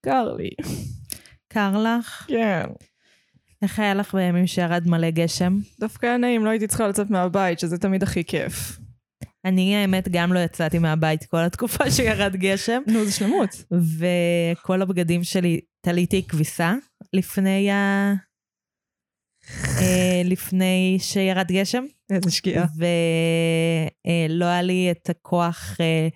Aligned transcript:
קר 0.00 0.32
לי. 0.32 0.50
קר 1.48 1.76
לך? 1.82 2.26
כן. 2.28 2.62
איך 3.62 3.78
היה 3.78 3.94
לך 3.94 4.14
בימים 4.14 4.46
שירד 4.46 4.82
מלא 4.86 5.10
גשם? 5.10 5.58
דווקא 5.80 6.06
היה 6.06 6.16
נעים, 6.16 6.44
לא 6.44 6.50
הייתי 6.50 6.66
צריכה 6.66 6.88
לצאת 6.88 7.10
מהבית, 7.10 7.58
שזה 7.58 7.78
תמיד 7.78 8.02
הכי 8.02 8.24
כיף. 8.24 8.78
אני 9.44 9.76
האמת 9.76 10.08
גם 10.08 10.32
לא 10.32 10.38
יצאתי 10.38 10.78
מהבית 10.78 11.24
כל 11.24 11.44
התקופה 11.44 11.90
שירד 11.96 12.36
גשם, 12.36 12.82
נו, 12.86 13.04
זה 13.04 13.12
שלמות. 13.12 13.64
וכל 13.98 14.82
הבגדים 14.82 15.24
שלי 15.24 15.60
תליתי 15.80 16.22
כביסה 16.28 16.74
לפני 17.12 17.70
ה... 17.70 18.12
אה, 19.80 20.22
לפני 20.24 20.98
שירד 21.00 21.46
גשם, 21.52 21.84
איזה 22.10 22.30
שקיעה. 22.30 22.66
ולא 22.76 24.44
היה 24.44 24.62
לי 24.62 24.90
את 24.90 25.10
הכוח 25.10 25.76
אה, 25.80 26.08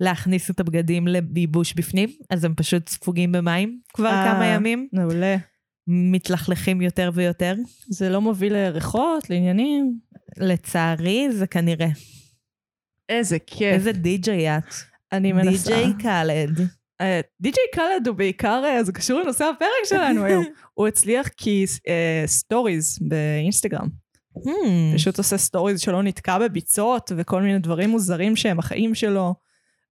להכניס 0.00 0.50
את 0.50 0.60
הבגדים 0.60 1.08
לייבוש 1.08 1.72
בפנים, 1.72 2.08
אז 2.30 2.44
הם 2.44 2.54
פשוט 2.54 2.88
ספוגים 2.88 3.32
במים 3.32 3.80
כבר 3.92 4.08
אה. 4.08 4.32
כמה 4.34 4.46
ימים, 4.46 4.88
מעולה. 4.92 5.36
מתלכלכים 5.86 6.80
יותר 6.80 7.10
ויותר. 7.14 7.54
זה 7.88 8.08
לא 8.08 8.20
מוביל 8.20 8.52
לריחות, 8.52 9.30
לעניינים? 9.30 9.98
לצערי, 10.36 11.32
זה 11.32 11.46
כנראה. 11.46 11.88
איזה 13.08 13.38
כיף. 13.38 13.74
איזה 13.74 13.92
די-ג'יי 13.92 14.58
את. 14.58 14.74
אני 15.12 15.32
מנסה. 15.32 15.70
די-ג'יי 15.70 15.92
קאלד. 16.02 16.60
אה, 17.00 17.20
די.ג'יי 17.40 17.64
קאלד 17.74 18.08
הוא 18.08 18.16
בעיקר, 18.16 18.62
אה, 18.64 18.84
זה 18.84 18.92
קשור 18.92 19.20
לנושא 19.20 19.44
הפרק 19.44 19.84
שלנו 19.84 20.24
היום. 20.24 20.44
הוא 20.74 20.86
הצליח 20.86 21.28
כי 21.28 21.64
סטוריז 22.26 22.98
באינסטגרם. 23.00 23.88
Hmm, 24.38 24.94
פשוט 24.94 25.18
עושה 25.18 25.38
סטוריז 25.38 25.80
שלו 25.80 26.02
נתקע 26.02 26.38
בביצות 26.38 27.12
וכל 27.16 27.42
מיני 27.42 27.58
דברים 27.58 27.90
מוזרים 27.90 28.36
שהם 28.36 28.58
החיים 28.58 28.94
שלו. 28.94 29.34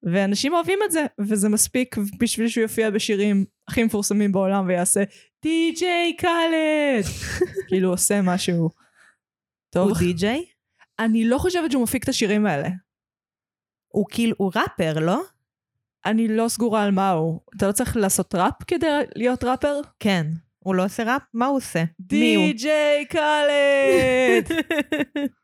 ואנשים 0.03 0.53
אוהבים 0.53 0.79
את 0.85 0.91
זה, 0.91 1.05
וזה 1.19 1.49
מספיק 1.49 1.95
בשביל 2.19 2.47
שהוא 2.47 2.61
יופיע 2.61 2.89
בשירים 2.89 3.45
הכי 3.67 3.83
מפורסמים 3.83 4.31
בעולם 4.31 4.67
ויעשה 4.67 5.03
די.ג'יי 5.43 6.15
קאלד. 6.17 7.03
כאילו 7.67 7.89
עושה 7.89 8.21
משהו. 8.21 8.69
טוב, 9.69 9.89
הוא 9.89 9.97
די-ג'יי? 9.97 10.45
אני 10.99 11.25
לא 11.25 11.37
חושבת 11.37 11.71
שהוא 11.71 11.83
מפיק 11.83 12.03
את 12.03 12.09
השירים 12.09 12.45
האלה. 12.45 12.69
הוא 13.87 14.05
כאילו, 14.09 14.35
הוא 14.37 14.51
ראפר, 14.55 14.99
לא? 14.99 15.21
אני 16.05 16.27
לא 16.27 16.47
סגורה 16.47 16.83
על 16.83 16.91
מה 16.91 17.11
הוא. 17.11 17.39
אתה 17.57 17.67
לא 17.67 17.71
צריך 17.71 17.97
לעשות 17.97 18.35
ראפ 18.35 18.63
כדי 18.67 18.87
להיות 19.15 19.43
ראפר? 19.43 19.81
כן. 19.99 20.27
הוא 20.59 20.75
לא 20.75 20.85
עושה 20.85 21.13
ראפ? 21.13 21.21
מה 21.33 21.45
הוא 21.45 21.57
עושה? 21.57 21.83
די.ג'יי 21.99 23.05
קאלד! 23.05 24.47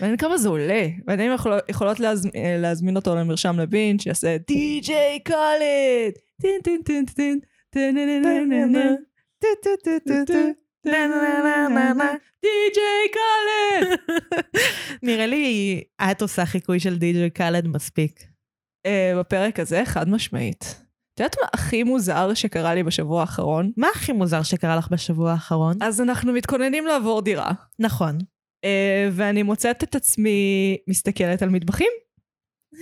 מעניין 0.00 0.16
כמה 0.16 0.38
זה 0.38 0.48
עולה. 0.48 0.86
ואני 1.06 1.22
יכול, 1.22 1.52
לא- 1.52 1.60
יכולות 1.68 2.00
להזמ... 2.00 2.28
אה, 2.36 2.56
להזמין 2.58 2.96
אותו 2.96 3.16
למרשם 3.16 3.58
לבין, 3.60 3.98
שיעשה 3.98 4.36
די.ג'יי 4.46 5.20
קולד! 5.26 6.12
טין 6.40 6.60
טין 6.64 6.82
טין 6.82 7.04
טין 7.04 7.38
טין 7.70 7.94
טין 7.94 7.94
טין 7.94 8.22
טין 8.22 8.50
טין 9.40 9.56
טין 9.64 9.98
טין 10.04 10.24
טין 10.24 10.24
טין 10.24 10.54
די.ג'יי 12.42 13.08
קאלד! 13.12 13.98
נראה 15.02 15.26
לי 15.26 15.82
את 16.10 16.22
עושה 16.22 16.46
חיקוי 16.46 16.80
של 16.80 16.98
די.ג'יי 16.98 17.30
קאלד 17.30 17.68
מספיק. 17.68 18.20
אה, 18.86 19.12
בפרק 19.18 19.60
הזה, 19.60 19.82
חד 19.84 20.08
משמעית. 20.08 20.76
את 21.14 21.20
יודעת 21.20 21.36
מה 21.42 21.48
הכי 21.54 21.82
מוזר 21.82 22.34
שקרה 22.34 22.74
לי 22.74 22.82
בשבוע 22.82 23.20
האחרון? 23.20 23.72
מה 23.76 23.86
הכי 23.94 24.12
מוזר 24.12 24.42
שקרה 24.42 24.76
לך 24.76 24.88
בשבוע 24.90 25.30
האחרון? 25.30 25.76
אז 25.82 26.00
אנחנו 26.00 26.32
מתכוננים 26.32 26.86
לעבור 26.86 27.22
דירה. 27.22 27.52
נכון. 27.78 28.18
אה, 28.64 29.08
ואני 29.12 29.42
מוצאת 29.42 29.84
את 29.84 29.94
עצמי 29.94 30.76
מסתכלת 30.88 31.42
על 31.42 31.48
מטבחים. 31.48 31.92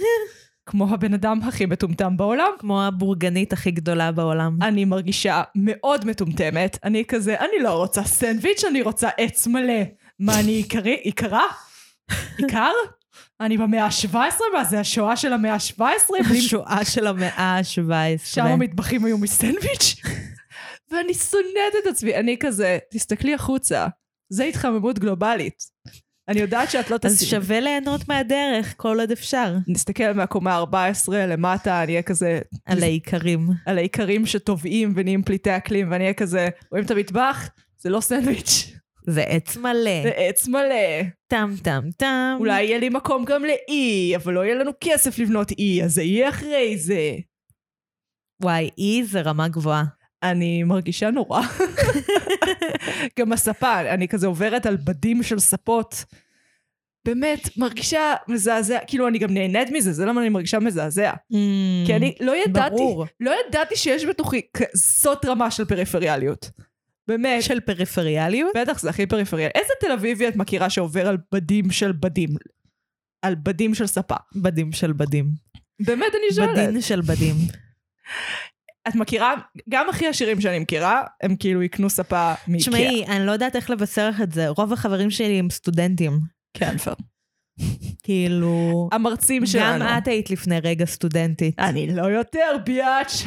כמו 0.66 0.94
הבן 0.94 1.14
אדם 1.14 1.41
הכי 1.42 1.66
מטומטם 1.66 2.16
בעולם. 2.16 2.50
כמו 2.58 2.83
הבורגנית 2.83 3.52
הכי 3.52 3.70
גדולה 3.70 4.12
בעולם. 4.12 4.58
אני 4.62 4.84
מרגישה 4.84 5.42
מאוד 5.55 6.05
מטומטמת. 6.05 6.78
אני 6.84 7.05
כזה, 7.08 7.41
אני 7.41 7.62
לא 7.62 7.70
רוצה 7.70 8.05
סנדוויץ', 8.05 8.64
אני 8.64 8.83
רוצה 8.83 9.08
עץ 9.16 9.46
מלא. 9.46 9.83
מה, 10.18 10.41
אני 10.41 10.52
עיקרי, 10.52 10.94
עיקרה? 10.94 11.44
עיקר? 12.39 12.72
אני 13.40 13.56
במאה 13.56 13.84
ה-17? 13.84 14.17
מה 14.55 14.64
זה, 14.64 14.80
השואה 14.80 15.17
של 15.17 15.33
המאה 15.33 15.55
ה-17? 15.55 15.80
בלי 16.28 16.39
השואה 16.39 16.84
של 16.84 17.06
המאה 17.06 17.42
ה-17. 17.42 18.18
שם 18.24 18.46
המטבחים 18.46 19.05
היו 19.05 19.18
מסנדוויץ'? 19.18 19.96
ואני 20.90 21.14
שונאת 21.14 21.74
את 21.83 21.86
עצמי. 21.86 22.14
אני 22.14 22.36
כזה, 22.40 22.78
תסתכלי 22.90 23.34
החוצה, 23.34 23.86
זה 24.29 24.45
התחממות 24.45 24.98
גלובלית. 24.98 25.63
אני 26.29 26.41
יודעת 26.41 26.70
שאת 26.70 26.91
לא 26.91 26.97
אז 27.05 27.17
תשים. 27.17 27.29
שווה 27.29 27.61
ליהנות 27.61 28.09
מהדרך 28.09 28.75
כל 28.77 29.01
עוד 29.01 29.11
אפשר. 29.11 29.57
נסתכל 29.69 30.13
מהקומה 30.13 30.57
ה-14 30.57 31.13
למטה, 31.13 31.83
אני 31.83 31.92
אהיה 31.92 32.03
כזה, 32.03 32.41
על 32.64 32.83
העיקרים. 32.83 33.48
על 33.67 33.79
העיקרים 33.79 34.27
שטובעים 34.27 34.92
ונהיים 34.97 35.23
פליטי 35.23 35.57
אקלים, 35.57 35.91
ואני 35.91 36.05
אהיה 36.05 36.14
כזה, 36.14 36.48
רואים 36.70 36.85
את 36.85 36.91
המטבח? 36.91 37.48
זה 37.79 37.91
לא 37.91 38.01
סנדוויץ', 38.01 38.73
זה 39.07 39.23
עץ 39.23 39.57
מלא. 39.57 40.03
זה 40.03 40.11
עץ 40.17 40.48
מלא. 40.48 41.03
טם 41.27 41.55
טם 41.63 41.83
טם. 41.97 42.37
אולי 42.39 42.63
יהיה 42.63 42.79
לי 42.79 42.89
מקום 42.89 43.25
גם 43.25 43.43
לאי, 43.45 44.17
אבל 44.17 44.33
לא 44.33 44.45
יהיה 44.45 44.55
לנו 44.55 44.70
כסף 44.81 45.19
לבנות 45.19 45.51
אי, 45.51 45.85
אז 45.85 45.95
זה 45.95 46.03
יהיה 46.03 46.29
אחרי 46.29 46.79
זה. 46.79 47.17
וואי, 48.43 48.70
אי 48.79 49.05
זה 49.05 49.20
רמה 49.20 49.48
גבוהה. 49.48 49.85
אני 50.22 50.62
מרגישה 50.62 51.10
נורא. 51.10 51.40
גם 53.18 53.32
הספה, 53.32 53.80
אני 53.80 54.08
כזה 54.08 54.27
עוברת 54.27 54.66
על 54.66 54.77
בדים 54.77 55.22
של 55.22 55.38
ספות. 55.38 56.04
באמת, 57.04 57.56
מרגישה 57.56 58.14
מזעזע, 58.28 58.78
כאילו 58.86 59.08
אני 59.08 59.18
גם 59.18 59.34
נהנית 59.34 59.70
מזה, 59.70 59.92
זה 59.92 60.04
למה 60.04 60.20
אני 60.20 60.28
מרגישה 60.28 60.58
מזעזע. 60.58 61.12
כי 61.86 61.96
אני 61.96 62.14
לא 62.20 62.36
ידעתי, 62.36 62.74
ברור. 62.77 63.06
לא 63.20 63.32
ידעתי 63.48 63.77
שיש 63.77 64.04
בתוכי 64.04 64.40
כזאת 64.56 65.24
רמה 65.24 65.50
של 65.50 65.64
פריפריאליות. 65.64 66.50
באמת. 67.08 67.42
של 67.42 67.60
פריפריאליות? 67.60 68.50
בטח, 68.56 68.78
זה 68.78 68.90
הכי 68.90 69.06
פריפריאלי. 69.06 69.50
איזה 69.54 69.72
תל 69.80 69.92
אביבי 69.92 70.28
את 70.28 70.36
מכירה 70.36 70.70
שעובר 70.70 71.08
על 71.08 71.16
בדים 71.33 71.70
של 71.70 71.92
בדים? 71.92 72.30
על 73.22 73.34
בדים 73.34 73.74
של 73.74 73.86
ספה. 73.86 74.16
בדים 74.34 74.72
של 74.72 74.92
בדים. 74.92 75.27
באמת, 75.80 76.12
אני 76.14 76.34
שואלת. 76.34 76.68
בדין 76.68 76.80
של 76.80 77.00
בדים. 77.00 77.34
את 78.89 78.95
מכירה, 78.95 79.35
גם 79.69 79.89
הכי 79.89 80.07
עשירים 80.07 80.41
שאני 80.41 80.58
מכירה, 80.58 81.02
הם 81.23 81.36
כאילו 81.36 81.63
יקנו 81.63 81.91
ספה 81.91 82.35
מאיקאה. 82.48 82.58
תשמעי, 82.58 83.07
אני 83.07 83.27
לא 83.27 83.33
יודעת 83.33 83.57
איך 83.57 83.70
לבשר 83.70 84.08
לך 84.08 84.20
את 84.20 84.33
זה. 84.33 84.48
רוב 84.48 84.73
החברים 84.73 85.11
שלי 85.11 85.39
הם 85.39 85.51
סטודנטים. 85.51 86.20
כן, 86.55 86.79
פייר. 86.79 86.96
כאילו... 88.02 88.89
המרצים 88.92 89.46
שלנו. 89.46 89.85
גם 89.85 89.98
את 89.98 90.08
היית 90.08 90.30
לפני 90.30 90.58
רגע 90.61 90.85
סטודנטית. 90.85 91.58
אני 91.58 91.95
לא 91.95 92.02
יותר 92.02 92.57
ביאץ'. 92.64 93.25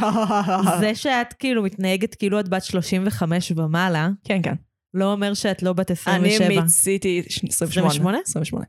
זה 0.80 0.96
שאת 0.96 1.34
כאילו 1.34 1.64
מתנהגת 1.64 2.16
כאילו 2.16 2.40
את 2.40 2.50
בת 2.50 2.64
35 2.64 3.52
ומעלה, 3.56 4.10
כן, 4.24 4.40
כן. 4.44 4.54
לא 4.94 5.12
אומר 5.12 5.34
שאת 5.34 5.64
לא 5.64 5.74
בת 5.74 5.92
אני 5.92 6.30
27. 6.30 6.62
מיציתי... 6.62 7.24
ש- 7.30 7.44
28? 7.50 7.88
28? 7.90 8.18
28. 8.26 8.66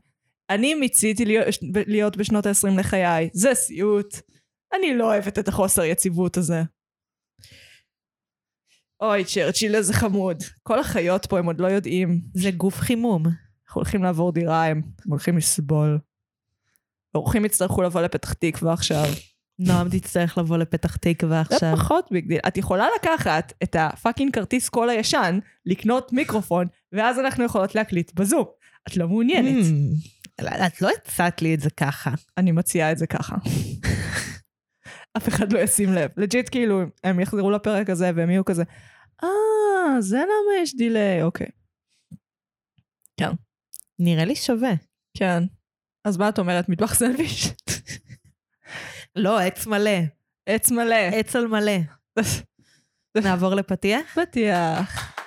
אני 0.49 0.73
מיציתי 0.73 1.25
להיות, 1.25 1.45
להיות 1.87 2.17
בשנות 2.17 2.45
ה-20 2.45 2.79
לחיי. 2.79 3.29
זה 3.33 3.53
סיוט. 3.53 4.15
אני 4.79 4.95
לא 4.95 5.05
אוהבת 5.05 5.39
את 5.39 5.47
החוסר 5.47 5.83
יציבות 5.83 6.37
הזה. 6.37 6.63
אוי, 9.01 9.23
צ'רצ'יל, 9.25 9.75
איזה 9.75 9.93
חמוד. 9.93 10.43
כל 10.63 10.79
החיות 10.79 11.25
פה, 11.25 11.39
הם 11.39 11.45
עוד 11.45 11.59
לא 11.59 11.67
יודעים. 11.67 12.21
זה 12.33 12.51
גוף 12.51 12.79
חימום. 12.79 13.23
אנחנו 13.25 13.81
הולכים 13.81 14.03
לעבור 14.03 14.31
דירה, 14.31 14.65
הם, 14.65 14.81
הולכים 15.05 15.37
לסבול. 15.37 15.99
האורחים 17.15 17.45
יצטרכו 17.45 17.81
לבוא 17.81 18.01
לפתח 18.01 18.33
תקווה 18.33 18.73
עכשיו. 18.73 19.05
נועם 19.59 19.89
תצטרך 19.89 20.37
לבוא 20.37 20.57
לפתח 20.57 20.95
תקווה 20.95 21.43
זה 21.49 21.55
עכשיו. 21.55 21.75
פחות 21.75 22.07
big 22.11 22.27
deal. 22.27 22.39
את 22.47 22.57
יכולה 22.57 22.87
לקחת 22.99 23.53
את 23.63 23.75
ה 23.79 23.86
fucking 23.86 24.33
כרטיס 24.33 24.69
קול 24.69 24.89
הישן, 24.89 25.39
לקנות 25.65 26.13
מיקרופון, 26.13 26.67
ואז 26.91 27.19
אנחנו 27.19 27.43
יכולות 27.43 27.75
להקליט 27.75 28.11
בזום. 28.13 28.45
את 28.87 28.97
לא 28.97 29.07
מעוניינת. 29.07 29.65
Hmm, 29.65 30.45
את 30.67 30.81
לא 30.81 30.89
הצעת 30.97 31.41
לי 31.41 31.53
את 31.53 31.59
זה 31.59 31.69
ככה. 31.69 32.11
אני 32.37 32.51
מציעה 32.51 32.91
את 32.91 32.97
זה 32.97 33.07
ככה. 33.07 33.35
אף 35.17 35.27
אחד 35.27 35.53
לא 35.53 35.59
ישים 35.59 35.93
לב. 35.93 36.09
legit 36.17 36.49
כאילו, 36.49 36.81
הם 37.03 37.19
יחזרו 37.19 37.51
לפרק 37.51 37.89
הזה 37.89 38.11
והם 38.15 38.29
יהיו 38.29 38.45
כזה, 38.45 38.63
אה, 39.23 40.01
זה 40.01 40.17
למה 40.17 40.61
יש 40.61 40.75
delay, 40.75 41.23
אוקיי. 41.23 41.47
נראה 43.99 44.25
לי 44.25 44.35
שווה. 44.35 44.71
כן. 45.17 45.43
אז 46.05 46.17
מה 46.17 46.29
את 46.29 46.39
אומרת, 46.39 46.69
מטבח 46.69 46.93
סנדוויץ'? 46.93 47.53
לא, 49.15 49.39
עץ 49.39 49.67
מלא. 49.67 49.99
עץ 50.45 50.71
מלא. 50.71 50.95
עץ 50.95 51.35
על 51.35 51.47
מלא. 51.47 51.77
נעבור 53.23 53.55
לפתיח? 53.55 54.19
פתיח. 54.19 55.17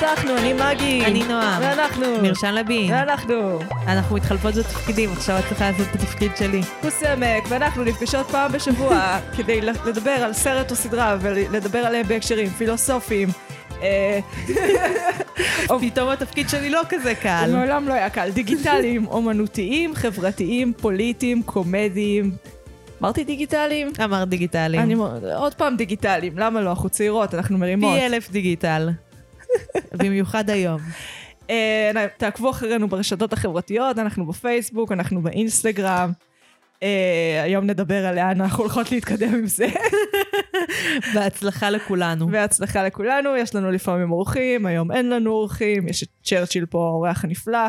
פתחנו, 0.00 0.36
אני 0.36 0.52
מגי. 0.52 1.04
אני 1.06 1.24
נועם. 1.28 1.62
ואנחנו. 1.62 2.22
מרשן 2.22 2.54
לבין. 2.54 2.92
ואנחנו. 2.92 3.58
אנחנו 3.86 4.16
מתחלפות 4.16 4.54
בתפקידים, 4.54 5.12
עכשיו 5.12 5.38
את 5.38 5.44
צריכה 5.48 5.70
לעשות 5.70 5.86
את 5.90 5.94
התפקיד 5.94 6.30
שלי. 6.38 6.60
כוס 6.80 7.02
עמק, 7.02 7.44
ואנחנו 7.48 7.84
נפגשות 7.84 8.26
פעם 8.26 8.52
בשבוע 8.52 9.18
כדי 9.36 9.60
לדבר 9.60 10.10
על 10.10 10.32
סרט 10.32 10.70
או 10.70 10.76
סדרה 10.76 11.16
ולדבר 11.20 11.78
עליהם 11.78 12.06
בהקשרים 12.06 12.48
פילוסופיים. 12.48 13.28
אה, 13.82 14.20
פתאום 15.80 16.08
התפקיד 16.08 16.48
שלי 16.48 16.70
לא 16.70 16.82
כזה 16.88 17.14
קל. 17.14 17.50
מעולם 17.52 17.88
לא 17.88 17.92
היה 17.94 18.10
קל. 18.10 18.30
דיגיטליים, 18.30 19.06
אומנותיים, 19.16 19.94
חברתיים, 19.94 20.72
פוליטיים, 20.76 21.42
קומדיים. 21.42 22.30
אמרתי 23.02 23.24
דיגיטליים? 23.24 23.90
אמר 24.04 24.24
דיגיטליים. 24.24 24.82
אני 24.82 24.94
עוד 25.34 25.54
פעם 25.54 25.76
דיגיטליים, 25.76 26.38
למה 26.38 26.60
לא? 26.60 26.70
אנחנו 26.70 26.88
צעירות, 26.88 27.34
אנחנו 27.34 27.58
מרימות. 27.58 27.98
פי 27.98 28.06
אלף 28.06 28.30
דיגיטל. 28.30 28.90
במיוחד 29.98 30.50
היום. 30.50 30.80
אה, 31.50 32.06
תעקבו 32.16 32.50
אחרינו 32.50 32.88
ברשתות 32.88 33.32
החברתיות, 33.32 33.98
אנחנו 33.98 34.26
בפייסבוק, 34.26 34.92
אנחנו 34.92 35.22
באינסטגרם. 35.22 36.12
אה, 36.82 37.42
היום 37.42 37.66
נדבר 37.66 38.06
על 38.06 38.14
לאן 38.14 38.40
אנחנו 38.40 38.62
הולכות 38.62 38.92
להתקדם 38.92 39.34
עם 39.34 39.46
זה. 39.46 39.66
בהצלחה 41.14 41.70
לכולנו. 41.70 42.28
בהצלחה 42.28 42.82
לכולנו, 42.82 43.36
יש 43.36 43.54
לנו 43.54 43.70
לפעמים 43.70 44.12
אורחים, 44.12 44.66
היום 44.66 44.92
אין 44.92 45.10
לנו 45.10 45.30
אורחים, 45.30 45.88
יש 45.88 46.02
את 46.02 46.08
צ'רצ'יל 46.24 46.66
פה, 46.66 46.78
האורח 46.78 47.24
הנפלא. 47.24 47.66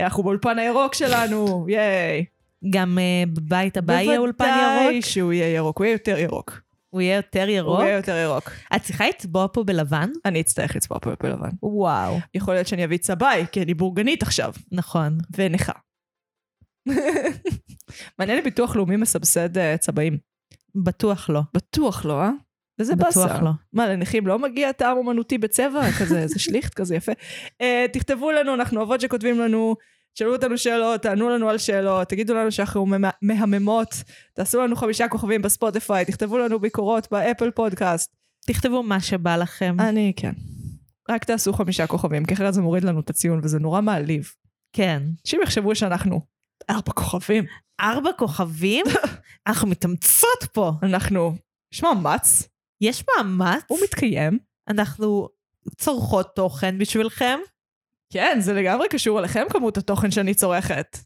אנחנו 0.00 0.22
באולפן 0.22 0.58
הירוק 0.58 0.94
שלנו, 0.94 1.66
ייי. 1.68 2.24
גם 2.70 2.98
uh, 2.98 3.30
בבית 3.30 3.76
הבא 3.76 3.92
יהיה 3.92 4.18
אולפן 4.18 4.44
ירוק? 4.44 4.82
בוודאי 4.82 5.02
שהוא 5.02 5.32
יהיה 5.32 5.54
ירוק, 5.54 5.78
הוא 5.78 5.84
יהיה 5.84 5.94
יותר 5.94 6.18
ירוק. 6.18 6.60
הוא 6.92 7.00
יהיה 7.00 7.16
יותר 7.16 7.48
ירוק? 7.48 7.76
הוא 7.76 7.84
יהיה 7.84 7.96
יותר 7.96 8.16
ירוק. 8.16 8.50
את 8.76 8.82
צריכה 8.82 9.08
לצבוע 9.08 9.46
פה 9.52 9.64
בלבן? 9.64 10.10
אני 10.24 10.40
אצטרך 10.40 10.76
לצבוע 10.76 10.98
פה 11.02 11.10
בלבן. 11.22 11.50
וואו. 11.62 12.18
יכול 12.34 12.54
להיות 12.54 12.66
שאני 12.66 12.84
אביא 12.84 12.98
צבעי, 12.98 13.44
כי 13.52 13.62
אני 13.62 13.74
בורגנית 13.74 14.22
עכשיו. 14.22 14.52
נכון. 14.72 15.18
ונכה. 15.36 15.72
מעניין 18.18 18.38
לי 18.38 18.44
ביטוח 18.44 18.76
לאומי 18.76 18.96
מסבסד 18.96 19.56
uh, 19.56 19.78
צבעים. 19.78 20.18
בטוח 20.74 21.30
לא. 21.30 21.40
בטוח 21.54 22.04
לא, 22.04 22.20
אה? 22.22 22.30
איזה 22.78 22.96
באסה. 22.96 23.26
בטוח 23.26 23.42
לא. 23.42 23.50
מה, 23.72 23.88
לנכים 23.88 24.26
לא 24.26 24.38
מגיע 24.38 24.72
טעם 24.72 24.96
אומנותי 24.96 25.38
בצבע? 25.38 25.82
כזה, 26.00 26.18
איזה 26.18 26.38
שליכט 26.38 26.74
כזה 26.74 26.96
יפה. 26.96 27.12
Uh, 27.12 27.64
תכתבו 27.92 28.30
לנו, 28.30 28.54
אנחנו 28.54 28.78
אוהבות 28.78 29.00
שכותבים 29.00 29.38
לנו, 29.40 29.76
תשאלו 30.14 30.32
אותנו 30.32 30.58
שאלות, 30.58 31.02
תענו 31.02 31.28
לנו 31.28 31.48
על 31.48 31.58
שאלות, 31.58 32.08
תגידו 32.08 32.34
לנו 32.34 32.52
שאנחנו 32.52 32.86
מהממות, 33.22 33.94
תעשו 34.34 34.60
לנו 34.60 34.76
חמישה 34.76 35.08
כוכבים 35.08 35.42
בספוטיפיי, 35.42 36.04
תכתבו 36.04 36.38
לנו 36.38 36.58
ביקורות 36.60 37.08
באפל 37.10 37.50
פודקאסט. 37.50 38.16
תכתבו 38.46 38.82
מה 38.82 39.00
שבא 39.00 39.36
לכם. 39.36 39.76
אני, 39.80 40.12
כן. 40.16 40.32
רק 41.10 41.24
תעשו 41.24 41.52
חמישה 41.52 41.86
כוכבים, 41.86 42.24
כי 42.24 42.34
אחרת 42.34 42.54
זה 42.54 42.60
מוריד 42.60 42.84
לנו 42.84 43.00
את 43.00 43.10
הציון, 43.10 43.40
וזה 43.42 43.58
נורא 43.58 43.80
מעליב. 43.80 44.32
כן. 44.72 45.02
אנשים 45.24 45.42
יחשבו 45.42 45.74
שאנחנו 45.74 46.20
ארבע 46.70 46.92
כוכבים. 46.92 47.44
ארבע 47.80 48.10
כוכבים? 48.18 48.86
אנחנו 49.46 49.68
מתאמצות 49.68 50.44
פה. 50.52 50.72
אנחנו, 50.82 51.34
יש 51.72 51.82
מאמץ. 51.82 52.48
יש 52.80 53.04
מאמץ? 53.08 53.62
הוא 53.66 53.78
מתקיים. 53.84 54.38
אנחנו 54.68 55.28
צורכות 55.76 56.34
תוכן 56.34 56.78
בשבילכם. 56.78 57.38
כן, 58.12 58.38
זה 58.40 58.52
לגמרי 58.52 58.88
קשור 58.88 59.18
אליכם 59.18 59.44
כמות 59.50 59.76
התוכן 59.76 60.10
שאני 60.10 60.34
צורכת. 60.34 60.98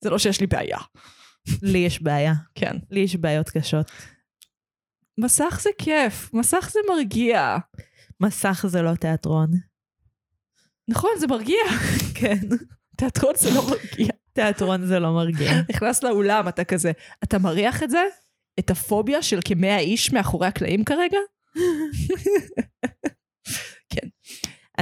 זה 0.00 0.10
לא 0.10 0.18
שיש 0.18 0.40
לי 0.40 0.46
בעיה. 0.46 0.78
לי 1.62 1.78
יש 1.78 2.02
בעיה. 2.02 2.32
כן. 2.54 2.76
לי 2.90 3.00
יש 3.00 3.16
בעיות 3.16 3.50
קשות. 3.50 3.90
מסך 5.18 5.60
זה 5.62 5.70
כיף, 5.78 6.34
מסך 6.34 6.70
זה 6.72 6.80
מרגיע. 6.88 7.56
מסך 8.20 8.64
זה 8.68 8.82
לא 8.82 8.94
תיאטרון. 8.94 9.50
נכון, 10.88 11.10
זה 11.18 11.26
מרגיע. 11.26 11.60
כן. 12.20 12.38
תיאטרון 12.96 13.34
זה 13.36 13.50
לא 13.54 13.62
מרגיע. 13.70 14.08
תיאטרון 14.32 14.86
זה 14.86 14.98
לא 14.98 15.12
מרגיע. 15.12 15.52
נכנס 15.70 16.02
לאולם, 16.02 16.48
אתה 16.48 16.64
כזה, 16.64 16.92
אתה 17.24 17.38
מריח 17.38 17.82
את 17.82 17.90
זה? 17.90 18.02
את 18.58 18.70
הפוביה 18.70 19.22
של 19.22 19.40
כמאה 19.44 19.78
איש 19.78 20.12
מאחורי 20.12 20.46
הקלעים 20.46 20.84
כרגע? 20.84 21.18
כן. 23.92 24.08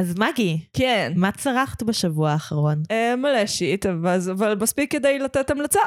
אז 0.01 0.15
מגי, 0.19 0.59
כן. 0.73 1.13
מה 1.17 1.33
צרכת 1.33 1.83
בשבוע 1.83 2.31
האחרון? 2.31 2.83
אה, 2.91 3.17
מלא 3.17 3.47
שיט, 3.47 3.87
אבל, 3.87 4.19
אבל 4.33 4.55
מספיק 4.61 4.93
כדי 4.93 5.19
לתת 5.19 5.51
המלצה. 5.51 5.81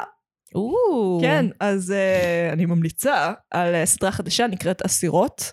או. 0.54 1.18
כן, 1.22 1.46
אז 1.60 1.90
uh, 1.90 2.52
אני 2.52 2.66
ממליצה 2.66 3.32
על 3.50 3.74
uh, 3.74 3.86
סדרה 3.86 4.12
חדשה 4.12 4.46
נקראת 4.46 4.82
אסירות, 4.82 5.52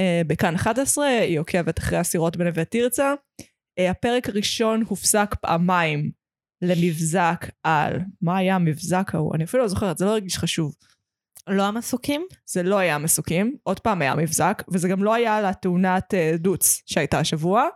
uh, 0.00 0.26
בכאן 0.26 0.54
11, 0.54 1.06
היא 1.06 1.40
עוקבת 1.40 1.78
אחרי 1.78 2.00
אסירות 2.00 2.36
בנווה 2.36 2.64
תרצה. 2.64 3.14
Uh, 3.40 3.90
הפרק 3.90 4.28
הראשון 4.28 4.82
הופסק 4.88 5.34
פעמיים 5.40 6.10
למבזק 6.62 7.46
על, 7.62 8.00
מה 8.22 8.36
היה 8.36 8.54
המבזק 8.54 9.10
ההוא? 9.14 9.34
אני 9.34 9.44
אפילו 9.44 9.62
לא 9.62 9.68
זוכרת, 9.68 9.98
זה 9.98 10.04
לא 10.04 10.10
הרגיש 10.10 10.38
חשוב. 10.38 10.74
לא 11.48 11.62
המסוקים? 11.62 12.26
זה 12.46 12.62
לא 12.62 12.78
היה 12.78 12.94
המסוקים, 12.94 13.56
עוד 13.62 13.80
פעם 13.80 14.02
היה 14.02 14.14
מבזק, 14.14 14.62
וזה 14.72 14.88
גם 14.88 15.04
לא 15.04 15.14
היה 15.14 15.36
על 15.36 15.44
התאונת 15.44 16.14
דוץ 16.38 16.82
שהייתה 16.86 17.18
השבוע, 17.18 17.68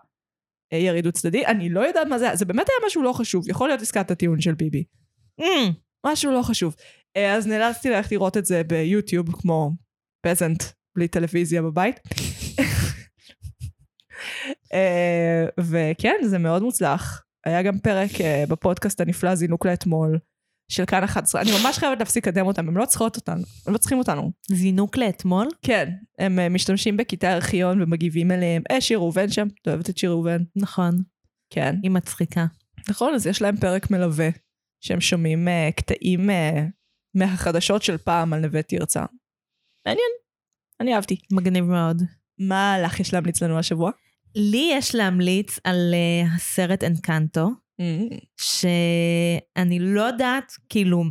uh, 0.74 0.76
ירי 0.76 1.02
דו 1.02 1.12
צדדי, 1.12 1.46
אני 1.46 1.68
לא 1.68 1.80
יודעת 1.80 2.06
מה 2.06 2.18
זה 2.18 2.24
היה, 2.24 2.36
זה 2.36 2.44
באמת 2.44 2.66
היה 2.68 2.86
משהו 2.86 3.02
לא 3.02 3.12
חשוב, 3.12 3.48
יכול 3.48 3.68
להיות 3.68 3.82
עסקת 3.82 4.10
הטיעון 4.10 4.40
של 4.40 4.54
ביבי. 4.54 4.84
Mm. 5.40 5.44
משהו 6.06 6.32
לא 6.32 6.42
חשוב. 6.42 6.74
Uh, 7.18 7.20
אז 7.20 7.46
נאלצתי 7.46 7.90
ללכת 7.90 8.12
לראות 8.12 8.36
את 8.36 8.46
זה 8.46 8.62
ביוטיוב, 8.66 9.32
כמו 9.32 9.70
פזנט, 10.26 10.62
בלי 10.96 11.08
טלוויזיה 11.08 11.62
בבית. 11.62 12.00
uh, 14.64 14.80
וכן, 15.70 16.16
זה 16.24 16.38
מאוד 16.38 16.62
מוצלח. 16.62 17.22
היה 17.46 17.62
גם 17.62 17.78
פרק 17.78 18.10
בפודקאסט 18.48 19.00
הנפלא 19.00 19.34
זינוק 19.34 19.66
לאתמול, 19.66 20.18
של 20.70 20.84
כאן 20.86 21.04
11. 21.04 21.40
אני 21.40 21.50
ממש 21.62 21.78
חייבת 21.78 21.98
להפסיק 21.98 22.28
לקדם 22.28 22.46
אותם, 22.46 22.68
הם 22.68 22.76
לא 22.76 22.84
צריכות 22.84 23.16
אותנו, 23.16 23.42
הם 23.66 23.72
לא 23.72 23.78
צריכים 23.78 23.98
אותנו. 23.98 24.32
זינוק 24.48 24.96
לאתמול? 24.96 25.48
כן, 25.62 25.90
הם 26.18 26.38
uh, 26.38 26.52
משתמשים 26.52 26.96
בקטעי 26.96 27.34
ארכיון 27.34 27.82
ומגיבים 27.82 28.30
אליהם. 28.30 28.62
אה, 28.70 28.80
שיר 28.80 28.98
ראובן 28.98 29.28
שם, 29.28 29.48
את 29.62 29.68
אוהבת 29.68 29.90
את 29.90 29.98
שיר 29.98 30.10
ראובן? 30.10 30.42
נכון. 30.56 30.94
כן. 31.50 31.76
היא 31.82 31.90
מצחיקה. 31.90 32.46
נכון, 32.90 33.14
אז 33.14 33.26
יש 33.26 33.42
להם 33.42 33.56
פרק 33.56 33.90
מלווה, 33.90 34.28
שהם 34.80 35.00
שומעים 35.00 35.48
uh, 35.48 35.72
קטעים 35.76 36.30
uh, 36.30 36.32
מהחדשות 37.14 37.82
של 37.82 37.98
פעם 37.98 38.32
על 38.32 38.40
נווה 38.40 38.62
תרצה. 38.62 39.04
מעניין, 39.86 40.10
אני 40.80 40.94
אהבתי. 40.94 41.16
מגניב 41.32 41.64
מאוד. 41.64 42.02
מה 42.38 42.76
לך 42.84 43.00
יש 43.00 43.14
להמליץ 43.14 43.42
לנו 43.42 43.58
השבוע? 43.58 43.90
לי 44.34 44.70
יש 44.72 44.94
להמליץ 44.94 45.58
על 45.64 45.94
uh, 45.94 46.34
הסרט 46.36 46.84
אנקנטו. 46.84 47.50
שאני 48.40 49.78
לא 49.80 50.00
יודעת, 50.00 50.52
כאילו, 50.68 51.04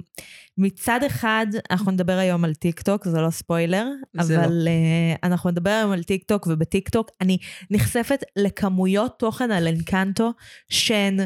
מצד 0.58 1.00
אחד, 1.08 1.48
אנחנו 1.72 1.92
נדבר 1.92 2.18
היום 2.18 2.46
על 2.46 2.54
טיק 2.54 2.82
טוק, 2.82 3.08
זה 3.08 3.22
לא 3.22 3.30
ספוילר, 3.30 3.88
זה 4.22 4.38
לא. 4.38 4.40
אבל 4.46 4.52
לא. 4.52 4.70
uh, 4.70 5.20
אנחנו 5.24 5.52
נדבר 5.52 5.70
היום 5.70 5.92
על 5.92 6.04
טיק 6.04 6.24
טוק, 6.24 6.48
ובטיק 6.48 6.90
טוק 6.90 7.10
אני 7.22 7.38
נחשפת 7.72 8.24
לכמויות 8.36 9.20
תוכן 9.20 9.52
על 9.52 9.68
אנקנטו 9.68 10.34
שהן 10.70 11.20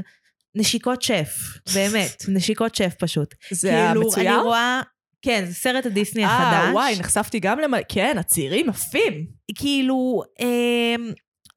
נשיקות 0.55 1.01
שף, 1.01 1.37
באמת, 1.73 2.23
נשיקות 2.35 2.75
שף 2.75 2.93
פשוט. 2.99 3.35
זה 3.51 3.69
כאילו, 3.69 4.01
המצויר? 4.01 4.33
אני 4.35 4.43
רואה... 4.43 4.81
כן, 5.25 5.45
זה 5.45 5.53
סרט 5.53 5.85
הדיסני 5.85 6.25
אה, 6.25 6.37
החדש. 6.37 6.73
וואי, 6.73 6.99
נחשפתי 6.99 7.39
גם 7.39 7.59
למ... 7.59 7.73
כן, 7.89 8.17
הצעירים 8.19 8.69
עפים. 8.69 9.25
כאילו, 9.55 10.21
אה, 10.41 10.95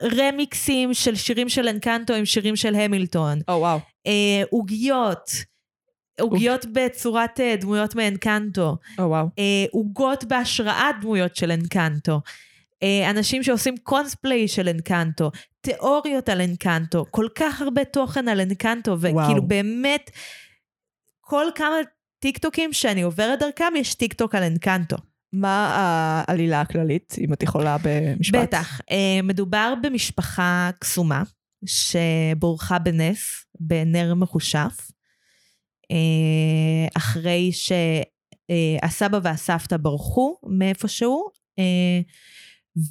רמיקסים 0.02 0.94
של 0.94 1.14
שירים 1.16 1.48
של 1.48 1.68
אנקנטו 1.68 2.14
עם 2.14 2.24
שירים 2.24 2.56
של 2.56 2.74
המילטון. 2.74 3.38
או 3.48 3.54
וואו. 3.54 3.78
אה, 4.06 4.42
עוגיות, 4.50 5.30
עוגיות 6.20 6.66
בצורת 6.72 7.40
אה, 7.40 7.56
דמויות 7.60 7.94
מאנקנטו. 7.94 8.76
או 8.98 9.04
וואו. 9.04 9.26
אה, 9.38 9.64
עוגות 9.70 10.24
בהשראת 10.24 10.94
דמויות 11.00 11.36
של 11.36 11.50
אנקנטו. 11.50 12.20
אה, 12.82 13.10
אנשים 13.10 13.42
שעושים 13.42 13.76
קונספליי 13.76 14.48
של 14.48 14.68
אנקנטו. 14.68 15.30
תיאוריות 15.60 16.28
על 16.28 16.40
אנקנטו. 16.40 17.04
כל 17.10 17.26
כך 17.34 17.62
הרבה 17.62 17.84
תוכן 17.84 18.28
על 18.28 18.40
אנקנטו. 18.40 18.96
וכאילו 19.00 19.16
וואו. 19.16 19.48
באמת, 19.48 20.10
כל 21.20 21.46
כמה 21.54 21.76
טיקטוקים 22.18 22.72
שאני 22.72 23.02
עוברת 23.02 23.38
דרכם, 23.38 23.72
יש 23.76 23.94
טיקטוק 23.94 24.34
על 24.34 24.42
אנקנטו. 24.42 24.96
מה 25.32 25.74
העלילה 26.28 26.60
הכללית, 26.60 27.14
אם 27.18 27.32
את 27.32 27.42
יכולה 27.42 27.76
במשפט? 27.82 28.38
בטח. 28.38 28.80
אה, 28.90 29.22
מדובר 29.22 29.74
במשפחה 29.82 30.70
קסומה 30.80 31.22
שבורכה 31.64 32.78
בנס, 32.78 33.44
בנר 33.60 34.14
מכושף, 34.14 34.90
אה, 35.90 36.88
אחרי 36.96 37.50
שהסבא 37.52 39.18
והסבתא 39.22 39.76
ברחו 39.76 40.36
מאיפשהו, 40.58 41.28
אה, 41.58 42.00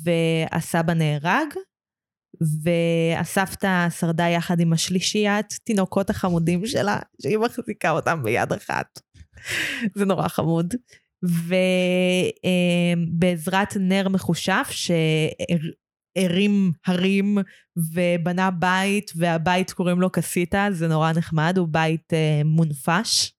והסבא 0.04 0.94
נהרג, 0.94 1.48
והסבתא 2.64 3.90
שרדה 3.90 4.28
יחד 4.28 4.60
עם 4.60 4.74
השלישיית 4.74 5.60
תינוקות 5.64 6.10
החמודים 6.10 6.66
שלה, 6.66 7.00
שהיא 7.22 7.38
מחזיקה 7.38 7.92
אותם 7.92 8.24
ביד 8.24 8.54
אחת. 8.54 9.00
זה 9.96 10.06
נורא 10.06 10.28
חמוד. 10.28 10.74
ובעזרת 12.44 13.78
נר 13.80 14.10
מחושף 14.10 14.70
הרים 16.18 16.72
הרים 16.86 17.38
ובנה 17.78 18.52
בית, 18.52 19.12
והבית 19.16 19.72
קוראים 19.72 20.02
לו 20.02 20.10
קסיטה, 20.10 20.68
זה 20.72 20.88
נורא 20.88 21.12
נחמד, 21.18 21.58
הוא 21.58 21.68
בית 21.72 22.14
אה, 22.14 22.42
מונפש. 22.46 23.34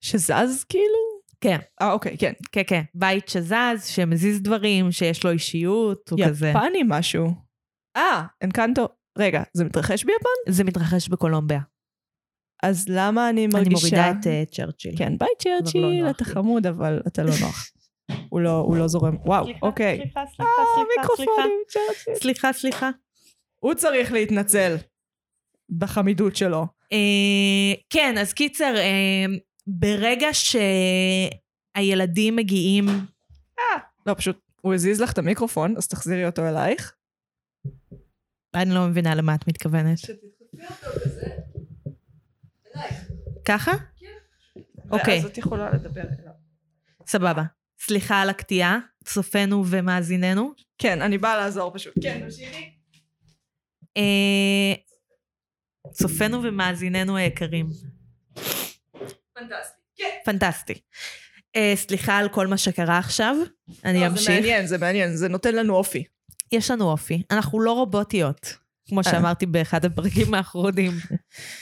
שזז 0.00 0.64
כאילו? 0.68 1.14
כן. 1.40 1.58
אה, 1.82 1.92
אוקיי, 1.92 2.18
כן. 2.18 2.32
כן, 2.52 2.62
כן. 2.66 2.82
בית 2.94 3.28
שזז, 3.28 3.86
שמזיז 3.86 4.42
דברים, 4.42 4.92
שיש 4.92 5.24
לו 5.24 5.30
אישיות, 5.30 6.08
הוא 6.08 6.18
כזה. 6.26 6.48
יפני 6.48 6.82
משהו. 6.88 7.26
אה, 7.96 8.26
אנקנטו. 8.44 8.88
רגע, 9.18 9.42
זה 9.52 9.64
מתרחש 9.64 10.04
ביפן? 10.04 10.52
זה 10.52 10.64
מתרחש 10.64 11.08
בקולומביה. 11.08 11.60
אז 12.64 12.84
למה 12.88 13.30
אני 13.30 13.46
מרגישה... 13.46 13.60
אני 13.60 13.74
מורידה 13.74 14.10
את 14.10 14.26
uh, 14.26 14.54
צ'רצ'יל. 14.54 14.94
כן, 14.98 15.18
ביי 15.18 15.28
לא 15.28 15.34
צ'רצ'יל, 15.38 16.02
נוח 16.02 16.16
אתה. 16.16 16.24
חמוד, 16.24 16.66
אבל 16.66 17.00
אתה 17.06 17.22
לא 17.22 17.32
נוח. 17.40 17.70
הוא 18.30 18.40
לא, 18.40 18.50
הוא 18.50 18.76
לא 18.76 18.88
זורם. 18.88 19.16
וואו, 19.24 19.46
אוקיי. 19.62 19.96
סליחה, 19.96 20.20
אה, 20.20 20.26
סליחה, 20.26 21.08
סליחה, 21.16 21.42
צ'רצ'יל. 21.68 22.14
סליחה, 22.14 22.52
סליחה. 22.52 22.90
הוא 23.60 23.74
צריך 23.74 24.12
להתנצל 24.12 24.76
בחמידות 25.78 26.36
שלו. 26.36 26.66
אה, 26.92 27.74
כן, 27.90 28.18
אז 28.18 28.32
קיצר, 28.32 28.74
אה, 28.76 29.24
ברגע 29.66 30.28
שהילדים 31.76 32.36
מגיעים... 32.36 32.86
לא, 34.06 34.14
פשוט, 34.14 34.40
הוא 34.60 34.74
הזיז 34.74 35.00
לך 35.00 35.12
את 35.12 35.18
המיקרופון, 35.18 35.74
אז 35.76 35.88
תחזירי 35.88 36.26
אותו 36.26 36.48
אלייך. 36.48 36.94
אני 38.54 38.74
לא 38.74 38.86
מבינה 38.86 39.14
למה 39.14 39.34
את 39.34 39.48
מתכוונת. 39.48 39.98
ככה? 43.44 43.72
אוקיי. 44.90 45.14
ואז 45.14 45.24
את 45.24 45.38
יכולה 45.38 45.70
לדבר 45.70 46.02
אליו. 46.02 46.32
סבבה. 47.06 47.42
סליחה 47.80 48.22
על 48.22 48.30
הקטיעה, 48.30 48.78
צופינו 49.04 49.64
ומאזיננו. 49.66 50.52
כן, 50.78 51.02
אני 51.02 51.18
באה 51.18 51.36
לעזור 51.36 51.74
פשוט. 51.74 51.94
כן, 52.02 52.20
תמשיכי. 52.20 52.70
אה, 53.96 54.74
צופינו 55.92 56.42
ומאזיננו 56.42 57.16
היקרים. 57.16 57.68
פנטסטי. 59.34 59.80
כן. 59.96 60.18
פנטסטי. 60.24 60.74
אה, 61.56 61.72
סליחה 61.76 62.18
על 62.18 62.28
כל 62.28 62.46
מה 62.46 62.56
שקרה 62.56 62.98
עכשיו, 62.98 63.36
אני 63.84 64.00
לא, 64.00 64.00
זה 64.00 64.06
אמשיך. 64.06 64.28
מעניין, 64.30 64.66
זה 64.66 64.78
מעניין, 64.78 65.16
זה 65.16 65.28
נותן 65.28 65.54
לנו 65.54 65.74
אופי. 65.74 66.04
יש 66.52 66.70
לנו 66.70 66.90
אופי, 66.90 67.22
אנחנו 67.30 67.60
לא 67.60 67.72
רובוטיות, 67.72 68.56
כמו 68.88 69.04
שאמרתי 69.04 69.46
באחד 69.46 69.84
הפרקים 69.84 70.34
האחרונים. 70.34 70.92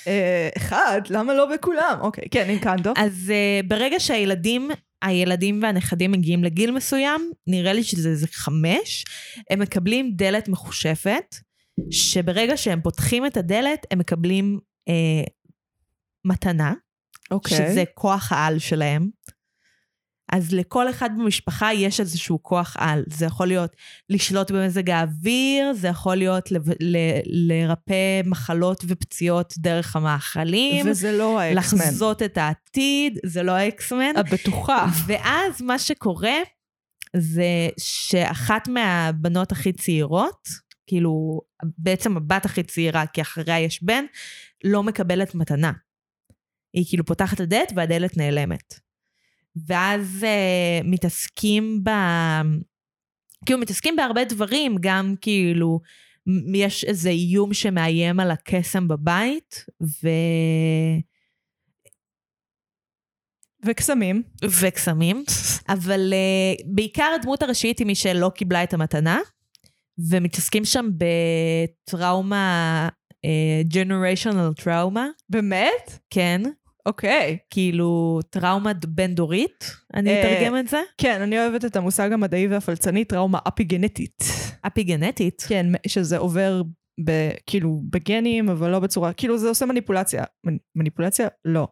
אה, 0.06 0.48
אחד, 0.56 1.00
למה 1.10 1.34
לא 1.34 1.46
בכולם? 1.54 1.98
אוקיי, 2.00 2.24
כן, 2.30 2.48
אינקנדו. 2.48 2.92
אז 2.96 3.32
uh, 3.32 3.66
ברגע 3.66 4.00
שהילדים, 4.00 4.70
הילדים 5.02 5.62
והנכדים 5.62 6.12
מגיעים 6.12 6.44
לגיל 6.44 6.70
מסוים, 6.70 7.30
נראה 7.46 7.72
לי 7.72 7.82
שזה 7.82 8.08
איזה 8.08 8.26
חמש, 8.32 9.04
הם 9.50 9.58
מקבלים 9.58 10.12
דלת 10.16 10.48
מחושפת, 10.48 11.36
שברגע 11.90 12.56
שהם 12.56 12.80
פותחים 12.80 13.26
את 13.26 13.36
הדלת, 13.36 13.86
הם 13.90 13.98
מקבלים 13.98 14.58
uh, 14.88 15.30
מתנה, 16.24 16.74
אוקיי. 17.30 17.56
שזה 17.56 17.84
כוח 17.94 18.32
העל 18.32 18.58
שלהם. 18.58 19.08
אז 20.32 20.52
לכל 20.52 20.90
אחד 20.90 21.10
במשפחה 21.18 21.74
יש 21.74 22.00
איזשהו 22.00 22.42
כוח 22.42 22.76
על. 22.78 23.04
זה 23.06 23.26
יכול 23.26 23.46
להיות 23.46 23.76
לשלוט 24.10 24.50
במזג 24.50 24.90
האוויר, 24.90 25.72
זה 25.72 25.88
יכול 25.88 26.16
להיות 26.16 26.52
לב- 26.52 26.70
ל- 26.80 27.20
לרפא 27.26 28.20
מחלות 28.24 28.84
ופציעות 28.88 29.54
דרך 29.58 29.96
המאכלים, 29.96 30.86
וזה 30.90 31.12
לא 31.12 31.40
האקסמן. 31.40 31.78
לחזות 31.80 32.22
את 32.22 32.38
העתיד, 32.38 33.18
זה 33.26 33.42
לא 33.42 33.52
האקסמן. 33.52 34.12
הבטוחה. 34.16 34.86
ואז 35.06 35.62
מה 35.62 35.78
שקורה 35.78 36.36
זה 37.16 37.68
שאחת 37.80 38.68
מהבנות 38.68 39.52
הכי 39.52 39.72
צעירות, 39.72 40.48
כאילו 40.86 41.40
בעצם 41.78 42.16
הבת 42.16 42.44
הכי 42.44 42.62
צעירה, 42.62 43.06
כי 43.06 43.22
אחריה 43.22 43.60
יש 43.60 43.82
בן, 43.82 44.04
לא 44.64 44.82
מקבלת 44.82 45.34
מתנה. 45.34 45.72
היא 46.74 46.84
כאילו 46.88 47.04
פותחת 47.04 47.34
את 47.34 47.40
הדלת 47.40 47.72
והדלת 47.76 48.16
נעלמת. 48.16 48.74
ואז 49.66 50.24
אה, 50.24 50.80
מתעסקים 50.84 51.84
ב... 51.84 51.90
כאילו 53.46 53.58
מתעסקים 53.58 53.96
בהרבה 53.96 54.24
דברים, 54.24 54.76
גם 54.80 55.14
כאילו 55.20 55.80
יש 56.54 56.84
איזה 56.84 57.10
איום 57.10 57.54
שמאיים 57.54 58.20
על 58.20 58.30
הקסם 58.30 58.88
בבית, 58.88 59.64
ו... 59.82 60.08
וקסמים. 63.64 64.22
וקסמים, 64.60 65.24
אבל 65.74 66.12
uh, 66.12 66.62
בעיקר 66.74 67.12
הדמות 67.20 67.42
הראשית 67.42 67.78
היא 67.78 67.86
מי 67.86 67.94
שלא 67.94 68.30
קיבלה 68.34 68.62
את 68.62 68.74
המתנה, 68.74 69.20
ומתעסקים 70.10 70.64
שם 70.64 70.88
בטראומה, 71.86 72.88
uh, 73.26 74.54
טראומה, 74.62 75.06
באמת? 75.28 75.98
כן, 76.10 76.42
אוקיי. 76.86 77.38
כאילו 77.50 78.20
טראומה 78.30 78.72
בין-דורית, 78.88 79.70
אני 79.94 80.10
אה, 80.10 80.20
אתרגם 80.36 80.58
את 80.58 80.68
זה, 80.68 80.80
כן, 80.98 81.20
אני 81.20 81.38
אוהבת 81.38 81.64
את 81.64 81.76
המושג 81.76 82.12
המדעי 82.12 82.46
והפלצני, 82.46 83.04
טראומה 83.04 83.38
אפיגנטית. 83.48 84.22
אפיגנטית. 84.66 85.44
כן, 85.48 85.66
שזה 85.86 86.18
עובר 86.18 86.62
ב, 87.04 87.10
כאילו 87.46 87.82
בגנים, 87.90 88.48
אבל 88.48 88.70
לא 88.70 88.78
בצורה, 88.78 89.12
כאילו 89.12 89.38
זה 89.38 89.48
עושה 89.48 89.66
מניפולציה. 89.66 90.24
מנ- 90.46 90.58
מניפולציה? 90.76 91.28
לא. 91.44 91.68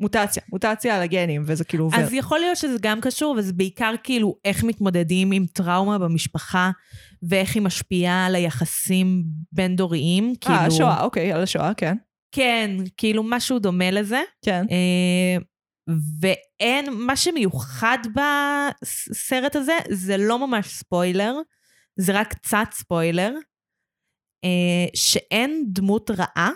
מוטציה. 0.00 0.42
מוטציה 0.52 0.96
על 0.96 1.02
הגנים, 1.02 1.42
וזה 1.46 1.64
כאילו 1.64 1.84
עובר. 1.84 1.96
אז 2.00 2.12
יכול 2.12 2.38
להיות 2.38 2.56
שזה 2.56 2.76
גם 2.82 3.00
קשור, 3.00 3.34
וזה 3.38 3.52
בעיקר 3.52 3.94
כאילו 4.02 4.36
איך 4.44 4.64
מתמודדים 4.64 5.32
עם 5.32 5.46
טראומה 5.52 5.98
במשפחה, 5.98 6.70
ואיך 7.28 7.54
היא 7.54 7.62
משפיעה 7.62 8.26
על 8.26 8.34
היחסים 8.34 9.24
בין-דוריים. 9.52 10.34
כאילו, 10.40 10.54
אה, 10.54 10.66
השואה, 10.66 11.02
אוקיי, 11.02 11.32
על 11.32 11.42
השואה, 11.42 11.74
כן. 11.74 11.96
כן, 12.34 12.70
כאילו 12.96 13.22
משהו 13.22 13.58
דומה 13.58 13.90
לזה. 13.90 14.22
כן. 14.44 14.64
אה, 14.70 15.36
ואין, 16.20 16.86
מה 16.92 17.16
שמיוחד 17.16 17.98
בסרט 18.14 19.56
הזה, 19.56 19.78
זה 19.90 20.16
לא 20.16 20.46
ממש 20.46 20.66
ספוילר, 20.66 21.34
זה 21.96 22.12
רק 22.20 22.34
קצת 22.34 22.66
ספוילר, 22.72 23.32
אה, 24.44 24.86
שאין 24.94 25.64
דמות 25.68 26.10
רעה, 26.10 26.50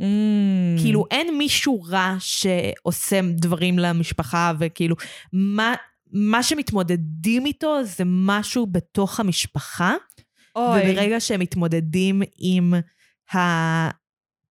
Mm. 0.00 0.80
כאילו 0.82 1.04
אין 1.10 1.38
מישהו 1.38 1.82
רע 1.82 2.16
שעושה 2.18 3.20
דברים 3.22 3.78
למשפחה, 3.78 4.52
וכאילו, 4.58 4.96
מה, 5.32 5.74
מה 6.12 6.42
שמתמודדים 6.42 7.46
איתו 7.46 7.84
זה 7.84 8.04
משהו 8.06 8.66
בתוך 8.66 9.20
המשפחה, 9.20 9.94
אוי, 10.56 10.92
וברגע 10.92 11.20
שהם 11.20 11.40
מתמודדים 11.40 12.22
עם 12.38 12.74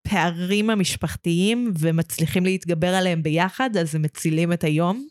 הפערים 0.07 0.69
המשפחתיים 0.69 1.73
ומצליחים 1.79 2.45
להתגבר 2.45 2.95
עליהם 2.95 3.23
ביחד, 3.23 3.77
אז 3.77 3.95
הם 3.95 4.01
מצילים 4.01 4.53
את 4.53 4.63
היום. 4.63 5.07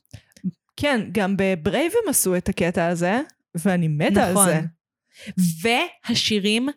כן, 0.77 1.09
גם 1.13 1.35
בברייב 1.39 1.93
הם 1.93 2.11
עשו 2.11 2.37
את 2.37 2.49
הקטע 2.49 2.87
הזה, 2.87 3.21
ואני 3.55 3.89
מתה 3.89 4.31
נכון. 4.31 4.49
על 4.49 4.55
זה. 4.55 4.61
והשירים 5.63 6.69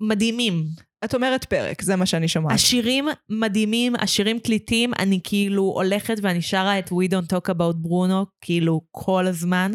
מדהימים. 0.00 0.64
את 1.04 1.14
אומרת 1.14 1.44
פרק, 1.44 1.82
זה 1.82 1.96
מה 1.96 2.06
שאני 2.06 2.28
שומעת. 2.28 2.52
השירים 2.52 3.08
מדהימים, 3.28 3.96
השירים 3.96 4.40
קליטים, 4.40 4.92
אני 4.98 5.20
כאילו 5.24 5.62
הולכת 5.62 6.16
ואני 6.22 6.42
שרה 6.42 6.78
את 6.78 6.88
We 6.88 7.10
Don't 7.10 7.32
Talk 7.32 7.54
About 7.54 7.86
Bruno, 7.86 8.26
כאילו 8.40 8.80
כל 8.90 9.26
הזמן. 9.26 9.72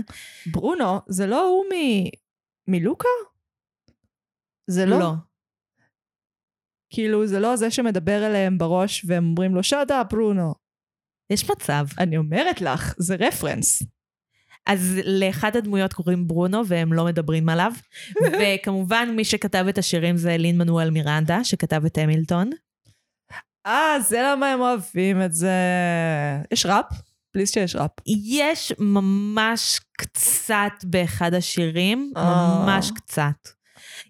ברונו, 0.52 1.00
זה 1.08 1.28
לא 1.28 1.48
הוא 1.48 1.66
מ... 1.66 1.75
מלוקה? 2.72 3.08
זה 4.68 4.86
לא? 4.86 5.00
לא. 5.00 5.12
כאילו, 6.94 7.28
זה 7.28 7.40
לא 7.40 7.56
זה 7.56 7.72
שמדבר 7.72 8.26
אליהם 8.28 8.58
בראש 8.58 9.06
והם 9.08 9.26
אומרים 9.26 9.56
לו, 9.56 9.64
שט 9.64 9.92
אפ, 9.92 10.08
ברונו. 10.12 10.54
יש 11.30 11.50
מצב. 11.50 11.86
אני 12.00 12.18
אומרת 12.18 12.62
לך, 12.62 12.94
זה 12.98 13.16
רפרנס. 13.20 13.84
אז 14.66 15.00
לאחד 15.06 15.56
הדמויות 15.56 15.94
קוראים 15.94 16.28
ברונו 16.28 16.68
והם 16.68 16.94
לא 16.94 17.06
מדברים 17.06 17.50
עליו. 17.50 17.72
וכמובן 18.40 19.10
מי 19.16 19.26
שכתב 19.26 19.66
את 19.70 19.78
השירים 19.78 20.18
זה 20.18 20.38
לין 20.38 20.58
מנואל 20.58 20.90
מירנדה, 20.90 21.44
שכתב 21.44 21.86
את 21.86 21.98
המילטון. 21.98 22.50
אה, 23.66 24.00
זה 24.02 24.22
למה 24.24 24.52
הם 24.52 24.62
אוהבים 24.62 25.22
את 25.22 25.34
זה. 25.34 25.52
יש 26.52 26.66
ראפ? 26.66 26.86
פליז 27.32 27.52
שיש 27.52 27.76
ראפ. 27.76 27.92
יש 28.06 28.74
ממש 28.80 29.80
קצת 29.98 30.84
באחד 30.84 31.34
השירים, 31.34 32.14
אה. 32.18 32.64
ממש 32.64 32.92
קצת. 32.96 33.50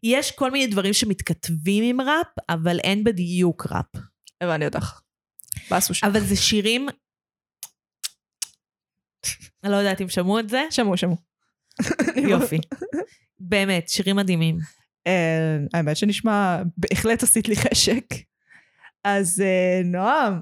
יש 0.03 0.31
כל 0.31 0.51
מיני 0.51 0.67
דברים 0.67 0.93
שמתכתבים 0.93 1.83
עם 1.83 2.01
ראפ, 2.01 2.27
אבל 2.49 2.79
אין 2.79 3.03
בדיוק 3.03 3.67
ראפ. 3.71 4.03
הבנתי 4.41 4.65
אותך. 4.65 4.99
באסו 5.69 5.93
שם. 5.93 6.07
אבל 6.07 6.19
זה 6.19 6.35
שירים... 6.35 6.89
אני 9.63 9.71
לא 9.71 9.77
יודעת 9.77 10.01
אם 10.01 10.09
שמעו 10.09 10.39
את 10.39 10.49
זה. 10.49 10.63
שמעו, 10.69 10.97
שמעו. 10.97 11.17
יופי. 12.29 12.57
באמת, 13.39 13.89
שירים 13.89 14.15
מדהימים. 14.15 14.57
אה, 15.07 15.57
האמת 15.73 15.97
שנשמע, 15.97 16.61
בהחלט 16.77 17.23
עשית 17.23 17.47
לי 17.47 17.55
חשק. 17.55 18.05
אז 19.03 19.41
אה, 19.41 19.81
נועם, 19.85 20.39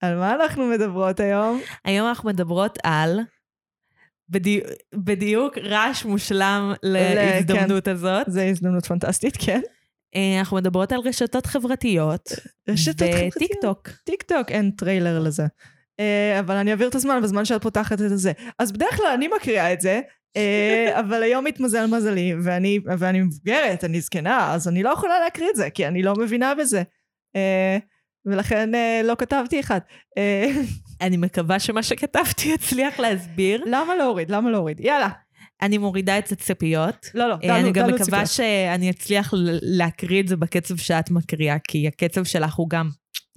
על 0.00 0.18
מה 0.18 0.34
אנחנו 0.34 0.66
מדברות 0.66 1.20
היום? 1.20 1.60
היום 1.84 2.08
אנחנו 2.08 2.28
מדברות 2.28 2.78
על 2.82 3.20
בדי... 4.30 4.60
בדיוק 4.94 5.58
רעש 5.58 6.04
מושלם 6.04 6.72
להזדמנות 6.82 7.88
הזאת. 7.88 8.26
זו 8.28 8.40
הזדמנות 8.40 8.86
פנטסטית, 8.86 9.36
כן. 9.38 9.60
אה, 10.16 10.38
אנחנו 10.38 10.56
מדברות 10.56 10.92
על 10.92 11.00
רשתות 11.00 11.46
חברתיות. 11.46 12.32
רשתות 12.68 13.08
חברתיות. 13.08 13.36
וטיק 13.36 13.50
טוק. 13.60 13.88
טיק 14.04 14.22
טוק, 14.22 14.50
אין 14.50 14.70
טריילר 14.70 15.18
לזה. 15.18 15.46
אה, 16.00 16.40
אבל 16.40 16.56
אני 16.56 16.70
אעביר 16.70 16.88
את 16.88 16.94
הזמן 16.94 17.22
בזמן 17.22 17.44
שאת 17.44 17.62
פותחת 17.62 18.00
את 18.00 18.18
זה. 18.18 18.32
אז 18.58 18.72
בדרך 18.72 18.96
כלל 18.96 19.10
אני 19.14 19.28
מקריאה 19.36 19.72
את 19.72 19.80
זה, 19.80 20.00
אה, 20.36 20.90
אבל 21.00 21.22
היום 21.22 21.46
התמזל 21.46 21.86
מזלי, 21.86 22.34
ואני, 22.44 22.78
ואני 22.98 23.22
מבוגרת, 23.22 23.84
אני 23.84 24.00
זקנה, 24.00 24.54
אז 24.54 24.68
אני 24.68 24.82
לא 24.82 24.90
יכולה 24.90 25.20
להקריא 25.20 25.50
את 25.50 25.56
זה, 25.56 25.70
כי 25.70 25.86
אני 25.86 26.02
לא 26.02 26.14
מבינה 26.14 26.54
בזה. 26.54 26.82
ולכן 28.26 28.70
לא 29.04 29.14
כתבתי 29.14 29.60
אחד. 29.60 29.80
אני 31.00 31.16
מקווה 31.16 31.58
שמה 31.58 31.82
שכתבתי 31.82 32.48
יצליח 32.54 32.98
להסביר. 33.00 33.62
למה 33.66 33.96
להוריד? 33.96 34.30
למה 34.30 34.50
להוריד? 34.50 34.80
יאללה. 34.80 35.08
אני 35.62 35.78
מורידה 35.78 36.18
את 36.18 36.32
הציפיות. 36.32 37.06
לא, 37.14 37.28
לא, 37.28 37.34
אה, 37.34 37.38
דנו- 37.48 37.54
אני 37.56 37.72
גם 37.72 37.86
דנו 37.86 37.94
מקווה 37.94 38.04
ציפיות. 38.26 38.26
שאני 38.26 38.90
אצליח 38.90 39.34
להקריא 39.62 40.22
את 40.22 40.28
זה 40.28 40.36
בקצב 40.36 40.76
שאת 40.76 41.10
מקריאה, 41.10 41.56
כי 41.68 41.88
הקצב 41.88 42.24
שלך 42.24 42.54
הוא 42.54 42.70
גם 42.70 42.88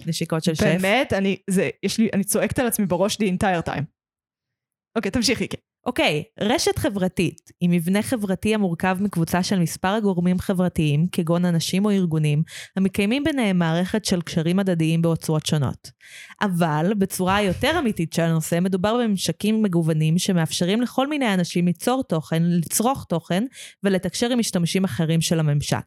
נשיקות 0.06 0.44
של 0.44 0.54
שף. 0.54 0.62
באמת, 0.64 1.12
אני, 1.12 1.36
זה, 1.50 1.70
יש 1.82 1.98
לי, 1.98 2.08
אני 2.12 2.24
צועקת 2.24 2.58
על 2.58 2.66
עצמי 2.66 2.86
בראש 2.86 3.16
the 3.16 3.24
entire 3.24 3.68
time. 3.68 3.82
אוקיי, 4.96 5.10
תמשיכי, 5.10 5.48
כן. 5.48 5.58
אוקיי, 5.86 6.22
רשת 6.40 6.78
חברתית 6.78 7.50
היא 7.60 7.70
מבנה 7.70 8.02
חברתי 8.02 8.54
המורכב 8.54 8.96
מקבוצה 9.00 9.42
של 9.42 9.58
מספר 9.58 9.98
גורמים 9.98 10.38
חברתיים, 10.38 11.06
כגון 11.12 11.44
אנשים 11.44 11.84
או 11.84 11.90
ארגונים, 11.90 12.42
המקיימים 12.76 13.24
ביניהם 13.24 13.58
מערכת 13.58 14.04
של 14.04 14.22
קשרים 14.22 14.58
הדדיים 14.58 15.02
באוצרות 15.02 15.46
שונות. 15.46 15.90
אבל, 16.42 16.92
בצורה 16.98 17.36
היותר 17.36 17.78
אמיתית 17.78 18.12
של 18.12 18.22
הנושא, 18.22 18.58
מדובר 18.60 18.94
בממשקים 18.94 19.62
מגוונים 19.62 20.18
שמאפשרים 20.18 20.80
לכל 20.80 21.06
מיני 21.06 21.34
אנשים 21.34 21.66
ליצור 21.66 22.02
תוכן, 22.02 22.42
לצרוך 22.42 23.04
תוכן 23.08 23.44
ולתקשר 23.82 24.30
עם 24.30 24.38
משתמשים 24.38 24.84
אחרים 24.84 25.20
של 25.20 25.40
הממשק. 25.40 25.84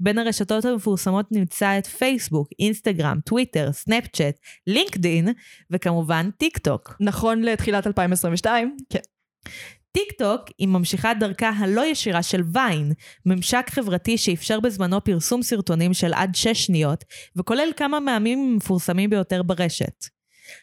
בין 0.00 0.18
הרשתות 0.18 0.64
המפורסמות 0.64 1.26
נמצא 1.32 1.78
את 1.78 1.86
פייסבוק, 1.86 2.48
אינסטגרם, 2.58 3.18
טוויטר, 3.24 3.72
סנאפצ'אט, 3.72 4.34
לינקדין, 4.66 5.28
וכמובן 5.70 6.30
טיק 6.38 6.58
טוק. 6.58 6.96
נכון 7.00 7.42
לתחילת 7.42 7.86
2022, 7.86 8.76
כן. 8.90 9.15
טיק 9.92 10.12
טוק 10.18 10.40
היא 10.58 10.68
ממשיכת 10.68 11.14
דרכה 11.14 11.48
הלא 11.48 11.86
ישירה 11.86 12.22
של 12.22 12.42
ויין, 12.52 12.92
ממשק 13.26 13.66
חברתי 13.70 14.18
שאפשר 14.18 14.60
בזמנו 14.60 15.04
פרסום 15.04 15.42
סרטונים 15.42 15.94
של 15.94 16.14
עד 16.14 16.34
6 16.34 16.48
שניות, 16.48 17.04
וכולל 17.36 17.68
כמה 17.76 18.00
מהמים 18.00 18.52
המפורסמים 18.52 19.10
ביותר 19.10 19.42
ברשת. 19.42 20.04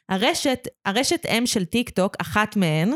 הרשת, 0.09 0.67
הרשת 0.85 1.25
אם 1.25 1.43
של 1.45 1.65
טיק 1.65 1.89
טוק, 1.89 2.15
אחת 2.19 2.55
מהן, 2.55 2.91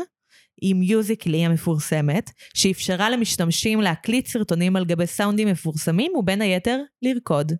היא 0.60 0.74
מיוזיקלי 0.74 1.44
המפורסמת, 1.44 2.30
שאפשרה 2.54 3.10
למשתמשים 3.10 3.80
להקליט 3.80 4.26
סרטונים 4.26 4.76
על 4.76 4.84
גבי 4.84 5.06
סאונדים 5.06 5.48
מפורסמים, 5.48 6.12
ובין 6.16 6.42
היתר, 6.42 6.78
לרקוד. 7.02 7.52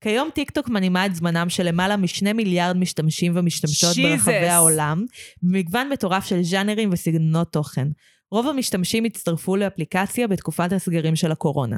כיום 0.00 0.28
טיק 0.34 0.50
טוק 0.50 0.68
מנעימה 0.68 1.06
את 1.06 1.14
זמנם 1.14 1.48
של 1.48 1.62
למעלה 1.68 1.96
משני 1.96 2.32
מיליארד 2.32 2.76
משתמשים 2.76 3.32
ומשתמשות 3.36 3.96
Jesus. 3.96 4.02
ברחבי 4.02 4.48
העולם, 4.48 5.04
במגוון 5.42 5.88
מטורף 5.88 6.26
של 6.26 6.42
ז'אנרים 6.42 6.90
וסגנונות 6.92 7.52
תוכן. 7.52 7.88
רוב 8.30 8.46
המשתמשים 8.46 9.04
הצטרפו 9.04 9.56
לאפליקציה 9.56 10.28
בתקופת 10.28 10.72
הסגרים 10.72 11.16
של 11.16 11.32
הקורונה. 11.32 11.76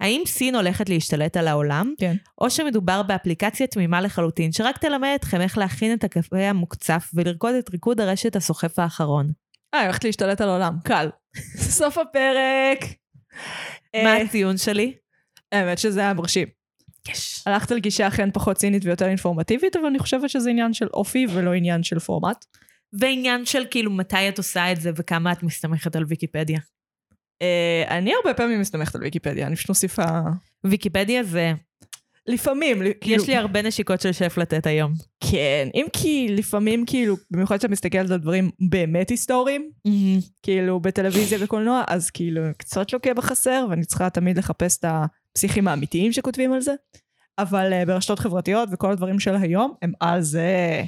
האם 0.00 0.22
סין 0.26 0.54
הולכת 0.54 0.88
להשתלט 0.88 1.36
על 1.36 1.48
העולם? 1.48 1.94
כן. 1.98 2.16
או 2.40 2.50
שמדובר 2.50 3.02
באפליקציה 3.02 3.66
תמימה 3.66 4.00
לחלוטין, 4.00 4.52
שרק 4.52 4.78
תלמד 4.78 5.12
אתכם 5.14 5.40
איך 5.40 5.58
להכין 5.58 5.94
את 5.94 6.04
הקפה 6.04 6.38
המוקצף 6.38 7.10
ולרקוד 7.14 7.54
את 7.54 7.70
ריקוד 7.70 8.00
הרשת 8.00 8.36
הסוחף 8.36 8.78
האחרון. 8.78 9.32
אה, 9.74 9.78
היא 9.78 9.86
הולכת 9.86 10.04
להשתלט 10.04 10.40
על 10.40 10.48
העולם, 10.48 10.76
קל. 10.84 11.08
סוף 11.78 11.98
הפרק. 11.98 12.84
מה 13.94 14.16
אה, 14.16 14.22
הציון 14.22 14.56
שלי? 14.56 14.94
האמת 15.52 15.78
שזה 15.78 16.00
היה 16.00 16.14
מרשים. 16.14 16.59
יש. 17.08 17.42
הלכת 17.46 17.72
על 17.72 17.78
גישה 17.78 18.08
אכן 18.08 18.30
פחות 18.30 18.56
צינית 18.56 18.84
ויותר 18.84 19.08
אינפורמטיבית, 19.08 19.76
אבל 19.76 19.86
אני 19.86 19.98
חושבת 19.98 20.30
שזה 20.30 20.50
עניין 20.50 20.72
של 20.72 20.86
אופי 20.94 21.26
ולא 21.34 21.52
עניין 21.52 21.82
של 21.82 21.98
פורמט. 21.98 22.44
ועניין 22.92 23.46
של 23.46 23.62
כאילו 23.70 23.90
מתי 23.90 24.28
את 24.28 24.38
עושה 24.38 24.72
את 24.72 24.80
זה 24.80 24.90
וכמה 24.96 25.32
את 25.32 25.42
מסתמכת 25.42 25.96
על 25.96 26.04
ויקיפדיה. 26.08 26.58
אה, 27.42 27.84
אני 27.88 28.12
הרבה 28.14 28.34
פעמים 28.34 28.60
מסתמכת 28.60 28.94
על 28.94 29.02
ויקיפדיה, 29.02 29.46
אני 29.46 29.56
פשוט 29.56 29.68
מוסיפה... 29.68 30.04
ויקיפדיה 30.64 31.22
זה, 31.22 31.52
לפעמים, 32.26 32.82
כאילו... 33.00 33.22
יש 33.22 33.28
לי 33.28 33.36
הרבה 33.36 33.62
נשיקות 33.62 34.00
של 34.00 34.12
שף 34.12 34.38
לתת 34.38 34.66
היום. 34.66 34.92
כן, 35.30 35.68
אם 35.74 35.86
כי 35.92 36.28
לפעמים 36.30 36.86
כאילו, 36.86 37.16
במיוחד 37.30 37.58
כשאת 37.58 37.70
מסתכלת 37.70 38.10
על 38.10 38.18
דברים 38.18 38.50
באמת 38.70 39.10
היסטוריים, 39.10 39.70
כאילו 40.42 40.80
בטלוויזיה 40.80 41.38
וקולנוע, 41.40 41.82
אז 41.88 42.10
כאילו 42.10 42.42
קצת 42.58 42.92
לוקה 42.92 43.14
בחסר, 43.14 43.66
ואני 43.70 43.84
צריכה 43.84 44.10
תמיד 44.10 44.38
לחפש 44.38 44.78
את 44.78 44.84
הפסיכים 45.32 45.68
האמיתיים 45.68 46.12
שכותבים 46.12 46.52
על 46.52 46.60
זה. 46.60 46.74
אבל 47.38 47.72
uh, 47.72 47.86
ברשתות 47.86 48.18
חברתיות 48.18 48.68
וכל 48.72 48.92
הדברים 48.92 49.20
של 49.20 49.36
היום, 49.36 49.74
הם 49.82 49.92
על 50.00 50.22
זה. 50.22 50.82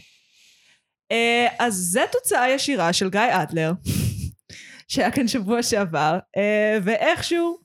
Uh, 1.13 1.55
אז 1.59 1.75
זה 1.75 2.05
תוצאה 2.13 2.51
ישירה 2.51 2.93
של 2.93 3.11
גיא 3.11 3.21
אדלר, 3.31 3.73
שהיה 4.89 5.11
כאן 5.11 5.29
שבוע 5.29 5.63
שעבר, 5.63 6.19
uh, 6.37 6.41
ואיכשהו 6.83 7.63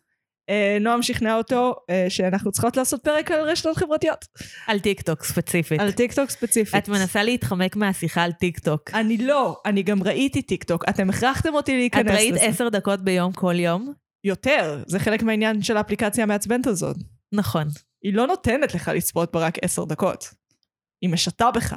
נועם 0.82 1.04
שכנע 1.04 1.36
אותו 1.36 1.76
שאנחנו 2.10 2.52
צריכות 2.52 2.78
לעשות 2.78 3.04
פרק 3.04 3.32
על 3.32 3.40
רשתות 3.40 3.78
חברתיות. 3.78 4.26
על 4.68 4.80
טיק 4.80 5.02
טוק 5.02 5.24
ספציפית. 5.24 5.82
על 5.82 5.92
טיק 5.92 6.14
טוק 6.14 6.30
ספציפית. 6.30 6.84
את 6.84 6.90
מנסה 6.90 7.24
להתחמק 7.24 7.76
מהשיחה 7.76 8.24
על 8.24 8.32
טיק 8.32 8.60
טוק. 8.60 8.92
אני 8.94 9.18
לא, 9.18 9.62
אני 9.66 9.84
גם 9.84 10.04
ראיתי 10.04 10.42
טיק 10.42 10.64
טוק, 10.64 10.90
אתם 10.90 11.10
הכרחתם 11.10 11.54
אותי 11.54 11.78
להיכנס 11.78 12.02
את 12.02 12.12
לזה. 12.12 12.18
ראית 12.18 12.36
עשר 12.38 12.70
דקות 12.70 13.02
ביום 13.02 13.34
כל 13.34 13.60
יום? 13.60 13.94
יותר, 14.24 14.84
זה 14.88 15.00
חלק 15.00 15.24
מהעניין 15.24 15.62
של 15.62 15.78
האפליקציה 15.78 16.24
המעצבנת 16.24 16.68
הזאת. 16.68 16.98
נכון. 17.32 17.68
היא 18.04 18.14
לא 18.14 18.28
נותנת 18.28 18.74
לך 18.74 18.88
לצפות 18.88 19.32
בה 19.32 19.40
רק 19.40 19.58
עשר 19.62 19.86
דקות. 19.86 20.34
היא 21.02 21.10
משתה 21.10 21.52
בך. 21.52 21.76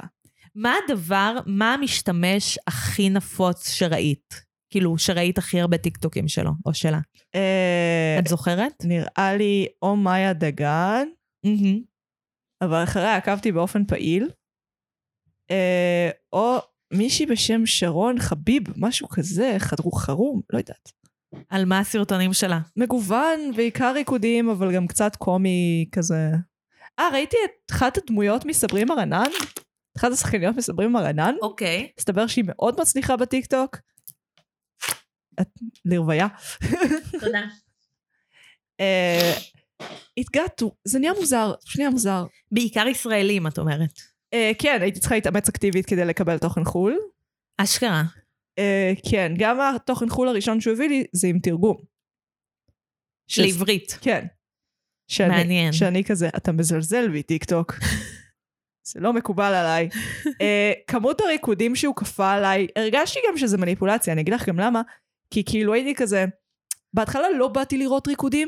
מה 0.55 0.73
הדבר, 0.83 1.37
מה 1.45 1.73
המשתמש 1.73 2.59
הכי 2.67 3.09
נפוץ 3.09 3.69
שראית? 3.69 4.51
כאילו, 4.69 4.97
שראית 4.97 5.37
הכי 5.37 5.61
הרבה 5.61 5.77
טיקטוקים 5.77 6.27
שלו, 6.27 6.51
או 6.65 6.73
שלה. 6.73 6.99
אה, 7.35 8.15
את 8.19 8.27
זוכרת? 8.27 8.83
נראה 8.83 9.35
לי 9.37 9.67
או 9.81 9.95
מאיה 9.95 10.33
דגן. 10.33 11.07
אבל 12.61 12.83
אחריה 12.83 13.15
עקבתי 13.15 13.51
באופן 13.51 13.85
פעיל, 13.85 14.29
אה, 15.51 16.09
או 16.33 16.57
מישהי 16.93 17.25
בשם 17.25 17.65
שרון 17.65 18.19
חביב, 18.19 18.63
משהו 18.77 19.07
כזה, 19.09 19.55
חדרו 19.57 19.91
חרום, 19.91 20.41
לא 20.53 20.57
יודעת. 20.57 20.91
על 21.49 21.65
מה 21.65 21.79
הסרטונים 21.79 22.33
שלה? 22.33 22.59
מגוון, 22.77 23.51
בעיקר 23.55 23.93
ריקודים, 23.93 24.49
אבל 24.49 24.75
גם 24.75 24.87
קצת 24.87 25.15
קומי 25.15 25.89
כזה. 25.91 26.31
אה, 26.99 27.09
ראיתי 27.13 27.37
את 27.45 27.71
אחת 27.71 27.97
הדמויות 27.97 28.45
מסברים 28.45 28.91
ארנן? 28.91 29.29
אחת 29.97 30.11
השחקניות 30.11 30.55
מסברים 30.55 30.97
ארנן? 30.97 31.35
אוקיי. 31.41 31.91
מסתבר 31.99 32.27
שהיא 32.27 32.45
מאוד 32.47 32.81
מצליחה 32.81 33.17
בטיקטוק. 33.17 33.77
את 35.41 35.47
לרוויה. 35.85 36.27
תודה. 37.19 37.41
אה, 38.79 39.33
התגעתו, 40.17 40.71
זה 40.85 40.99
נהיה 40.99 41.13
מוזר, 41.19 41.53
זה 41.61 41.73
נהיה 41.77 41.89
מוזר. 41.89 42.25
בעיקר 42.51 42.87
ישראלים, 42.87 43.47
את 43.47 43.59
אומרת. 43.59 43.99
אה, 44.33 44.51
כן, 44.59 44.77
הייתי 44.81 44.99
צריכה 44.99 45.15
להתאמץ 45.15 45.49
אקטיבית 45.49 45.85
כדי 45.85 46.05
לקבל 46.05 46.37
תוכן 46.37 46.63
חו"ל. 46.63 46.97
אשכרה. 47.57 48.03
אה, 48.59 48.93
כן, 49.11 49.33
גם 49.37 49.57
התוכן 49.61 50.09
חו"ל 50.09 50.27
הראשון 50.27 50.61
שהוא 50.61 50.73
הביא 50.73 50.89
לי 50.89 51.03
זה 51.13 51.27
עם 51.27 51.39
תרגום. 51.39 51.77
ש- 53.27 53.39
לעברית. 53.39 53.97
כן. 54.01 54.25
שאני, 55.07 55.29
מעניין. 55.29 55.73
שאני 55.73 56.03
כזה, 56.03 56.29
אתה 56.37 56.51
מזלזל 56.51 57.09
בי, 57.09 57.23
טיק 57.23 57.43
טוק. 57.45 57.73
זה 58.93 58.99
לא 58.99 59.13
מקובל 59.13 59.53
עליי. 59.53 59.89
uh, 60.25 60.33
כמות 60.87 61.21
הריקודים 61.21 61.75
שהוא 61.75 61.95
כפה 61.95 62.33
עליי, 62.33 62.67
הרגשתי 62.75 63.19
גם 63.29 63.37
שזה 63.37 63.57
מניפולציה, 63.57 64.13
אני 64.13 64.21
אגיד 64.21 64.33
לך 64.33 64.49
גם 64.49 64.59
למה. 64.59 64.81
כי 65.33 65.43
כאילו 65.45 65.73
הייתי 65.73 65.95
כזה, 65.95 66.25
בהתחלה 66.93 67.27
לא 67.37 67.47
באתי 67.47 67.77
לראות 67.77 68.07
ריקודים, 68.07 68.47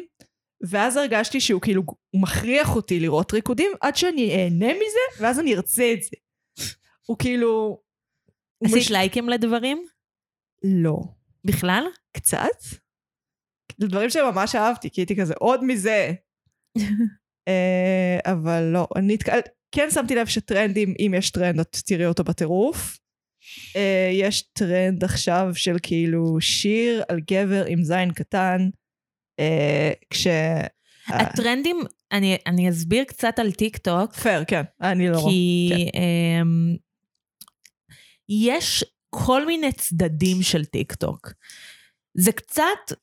ואז 0.70 0.98
הרגשתי 0.98 1.40
שהוא 1.42 1.62
כאילו, 1.62 1.84
הוא 2.10 2.22
מכריח 2.22 2.76
אותי 2.76 3.00
לראות 3.00 3.34
ריקודים, 3.34 3.72
עד 3.82 3.96
שאני 3.96 4.36
אהנה 4.36 4.74
מזה, 4.74 5.24
ואז 5.24 5.40
אני 5.40 5.56
ארצה 5.56 5.94
את 5.94 6.00
זה. 6.04 6.18
הוא 7.08 7.18
כאילו... 7.20 7.82
עשית 8.66 8.78
מש- 8.78 8.92
לייקים 8.92 9.30
לדברים? 9.30 9.86
לא. 10.64 11.00
בכלל? 11.46 11.84
קצת? 12.18 12.64
דברים 13.80 14.10
שממש 14.10 14.56
אהבתי, 14.56 14.90
כי 14.90 15.02
הייתי 15.02 15.16
כזה, 15.16 15.34
עוד 15.40 15.64
מזה. 15.64 16.14
אה, 17.48 18.20
אבל 18.26 18.62
לא, 18.64 18.88
אני. 18.96 19.18
כן 19.72 19.88
שמתי 19.92 20.16
לב 20.16 20.28
שטרנדים, 20.28 20.94
אם 21.00 21.14
יש 21.18 21.32
טרנד, 21.32 21.60
את 21.60 21.78
תראי 21.86 22.06
אותו 22.06 22.24
בטירוף. 22.24 22.98
אה, 23.76 24.10
יש 24.14 24.42
טרנד 24.42 25.04
עכשיו 25.04 25.50
של 25.54 25.76
כאילו 25.84 26.42
שיר 26.42 27.04
על 27.10 27.20
גבר 27.32 27.66
עם 27.68 27.84
זין 27.84 28.12
קטן, 28.12 28.70
אה, 29.40 29.92
כש... 30.10 30.28
הטרנדים, 31.08 31.80
אני, 32.12 32.38
אני 32.48 32.70
אסביר 32.70 33.04
קצת 33.04 33.40
על 33.40 33.52
טיק 33.52 33.78
טוק, 33.78 34.14
פייר, 34.14 34.44
כן, 34.46 34.62
אני 34.82 35.10
לא... 35.10 35.26
כי 35.30 35.70
כן. 35.70 36.00
אמ, 36.00 36.76
יש 38.30 38.86
כל 39.16 39.46
מיני 39.46 39.72
צדדים 39.72 40.42
של 40.42 40.66
טיק 40.66 40.94
טוק. 40.94 41.34
זה 42.18 42.32
קצת, 42.32 42.98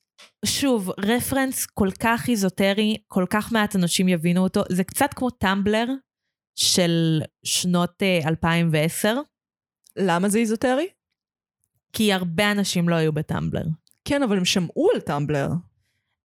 שוב, 0.44 0.90
רפרנס 0.99 1.66
כל 1.66 1.88
כך 2.01 2.29
איזוטרי, 2.29 2.96
כל 3.09 3.25
כך 3.31 3.53
מעט 3.53 3.77
אנשים 3.77 4.09
יבינו 4.09 4.42
אותו, 4.42 4.62
זה 4.68 4.85
קצת 4.85 5.14
כמו 5.14 5.31
טמבלר 5.31 5.87
של 6.57 7.23
שנות 7.44 8.03
אה, 8.03 8.29
2010, 8.29 9.16
למה 9.96 10.29
זה 10.29 10.38
איזוטרי? 10.38 10.88
כי 11.92 12.12
הרבה 12.12 12.51
אנשים 12.51 12.88
לא 12.88 12.94
היו 12.94 13.12
בטמבלר. 13.12 13.64
כן, 14.05 14.23
אבל 14.23 14.37
הם 14.37 14.44
שמעו 14.44 14.88
על 14.94 15.01
טמבלר. 15.01 15.49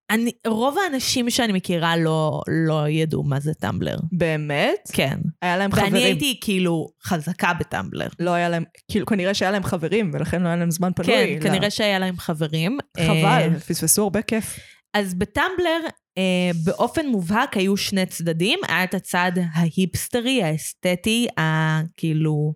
אני, 0.09 0.31
רוב 0.47 0.77
האנשים 0.77 1.29
שאני 1.29 1.53
מכירה 1.53 1.97
לא, 1.97 2.41
לא 2.67 2.89
ידעו 2.89 3.23
מה 3.23 3.39
זה 3.39 3.53
טמבלר. 3.53 3.97
באמת? 4.11 4.89
כן. 4.93 5.17
היה 5.41 5.57
להם 5.57 5.71
ואני 5.73 5.87
חברים. 5.87 6.03
הייתי 6.05 6.37
כאילו 6.41 6.87
חזקה 7.03 7.53
בטמבלר. 7.59 8.07
לא 8.19 8.31
היה 8.31 8.49
להם, 8.49 8.63
כאילו 8.91 9.05
כנראה 9.05 9.33
שהיה 9.33 9.51
להם 9.51 9.63
חברים, 9.63 10.11
ולכן 10.13 10.41
לא 10.41 10.47
היה 10.47 10.57
להם 10.57 10.71
זמן 10.71 10.91
פנוי. 10.95 11.07
כן, 11.07 11.35
ל- 11.39 11.43
כנראה 11.43 11.69
שהיה 11.69 11.99
להם 11.99 12.17
חברים. 12.17 12.77
אה, 12.99 13.07
חבל, 13.07 13.59
פספסו 13.59 14.03
הרבה 14.03 14.21
כיף. 14.21 14.59
אז 14.93 15.13
בטמבלר, 15.13 15.79
אה, 16.17 16.51
באופן 16.63 17.07
מובהק 17.07 17.57
היו 17.57 17.77
שני 17.77 18.05
צדדים. 18.05 18.59
היה 18.67 18.83
את 18.83 18.93
הצד 18.93 19.31
ההיפסטרי, 19.53 20.43
האסתטי, 20.43 21.27
הכאילו 21.37 22.53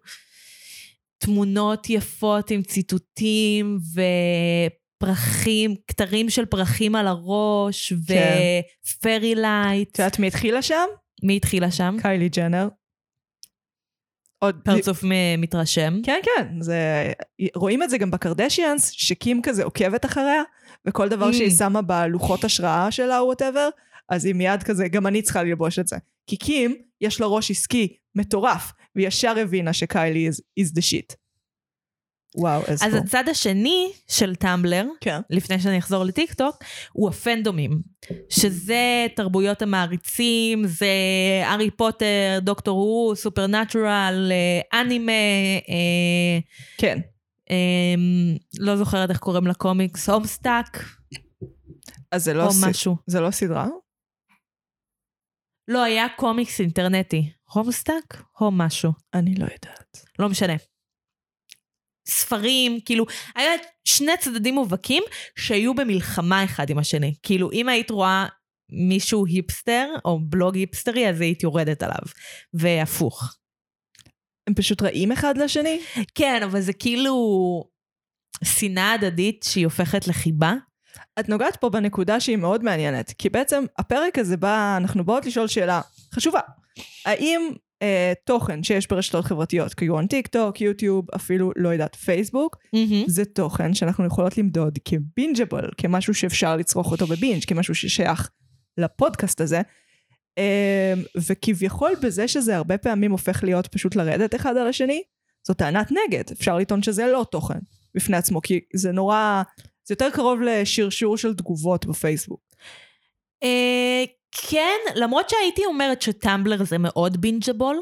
תמונות 1.17 1.89
יפות 1.89 2.51
עם 2.51 2.61
ציטוטים 2.61 3.77
ופרחים, 5.03 5.75
כתרים 5.87 6.29
של 6.29 6.45
פרחים 6.45 6.95
על 6.95 7.07
הראש, 7.07 7.93
כן. 8.07 8.61
ו 8.97 9.04
fairy 9.04 9.35
lights. 9.35 9.89
את 9.91 9.99
יודעת 9.99 10.19
מי 10.19 10.27
התחילה 10.27 10.61
שם? 10.61 10.85
מי 11.23 11.37
התחילה 11.37 11.71
שם? 11.71 11.97
קיילי 12.01 12.29
ג'נר. 12.29 12.67
עוד... 14.39 14.59
פרצוף 14.63 15.03
מ- 15.03 15.41
מתרשם. 15.41 15.99
כן, 16.03 16.19
כן, 16.23 16.61
זה... 16.61 17.11
רואים 17.55 17.83
את 17.83 17.89
זה 17.89 17.97
גם 17.97 18.11
בקרדשיאנס, 18.11 18.89
שקים 18.89 19.41
כזה 19.41 19.63
עוקבת 19.63 20.05
אחריה, 20.05 20.41
וכל 20.85 21.09
דבר 21.09 21.29
Mm. 21.29 21.33
שהיא 21.33 21.51
שמה 21.51 21.81
בלוחות 21.81 22.43
השראה 22.43 22.91
שלה 22.91 23.19
או 23.19 23.25
whatever, 23.25 23.69
אז 24.09 24.25
היא 24.25 24.35
מיד 24.35 24.63
כזה, 24.63 24.87
גם 24.87 25.07
אני 25.07 25.21
צריכה 25.21 25.43
ללבוש 25.43 25.79
את 25.79 25.87
זה. 25.87 25.95
כי 26.27 26.37
קים, 26.37 26.75
יש 27.01 27.21
לה 27.21 27.27
ראש 27.27 27.51
עסקי 27.51 27.95
מטורף, 28.15 28.71
והיא 28.95 29.07
ישר 29.07 29.39
הבינה 29.39 29.73
שקיילי 29.73 30.29
is, 30.29 30.63
is 30.63 30.71
the 30.77 30.81
shit. 30.81 31.15
וואו, 32.35 32.61
איזה 32.67 32.85
אז 32.85 32.93
טוב. 32.93 33.01
הצד 33.03 33.29
השני 33.29 33.91
של 34.07 34.35
טמבלר, 34.35 34.85
כן. 35.01 35.21
לפני 35.29 35.59
שאני 35.59 35.77
אחזור 35.79 36.03
לטיקטוק, 36.03 36.63
הוא 36.91 37.09
הפנדומים. 37.09 37.81
שזה 38.29 39.07
תרבויות 39.15 39.61
המעריצים, 39.61 40.67
זה 40.67 40.87
הארי 41.43 41.71
פוטר, 41.71 42.39
דוקטור 42.41 42.79
הו, 42.79 43.15
סופרנטורל, 43.15 44.31
אה, 44.31 44.81
אנימה, 44.81 45.11
אה, 45.69 46.39
כן. 46.77 46.99
אה, 47.51 47.55
לא 48.59 48.77
זוכרת 48.77 49.09
איך 49.09 49.17
קוראים 49.17 49.47
לקומיקס, 49.47 50.09
הומסטאק, 50.09 50.83
אז 52.11 52.23
זה 52.23 52.33
לא, 52.33 52.45
או 52.45 52.51
ס... 52.51 52.63
משהו. 52.63 52.95
זה 53.07 53.19
לא 53.19 53.31
סדרה? 53.31 53.67
לא, 55.67 55.83
היה 55.83 56.07
קומיקס 56.17 56.59
אינטרנטי. 56.59 57.31
הומסטאק? 57.53 58.23
או 58.41 58.51
משהו. 58.51 58.91
אני 59.13 59.35
לא 59.35 59.43
יודעת. 59.43 60.05
לא 60.19 60.29
משנה. 60.29 60.53
ספרים, 62.09 62.79
כאילו, 62.85 63.05
היה 63.35 63.51
שני 63.85 64.11
צדדים 64.19 64.55
מובהקים 64.55 65.03
שהיו 65.35 65.73
במלחמה 65.73 66.43
אחד 66.43 66.69
עם 66.69 66.77
השני. 66.77 67.15
כאילו, 67.23 67.51
אם 67.51 67.69
היית 67.69 67.91
רואה 67.91 68.25
מישהו 68.71 69.25
היפסטר, 69.25 69.93
או 70.05 70.19
בלוג 70.23 70.55
היפסטרי, 70.55 71.09
אז 71.09 71.21
היית 71.21 71.43
יורדת 71.43 71.83
עליו. 71.83 72.01
והפוך. 72.53 73.35
הם 74.47 74.53
פשוט 74.53 74.81
רעים 74.81 75.11
אחד 75.11 75.37
לשני? 75.37 75.79
כן, 76.15 76.43
אבל 76.43 76.61
זה 76.61 76.73
כאילו 76.73 77.15
שנאה 78.43 78.93
הדדית 78.93 79.45
שהיא 79.49 79.65
הופכת 79.65 80.07
לחיבה. 80.07 80.53
את 81.19 81.29
נוגעת 81.29 81.55
פה 81.55 81.69
בנקודה 81.69 82.19
שהיא 82.19 82.37
מאוד 82.37 82.63
מעניינת, 82.63 83.13
כי 83.17 83.29
בעצם 83.29 83.65
הפרק 83.77 84.17
הזה 84.17 84.37
בא, 84.37 84.77
אנחנו 84.77 85.05
באות 85.05 85.25
לשאול 85.25 85.47
שאלה 85.47 85.81
חשובה. 86.15 86.39
האם 87.05 87.49
אה, 87.81 88.13
תוכן 88.25 88.63
שיש 88.63 88.87
ברשתות 88.87 89.25
חברתיות, 89.25 89.73
כגון 89.73 90.07
טיק 90.07 90.27
טוק, 90.27 90.61
יוטיוב, 90.61 91.05
אפילו, 91.15 91.51
לא 91.55 91.69
יודעת, 91.69 91.95
פייסבוק, 91.95 92.57
זה 93.07 93.25
תוכן 93.25 93.73
שאנחנו 93.73 94.05
יכולות 94.05 94.37
למדוד 94.37 94.79
כבינג'בל, 94.85 95.69
כמשהו 95.77 96.13
שאפשר 96.13 96.55
לצרוך 96.55 96.91
אותו 96.91 97.07
בבינג', 97.07 97.43
כמשהו 97.47 97.75
ששייך 97.75 98.29
לפודקאסט 98.77 99.41
הזה. 99.41 99.61
אה, 100.37 100.93
וכביכול 101.27 101.91
בזה 102.01 102.27
שזה 102.27 102.55
הרבה 102.55 102.77
פעמים 102.77 103.11
הופך 103.11 103.43
להיות 103.43 103.67
פשוט 103.67 103.95
לרדת 103.95 104.35
אחד 104.35 104.57
על 104.57 104.67
השני, 104.67 105.03
זו 105.47 105.53
טענת 105.53 105.91
נגד. 105.91 106.23
אפשר 106.31 106.57
לטעון 106.57 106.83
שזה 106.83 107.07
לא 107.07 107.25
תוכן 107.31 107.59
בפני 107.95 108.17
עצמו, 108.17 108.41
כי 108.41 108.59
זה 108.73 108.91
נורא, 108.91 109.43
זה 109.85 109.93
יותר 109.93 110.09
קרוב 110.13 110.41
לשרשור 110.41 111.17
של 111.17 111.35
תגובות 111.35 111.85
בפייסבוק. 111.85 112.41
אה, 113.43 114.03
כן, 114.31 114.77
למרות 114.95 115.29
שהייתי 115.29 115.65
אומרת 115.65 116.01
שטמבלר 116.01 116.63
זה 116.63 116.77
מאוד 116.77 117.21
בינג'בול, 117.21 117.81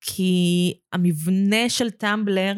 כי 0.00 0.74
המבנה 0.92 1.68
של 1.68 1.90
טמבלר, 1.90 2.54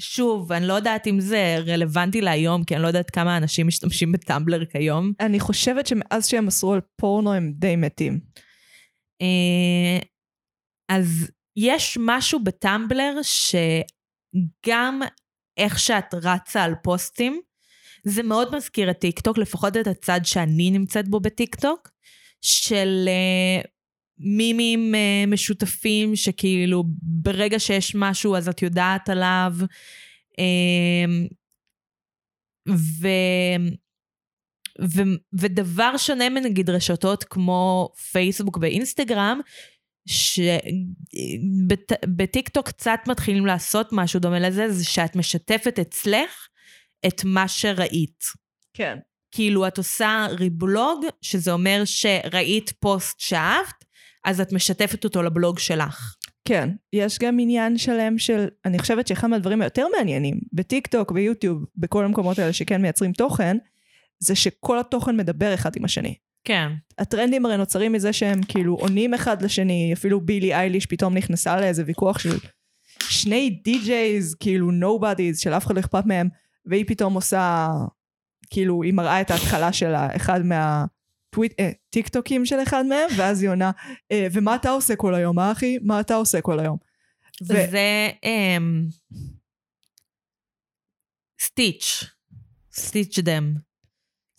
שוב, 0.00 0.52
אני 0.52 0.66
לא 0.66 0.72
יודעת 0.72 1.06
אם 1.06 1.20
זה 1.20 1.56
רלוונטי 1.66 2.20
להיום, 2.20 2.64
כי 2.64 2.74
אני 2.74 2.82
לא 2.82 2.86
יודעת 2.86 3.10
כמה 3.10 3.36
אנשים 3.36 3.66
משתמשים 3.66 4.12
בטמבלר 4.12 4.64
כיום. 4.64 5.12
אני 5.20 5.40
חושבת 5.40 5.86
שמאז 5.86 6.26
שהם 6.26 6.46
אסרו 6.46 6.72
על 6.72 6.80
פורנו 6.96 7.32
הם 7.32 7.52
די 7.56 7.76
מתים. 7.76 8.20
אה, 9.22 9.98
אז 10.88 11.30
יש 11.56 11.98
משהו 12.00 12.44
בטמבלר 12.44 13.14
שגם 13.22 15.00
איך 15.56 15.78
שאת 15.78 16.14
רצה 16.14 16.62
על 16.62 16.74
פוסטים, 16.82 17.40
זה 18.04 18.22
מאוד 18.22 18.56
מזכיר 18.56 18.90
את 18.90 18.98
טיקטוק, 18.98 19.38
לפחות 19.38 19.76
את 19.76 19.86
הצד 19.86 20.20
שאני 20.24 20.70
נמצאת 20.70 21.08
בו 21.08 21.20
בטיקטוק, 21.20 21.93
של 22.44 23.08
אה, 23.08 23.66
מימים 24.18 24.94
אה, 24.94 25.30
משותפים 25.30 26.16
שכאילו 26.16 26.84
ברגע 27.02 27.58
שיש 27.58 27.94
משהו 27.94 28.36
אז 28.36 28.48
את 28.48 28.62
יודעת 28.62 29.08
עליו. 29.08 29.52
Uh, 30.32 31.34
ו... 32.68 33.08
ו... 34.82 35.02
ודבר 35.32 35.96
שונה 35.96 36.28
מנגיד 36.28 36.70
רשתות 36.70 37.24
כמו 37.24 37.92
פייסבוק 38.12 38.58
ואינסטגרם, 38.60 39.40
שבטיקטוק 42.06 42.68
קצת 42.68 42.98
מתחילים 43.08 43.46
לעשות 43.46 43.88
משהו 43.92 44.20
דומה 44.20 44.38
לזה, 44.38 44.72
זה 44.72 44.84
שאת 44.84 45.16
משתפת 45.16 45.78
אצלך 45.78 46.48
את 47.06 47.24
מה 47.24 47.48
שראית. 47.48 48.24
כן. 48.74 48.98
כאילו 49.34 49.66
את 49.66 49.78
עושה 49.78 50.26
ריבלוג, 50.30 51.04
שזה 51.22 51.52
אומר 51.52 51.82
שראית 51.84 52.72
פוסט 52.80 53.20
שאהבת, 53.20 53.84
אז 54.24 54.40
את 54.40 54.52
משתפת 54.52 55.04
אותו 55.04 55.22
לבלוג 55.22 55.58
שלך. 55.58 56.14
כן, 56.44 56.68
יש 56.92 57.18
גם 57.18 57.38
עניין 57.40 57.78
שלם 57.78 58.18
של, 58.18 58.46
אני 58.64 58.78
חושבת 58.78 59.06
שאחד 59.06 59.26
מהדברים 59.26 59.62
היותר 59.62 59.86
מעניינים, 59.96 60.40
בטיק 60.52 60.86
טוק, 60.86 61.12
ביוטיוב, 61.12 61.64
בכל 61.76 62.04
המקומות 62.04 62.38
האלה 62.38 62.52
שכן 62.52 62.82
מייצרים 62.82 63.12
תוכן, 63.12 63.56
זה 64.18 64.34
שכל 64.34 64.78
התוכן 64.78 65.16
מדבר 65.16 65.54
אחד 65.54 65.70
עם 65.76 65.84
השני. 65.84 66.14
כן. 66.44 66.68
הטרנדים 66.98 67.46
הרי 67.46 67.56
נוצרים 67.56 67.92
מזה 67.92 68.12
שהם 68.12 68.42
כאילו 68.48 68.74
עונים 68.74 69.14
אחד 69.14 69.42
לשני, 69.42 69.90
אפילו 69.92 70.20
בילי 70.20 70.54
אייליש 70.54 70.86
פתאום 70.86 71.14
נכנסה 71.14 71.60
לאיזה 71.60 71.82
ויכוח 71.86 72.18
של 72.18 72.38
שני 73.02 73.50
די-ג'ייז, 73.64 74.34
כאילו 74.34 74.70
nobodies, 74.70 75.38
של 75.40 75.52
אף 75.52 75.66
אחד 75.66 75.74
לא 75.74 75.80
אכפת 75.80 76.06
מהם, 76.06 76.28
והיא 76.66 76.84
פתאום 76.86 77.14
עושה, 77.14 77.68
כאילו, 78.54 78.82
היא 78.82 78.92
מראה 78.92 79.20
את 79.20 79.30
ההתחלה 79.30 79.72
של 79.72 79.94
אחד 79.94 80.40
מה... 80.44 80.84
טוויט, 81.34 81.52
אה, 81.60 81.70
טיק 81.90 82.08
טוקים 82.08 82.46
של 82.46 82.62
אחד 82.62 82.86
מהם, 82.86 83.08
ואז 83.16 83.42
היא 83.42 83.50
עונה, 83.50 83.70
אה, 84.12 84.26
ומה 84.32 84.54
אתה 84.54 84.70
עושה 84.70 84.96
כל 84.96 85.14
היום, 85.14 85.38
אה 85.38 85.52
אחי? 85.52 85.78
מה 85.82 86.00
אתה 86.00 86.14
עושה 86.14 86.40
כל 86.40 86.60
היום? 86.60 86.76
ו- 87.42 87.46
זה 87.46 88.10
stitch, 91.40 92.04
stitch 92.72 93.18
them. 93.18 93.54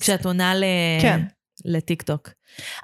כשאת 0.02 0.26
עונה 0.26 0.56
ל... 0.56 0.64
כן. 1.02 1.22
לטיק 1.66 2.02
טוק. 2.02 2.30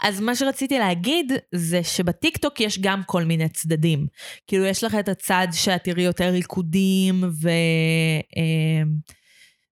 אז 0.02 0.20
מה 0.20 0.36
שרציתי 0.36 0.80
להגיד 0.80 1.34
זה 1.56 1.84
שבטיק 1.84 2.38
טוק 2.38 2.60
יש 2.60 2.80
גם 2.80 3.02
כל 3.06 3.24
מיני 3.24 3.50
צדדים. 3.50 4.08
כאילו 4.48 4.66
יש 4.66 4.84
לך 4.84 4.96
את 4.96 5.10
הצד 5.10 5.48
שאת 5.52 5.84
תראי 5.84 6.04
יותר 6.04 6.30
ריקודים 6.30 7.24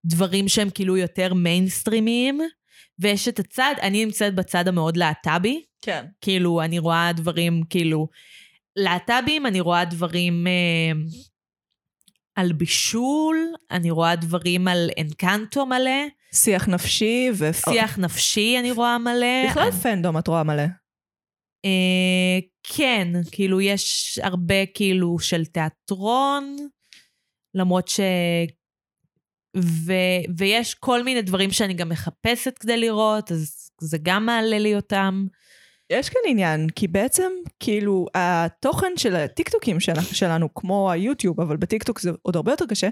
ודברים 0.04 0.48
שהם 0.48 0.70
כאילו 0.70 0.96
יותר 0.96 1.34
מיינסטרימיים, 1.34 2.40
ויש 2.98 3.28
את 3.28 3.38
הצד, 3.38 3.74
אני 3.82 4.04
נמצאת 4.04 4.34
בצד 4.34 4.68
המאוד 4.68 4.96
להט"בי, 4.96 5.64
כן. 5.82 6.04
כאילו 6.20 6.62
אני 6.62 6.78
רואה 6.78 7.12
דברים 7.12 7.62
כאילו 7.70 8.08
להט"בים, 8.76 9.46
אני 9.46 9.60
רואה 9.60 9.84
דברים 9.84 10.46
אה, 10.46 10.92
על 12.34 12.52
בישול, 12.52 13.36
אני 13.70 13.90
רואה 13.90 14.16
דברים 14.16 14.68
על 14.68 14.90
אנקנטו 15.00 15.66
מלא, 15.66 16.00
שיח 16.34 16.68
נפשי 16.68 17.28
ו... 17.34 17.50
שיח 17.54 17.98
נפשי 17.98 18.56
אני 18.60 18.72
רואה 18.72 18.98
מלא. 18.98 19.50
בכלל 19.50 19.62
אני- 19.62 19.72
פנדום 19.72 20.18
את 20.18 20.28
רואה 20.28 20.42
מלא. 20.42 20.62
אה, 21.64 22.38
כן, 22.62 23.08
כאילו 23.32 23.60
יש 23.60 24.18
הרבה 24.22 24.66
כאילו 24.74 25.18
של 25.18 25.44
תיאטרון, 25.44 26.56
למרות 27.54 27.88
ש... 27.88 28.00
ו... 29.56 29.92
ויש 30.38 30.74
כל 30.74 31.02
מיני 31.02 31.22
דברים 31.22 31.50
שאני 31.50 31.74
גם 31.74 31.88
מחפשת 31.88 32.58
כדי 32.58 32.76
לראות, 32.76 33.32
אז 33.32 33.70
זה 33.80 33.98
גם 34.02 34.26
מעלה 34.26 34.58
לי 34.58 34.76
אותם. 34.76 35.26
יש 35.90 36.08
כאן 36.08 36.20
עניין, 36.26 36.70
כי 36.70 36.88
בעצם, 36.88 37.32
כאילו, 37.60 38.06
התוכן 38.14 38.92
של 38.96 39.16
הטיקטוקים 39.16 39.80
של, 39.80 40.00
שלנו, 40.00 40.54
כמו 40.54 40.90
היוטיוב, 40.90 41.40
אבל 41.40 41.56
בטיקטוק 41.56 42.00
זה 42.00 42.10
עוד 42.22 42.36
הרבה 42.36 42.52
יותר 42.52 42.66
קשה, 42.66 42.88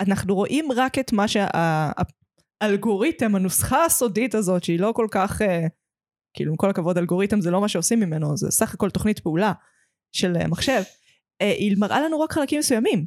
אנחנו 0.00 0.34
רואים 0.34 0.72
רק 0.72 0.98
את 0.98 1.12
מה 1.12 1.24
שהאלגוריתם, 2.62 3.34
הנוסחה 3.34 3.84
הסודית 3.84 4.34
הזאת, 4.34 4.64
שהיא 4.64 4.80
לא 4.80 4.92
כל 4.94 5.06
כך, 5.10 5.42
אה, 5.42 5.66
כאילו, 6.34 6.50
עם 6.50 6.56
כל 6.56 6.70
הכבוד, 6.70 6.98
אלגוריתם 6.98 7.40
זה 7.40 7.50
לא 7.50 7.60
מה 7.60 7.68
שעושים 7.68 8.00
ממנו, 8.00 8.36
זה 8.36 8.50
סך 8.50 8.74
הכל 8.74 8.90
תוכנית 8.90 9.18
פעולה 9.18 9.52
של 10.12 10.36
אה, 10.36 10.48
מחשב. 10.48 10.82
אה, 11.42 11.52
היא 11.52 11.76
מראה 11.78 12.00
לנו 12.00 12.20
רק 12.20 12.32
חלקים 12.32 12.58
מסוימים. 12.58 13.06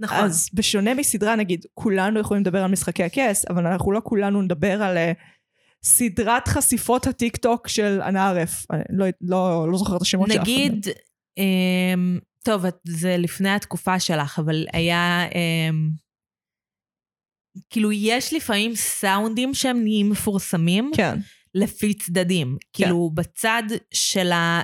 נכון. 0.00 0.18
אז 0.18 0.48
בשונה 0.54 0.94
מסדרה, 0.94 1.36
נגיד, 1.36 1.66
כולנו 1.74 2.20
יכולים 2.20 2.42
לדבר 2.42 2.62
על 2.62 2.70
משחקי 2.70 3.04
הכס, 3.04 3.44
אבל 3.50 3.66
אנחנו 3.66 3.92
לא 3.92 4.00
כולנו 4.04 4.42
נדבר 4.42 4.82
על 4.82 4.96
uh, 4.96 5.14
סדרת 5.84 6.48
חשיפות 6.48 7.06
הטיק 7.06 7.36
טוק 7.36 7.68
של 7.68 8.00
אנה 8.02 8.28
ערף. 8.28 8.66
אני 8.70 8.82
לא, 8.90 9.06
לא, 9.20 9.66
לא 9.70 9.78
זוכרת 9.78 9.96
את 9.96 10.02
השמות 10.02 10.28
שלך. 10.32 10.40
נגיד, 10.40 10.86
אמ, 11.38 12.18
טוב, 12.44 12.64
זה 12.84 13.16
לפני 13.18 13.50
התקופה 13.50 14.00
שלך, 14.00 14.38
אבל 14.38 14.66
היה... 14.72 15.26
אמ, 15.34 15.90
כאילו, 17.70 17.92
יש 17.92 18.34
לפעמים 18.34 18.74
סאונדים 18.74 19.54
שהם 19.54 19.82
נהיים 19.82 20.10
מפורסמים 20.10 20.90
כן, 20.96 21.18
לפי 21.54 21.94
צדדים. 21.94 22.56
כאילו, 22.72 23.10
בצד 23.14 23.62
של 23.94 24.32
ה... 24.32 24.60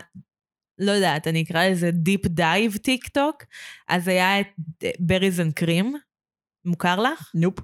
לא 0.79 0.93
יודעת, 0.93 1.27
אני 1.27 1.43
אקרא 1.43 1.65
לזה 1.65 1.91
deep 1.91 2.27
dive 2.27 2.77
טיק 2.77 3.09
טוק, 3.09 3.45
אז 3.89 4.09
היה 4.09 4.41
את 4.41 4.47
berries 4.99 5.41
and 5.41 5.53
cream. 5.53 5.95
מוכר 6.65 7.01
לך? 7.01 7.31
nope. 7.35 7.59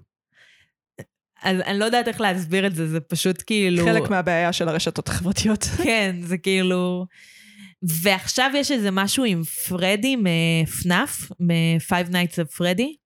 אז 1.43 1.61
אני 1.61 1.79
לא 1.79 1.85
יודעת 1.85 2.09
איך 2.09 2.21
להסביר 2.21 2.67
את 2.67 2.75
זה, 2.75 2.89
זה 2.89 3.01
פשוט 3.01 3.43
כאילו... 3.47 3.85
חלק 3.85 4.11
מהבעיה 4.11 4.53
של 4.53 4.69
הרשתות 4.69 5.09
החברתיות. 5.09 5.65
כן, 5.85 6.17
זה 6.23 6.39
כאילו... 6.39 7.07
ועכשיו 7.83 8.51
יש 8.55 8.71
איזה 8.71 8.91
משהו 8.91 9.25
עם 9.25 9.43
פרדי 9.69 10.17
מ 10.19 10.38
FNAF, 10.38 11.31
מ-Five 11.41 12.11
Nights 12.11 12.37
of 12.37 12.59
Freddy. 12.59 12.97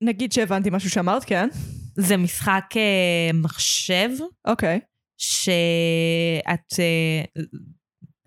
נגיד 0.00 0.32
שהבנתי 0.32 0.70
משהו 0.72 0.90
שאמרת, 0.90 1.24
כן. 1.24 1.48
זה 1.96 2.16
משחק 2.16 2.64
אה, 2.76 3.30
מחשב, 3.34 4.08
אוקיי. 4.44 4.80
שאת... 5.18 6.72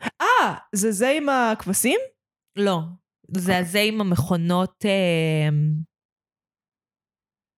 אה, 0.02 0.56
זה 0.76 0.92
זה 0.92 1.10
עם 1.10 1.30
הכבשים? 1.30 2.00
לא, 2.58 2.80
זה 3.32 3.58
הזה 3.58 3.80
עם 3.80 4.02
המכונות... 4.02 4.86
אה, 4.86 5.50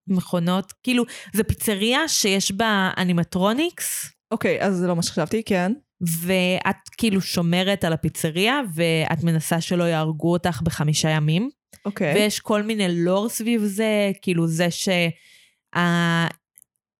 מכונות, 0.08 0.72
כאילו, 0.82 1.04
זה 1.32 1.44
פיצריה 1.44 2.08
שיש 2.08 2.52
בה 2.52 2.90
אנימטרוניקס, 2.98 4.12
אוקיי, 4.30 4.62
אז 4.62 4.76
זה 4.76 4.86
לא 4.86 4.96
מה 4.96 5.02
שחשבתי, 5.02 5.42
כן. 5.42 5.72
ואת 6.00 6.88
כאילו 6.98 7.20
שומרת 7.20 7.84
על 7.84 7.92
הפיצריה, 7.92 8.60
ואת 8.74 9.24
מנסה 9.24 9.60
שלא 9.60 9.84
יהרגו 9.84 10.32
אותך 10.32 10.62
בחמישה 10.62 11.08
ימים. 11.08 11.50
אוקיי. 11.84 12.14
ויש 12.14 12.40
כל 12.40 12.62
מיני 12.62 13.04
לור 13.04 13.28
סביב 13.28 13.62
זה, 13.64 14.10
כאילו 14.22 14.46
זה 14.46 14.68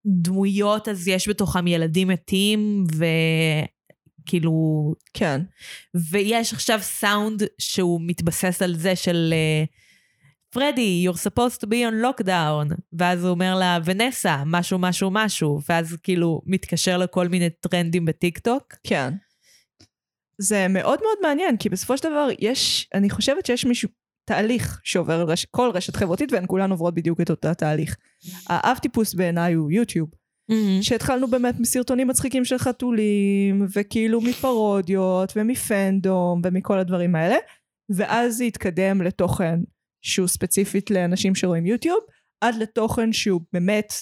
שהדמויות, 0.06 0.88
אז 0.88 1.08
יש 1.08 1.28
בתוכם 1.28 1.66
ילדים 1.66 2.08
מתים, 2.08 2.84
וכאילו... 4.22 4.94
כן. 5.14 5.40
ויש 6.10 6.52
עכשיו 6.52 6.78
סאונד 6.82 7.42
שהוא 7.58 8.00
מתבסס 8.04 8.62
על 8.62 8.74
זה 8.74 8.96
של 8.96 9.32
אה, 9.32 9.64
פרדי, 10.50 11.06
you're 11.08 11.16
supposed 11.16 11.58
to 11.58 11.66
be 11.66 11.90
on 11.90 12.04
lockdown, 12.04 12.74
ואז 12.92 13.24
הוא 13.24 13.30
אומר 13.30 13.58
לה, 13.58 13.78
ונסה, 13.84 14.42
משהו, 14.46 14.78
משהו, 14.78 15.10
משהו, 15.10 15.60
ואז 15.68 15.96
כאילו 16.02 16.42
מתקשר 16.46 16.98
לכל 16.98 17.28
מיני 17.28 17.50
טרנדים 17.50 18.04
בטיק 18.04 18.38
טוק. 18.38 18.74
כן. 18.84 19.14
זה 20.38 20.68
מאוד 20.68 20.98
מאוד 21.02 21.18
מעניין, 21.22 21.56
כי 21.56 21.68
בסופו 21.68 21.98
של 21.98 22.08
דבר 22.08 22.28
יש, 22.38 22.88
אני 22.94 23.10
חושבת 23.10 23.46
שיש 23.46 23.64
מישהו, 23.64 23.88
תהליך 24.24 24.80
שעובר 24.84 25.22
רש, 25.22 25.44
כל 25.44 25.70
רשת 25.74 25.96
חברתית, 25.96 26.32
והן 26.32 26.44
כולן 26.46 26.70
עוברות 26.70 26.94
בדיוק 26.94 27.20
את 27.20 27.30
אותה 27.30 27.54
תהליך. 27.54 27.96
האב 28.46 28.78
טיפוס 28.78 29.14
בעיניי 29.14 29.54
הוא 29.54 29.70
יוטיוב, 29.70 30.08
שהתחלנו 30.82 31.28
באמת 31.28 31.54
מסרטונים 31.60 32.08
מצחיקים 32.08 32.44
של 32.44 32.58
חתולים, 32.58 33.66
וכאילו 33.74 34.20
מפרודיות, 34.20 35.32
ומפנדום, 35.36 36.40
ומכל 36.44 36.78
הדברים 36.78 37.14
האלה, 37.14 37.36
ואז 37.96 38.36
זה 38.36 38.44
התקדם 38.44 39.02
לתוכן 39.02 39.60
שהוא 40.02 40.28
ספציפית 40.28 40.90
לאנשים 40.90 41.34
שרואים 41.34 41.66
יוטיוב, 41.66 41.98
עד 42.40 42.54
לתוכן 42.54 43.12
שהוא 43.12 43.40
באמת, 43.52 43.92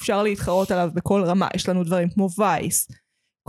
אפשר 0.00 0.22
להתחרות 0.22 0.70
עליו 0.70 0.90
בכל 0.94 1.22
רמה. 1.24 1.48
יש 1.54 1.68
לנו 1.68 1.84
דברים 1.84 2.08
כמו 2.10 2.28
וייס, 2.38 2.88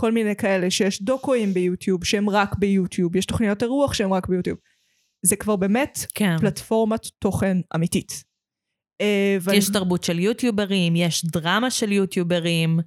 כל 0.00 0.12
מיני 0.12 0.36
כאלה 0.36 0.70
שיש 0.70 1.02
דוקואים 1.02 1.54
ביוטיוב 1.54 2.04
שהם 2.04 2.30
רק 2.30 2.58
ביוטיוב, 2.58 3.16
יש 3.16 3.26
תוכניות 3.26 3.62
אירוח 3.62 3.94
שהם 3.94 4.12
רק 4.12 4.28
ביוטיוב. 4.28 4.58
זה 5.26 5.36
כבר 5.36 5.56
באמת 5.56 5.98
כן. 6.14 6.38
פלטפורמת 6.38 7.06
תוכן 7.18 7.56
אמיתית. 7.74 8.29
אה, 9.00 9.36
ואני- 9.40 9.58
יש 9.58 9.70
תרבות 9.72 10.04
של 10.04 10.18
יוטיוברים, 10.18 10.96
יש 10.96 11.24
דרמה 11.24 11.70
של 11.70 11.92
יוטיוברים, 11.92 12.80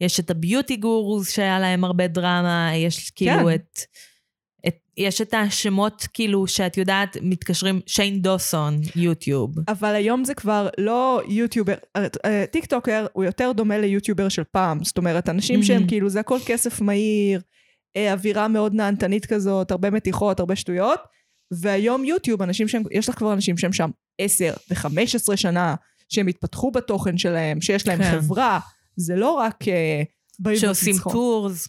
יש 0.00 0.20
את 0.20 0.30
הביוטי 0.30 0.76
גורוז 0.76 1.28
שהיה 1.28 1.58
להם 1.60 1.84
הרבה 1.84 2.06
דרמה, 2.06 2.70
יש 2.74 3.10
כאילו 3.10 3.32
כן. 3.32 3.54
את, 3.54 3.78
את... 4.68 4.74
יש 4.96 5.20
את 5.20 5.34
השמות 5.34 6.06
כאילו 6.14 6.46
שאת 6.46 6.76
יודעת, 6.76 7.16
מתקשרים, 7.22 7.80
שיין 7.86 8.22
דוסון, 8.22 8.80
יוטיוב. 8.96 9.54
אבל 9.68 9.94
היום 9.94 10.24
זה 10.24 10.34
כבר 10.34 10.68
לא 10.78 11.22
יוטיובר, 11.28 11.74
אה, 11.96 12.06
אה, 12.24 12.44
טיק 12.50 12.66
טוקר 12.66 13.06
הוא 13.12 13.24
יותר 13.24 13.52
דומה 13.52 13.78
ליוטיובר 13.78 14.28
של 14.28 14.42
פעם, 14.52 14.84
זאת 14.84 14.98
אומרת 14.98 15.28
אנשים 15.28 15.62
שהם 15.62 15.76
מהמם. 15.76 15.88
כאילו 15.88 16.08
זה 16.08 16.20
הכל 16.20 16.38
כסף 16.46 16.80
מהיר, 16.80 17.40
אווירה 18.12 18.48
מאוד 18.48 18.74
נהנתנית 18.74 19.26
כזאת, 19.26 19.70
הרבה 19.70 19.90
מתיחות, 19.90 20.40
הרבה 20.40 20.56
שטויות, 20.56 21.00
והיום 21.50 22.04
יוטיוב, 22.04 22.42
אנשים 22.42 22.68
שהם, 22.68 22.82
יש 22.90 23.08
לך 23.08 23.18
כבר 23.18 23.32
אנשים 23.32 23.58
שהם 23.58 23.72
שם 23.72 23.90
10 24.18 24.54
ו-15 24.70 25.36
שנה, 25.36 25.74
שהם 26.08 26.26
התפתחו 26.26 26.70
בתוכן 26.70 27.18
שלהם, 27.18 27.60
שיש 27.60 27.88
להם 27.88 27.98
כן. 27.98 28.10
חברה, 28.10 28.60
זה 28.96 29.16
לא 29.16 29.30
רק 29.30 29.64
באים 30.38 30.58
שעושים. 30.58 30.94
טורס. 31.12 31.68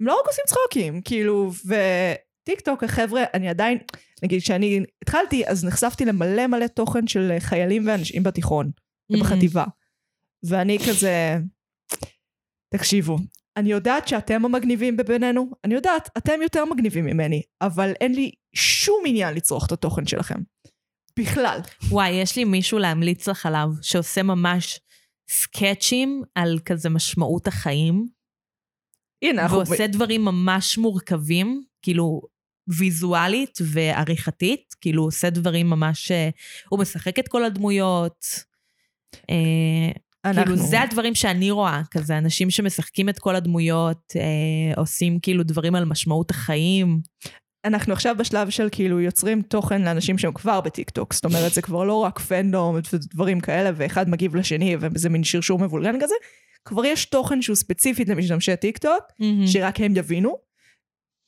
הם 0.00 0.06
לא 0.06 0.20
רק 0.20 0.26
עושים 0.26 0.44
צחוקים, 0.46 1.00
כאילו, 1.02 1.50
וטיק 1.64 2.60
טוק, 2.60 2.84
החבר'ה, 2.84 3.24
אני 3.34 3.48
עדיין, 3.48 3.78
נגיד, 4.22 4.42
כשאני 4.42 4.80
התחלתי, 5.02 5.46
אז 5.46 5.64
נחשפתי 5.64 6.04
למלא 6.04 6.46
מלא 6.46 6.66
תוכן 6.66 7.06
של 7.06 7.32
חיילים 7.38 7.86
ואנשים 7.86 8.22
בתיכון, 8.22 8.70
ובחטיבה. 9.10 9.64
ואני 10.42 10.78
כזה, 10.88 11.38
תקשיבו, 12.74 13.18
אני 13.56 13.70
יודעת 13.70 14.08
שאתם 14.08 14.44
המגניבים 14.44 14.96
בינינו, 14.96 15.50
אני 15.64 15.74
יודעת, 15.74 16.08
אתם 16.18 16.42
יותר 16.42 16.64
מגניבים 16.64 17.04
ממני, 17.04 17.42
אבל 17.60 17.92
אין 18.00 18.14
לי 18.14 18.30
שום 18.54 19.02
עניין 19.06 19.34
לצרוך 19.34 19.66
את 19.66 19.72
התוכן 19.72 20.06
שלכם. 20.06 20.38
בכלל. 21.18 21.60
וואי, 21.88 22.10
יש 22.10 22.36
לי 22.36 22.44
מישהו 22.44 22.78
להמליץ 22.78 23.28
לך 23.28 23.46
עליו, 23.46 23.68
שעושה 23.82 24.22
ממש 24.22 24.80
סקצ'ים 25.30 26.22
על 26.34 26.58
כזה 26.64 26.88
משמעות 26.88 27.46
החיים, 27.46 28.06
הנה, 29.22 29.42
אנחנו... 29.42 29.56
ועושה 29.56 29.86
דברים 29.86 30.24
ממש 30.24 30.78
מורכבים, 30.78 31.62
כאילו 31.82 32.22
ויזואלית 32.68 33.58
ועריכתית, 33.72 34.74
כאילו 34.80 35.02
הוא 35.02 35.08
עושה 35.08 35.30
דברים 35.30 35.70
ממש... 35.70 36.10
אה, 36.10 36.28
הוא 36.68 36.80
משחק 36.80 37.18
את 37.18 37.28
כל 37.28 37.44
הדמויות. 37.44 38.24
אה, 39.30 39.90
אנחנו... 40.24 40.42
כאילו 40.42 40.56
זה 40.56 40.80
הדברים 40.80 41.14
שאני 41.14 41.50
רואה, 41.50 41.82
כזה 41.90 42.18
אנשים 42.18 42.50
שמשחקים 42.50 43.08
את 43.08 43.18
כל 43.18 43.36
הדמויות, 43.36 44.12
אה, 44.16 44.80
עושים 44.80 45.18
כאילו 45.20 45.42
דברים 45.44 45.74
על 45.74 45.84
משמעות 45.84 46.30
החיים. 46.30 47.00
אנחנו 47.64 47.92
עכשיו 47.92 48.16
בשלב 48.18 48.50
של 48.50 48.68
כאילו 48.72 49.00
יוצרים 49.00 49.42
תוכן 49.42 49.82
לאנשים 49.82 50.18
שהם 50.18 50.32
כבר 50.32 50.60
בטיק 50.60 50.90
טוק, 50.90 51.14
זאת 51.14 51.24
אומרת 51.24 51.52
זה 51.52 51.62
כבר 51.62 51.84
לא 51.84 51.94
רק 51.94 52.18
fandom 52.18 52.76
ודברים 52.92 53.40
כאלה 53.40 53.70
ואחד 53.74 54.08
מגיב 54.08 54.36
לשני 54.36 54.76
וזה 54.80 55.08
מין 55.08 55.24
שרשור 55.24 55.58
מבולגן 55.58 56.00
כזה, 56.00 56.14
כבר 56.64 56.84
יש 56.84 57.04
תוכן 57.04 57.42
שהוא 57.42 57.56
ספציפית 57.56 58.08
למשתמשי 58.08 58.56
טיק 58.56 58.78
טוק, 58.78 59.02
שרק 59.46 59.80
הם 59.80 59.96
יבינו. 59.96 60.36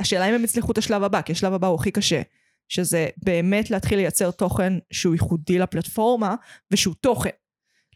השאלה 0.00 0.28
אם 0.28 0.34
הם 0.34 0.44
יצליחו 0.44 0.72
את 0.72 0.78
השלב 0.78 1.02
הבא, 1.02 1.22
כי 1.22 1.32
השלב 1.32 1.52
הבא 1.52 1.66
הוא 1.66 1.80
הכי 1.80 1.90
קשה, 1.90 2.22
שזה 2.68 3.08
באמת 3.24 3.70
להתחיל 3.70 3.98
לייצר 3.98 4.30
תוכן 4.30 4.72
שהוא 4.90 5.14
ייחודי 5.14 5.58
לפלטפורמה 5.58 6.34
ושהוא 6.70 6.94
תוכן. 7.00 7.30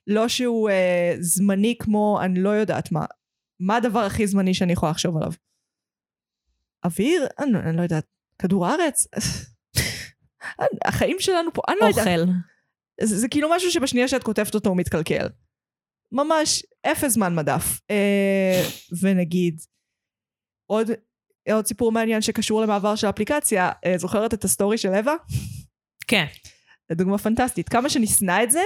לא 0.06 0.28
שהוא 0.28 0.70
אה, 0.70 1.14
זמני 1.20 1.76
כמו 1.78 2.20
אני 2.22 2.40
לא 2.40 2.48
יודעת 2.48 2.92
מה. 2.92 3.04
מה 3.60 3.76
הדבר 3.76 4.00
הכי 4.00 4.26
זמני 4.26 4.54
שאני 4.54 4.72
יכולה 4.72 4.90
לחשוב 4.90 5.16
עליו? 5.16 5.32
אוויר? 6.84 7.26
אני, 7.38 7.58
אני 7.58 7.76
לא 7.76 7.82
יודעת. 7.82 8.13
כדור 8.42 8.66
הארץ? 8.66 9.06
החיים 10.84 11.16
שלנו 11.20 11.52
פה, 11.52 11.62
אני 11.68 11.76
לא 11.80 11.86
יודעת. 11.86 12.06
אוכל. 12.06 12.32
זה, 13.00 13.18
זה 13.18 13.28
כאילו 13.28 13.48
משהו 13.50 13.70
שבשנייה 13.70 14.08
שאת 14.08 14.22
כותבת 14.22 14.54
אותו 14.54 14.70
הוא 14.70 14.76
מתקלקל. 14.76 15.28
ממש 16.12 16.62
אפס 16.86 17.12
זמן 17.12 17.34
מדף. 17.34 17.80
אה, 17.90 18.62
ונגיד, 19.00 19.60
עוד, 20.66 20.90
עוד 21.52 21.66
סיפור 21.66 21.92
מעניין 21.92 22.22
שקשור 22.22 22.62
למעבר 22.62 22.96
של 22.96 23.08
אפליקציה, 23.08 23.70
אה, 23.84 23.98
זוכרת 23.98 24.34
את 24.34 24.44
הסטורי 24.44 24.78
של 24.78 24.88
אווה? 24.88 25.14
כן. 26.06 26.24
דוגמה 26.92 27.18
פנטסטית. 27.18 27.68
כמה 27.68 27.90
שנשנא 27.90 28.42
את 28.42 28.50
זה, 28.50 28.62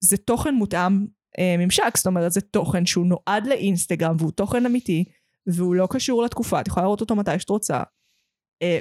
זה 0.00 0.16
תוכן 0.16 0.54
מותאם 0.54 1.06
אה, 1.38 1.54
ממשק, 1.58 1.96
זאת 1.96 2.06
אומרת 2.06 2.32
זה 2.32 2.40
תוכן 2.40 2.86
שהוא 2.86 3.06
נועד 3.06 3.46
לאינסטגרם 3.46 4.16
והוא 4.18 4.32
תוכן 4.32 4.66
אמיתי, 4.66 5.04
והוא 5.46 5.74
לא 5.74 5.88
קשור 5.90 6.22
לתקופה, 6.22 6.60
את 6.60 6.68
יכולה 6.68 6.84
לראות 6.86 7.00
אותו 7.00 7.16
מתי 7.16 7.38
שאת 7.38 7.50
רוצה, 7.50 7.82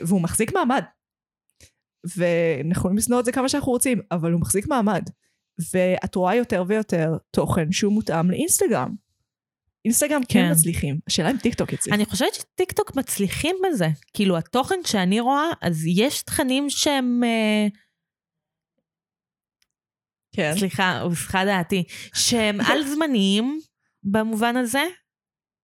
והוא 0.07 0.21
מחזיק 0.21 0.53
מעמד. 0.53 0.83
ואנחנו 2.17 2.71
יכולים 2.71 2.97
לשנוא 2.97 3.19
את 3.19 3.25
זה 3.25 3.31
כמה 3.31 3.49
שאנחנו 3.49 3.71
רוצים, 3.71 4.01
אבל 4.11 4.31
הוא 4.31 4.41
מחזיק 4.41 4.67
מעמד. 4.67 5.03
ואת 5.73 6.15
רואה 6.15 6.35
יותר 6.35 6.63
ויותר 6.67 7.17
תוכן 7.31 7.71
שהוא 7.71 7.93
מותאם 7.93 8.31
לאינסטגרם. 8.31 8.95
אינסטגרם 9.85 10.21
כן, 10.29 10.39
כן. 10.39 10.51
מצליחים, 10.51 10.99
השאלה 11.07 11.31
אם 11.31 11.37
טיק 11.37 11.55
טוק 11.55 11.73
יצליח. 11.73 11.95
אני 11.95 12.05
חושבת 12.05 12.33
שטיק 12.33 12.71
טוק 12.71 12.95
מצליחים 12.95 13.55
בזה. 13.67 13.87
כאילו, 14.13 14.37
התוכן 14.37 14.79
שאני 14.85 15.19
רואה, 15.19 15.49
אז 15.61 15.85
יש 15.85 16.21
תכנים 16.21 16.69
שהם... 16.69 17.23
אה, 17.23 17.67
כן. 20.35 20.53
סליחה, 20.57 20.99
הוסחה 20.99 21.45
דעתי, 21.45 21.83
שהם 22.13 22.61
על 22.71 22.83
זמניים 22.83 23.59
במובן 24.03 24.57
הזה. 24.57 24.83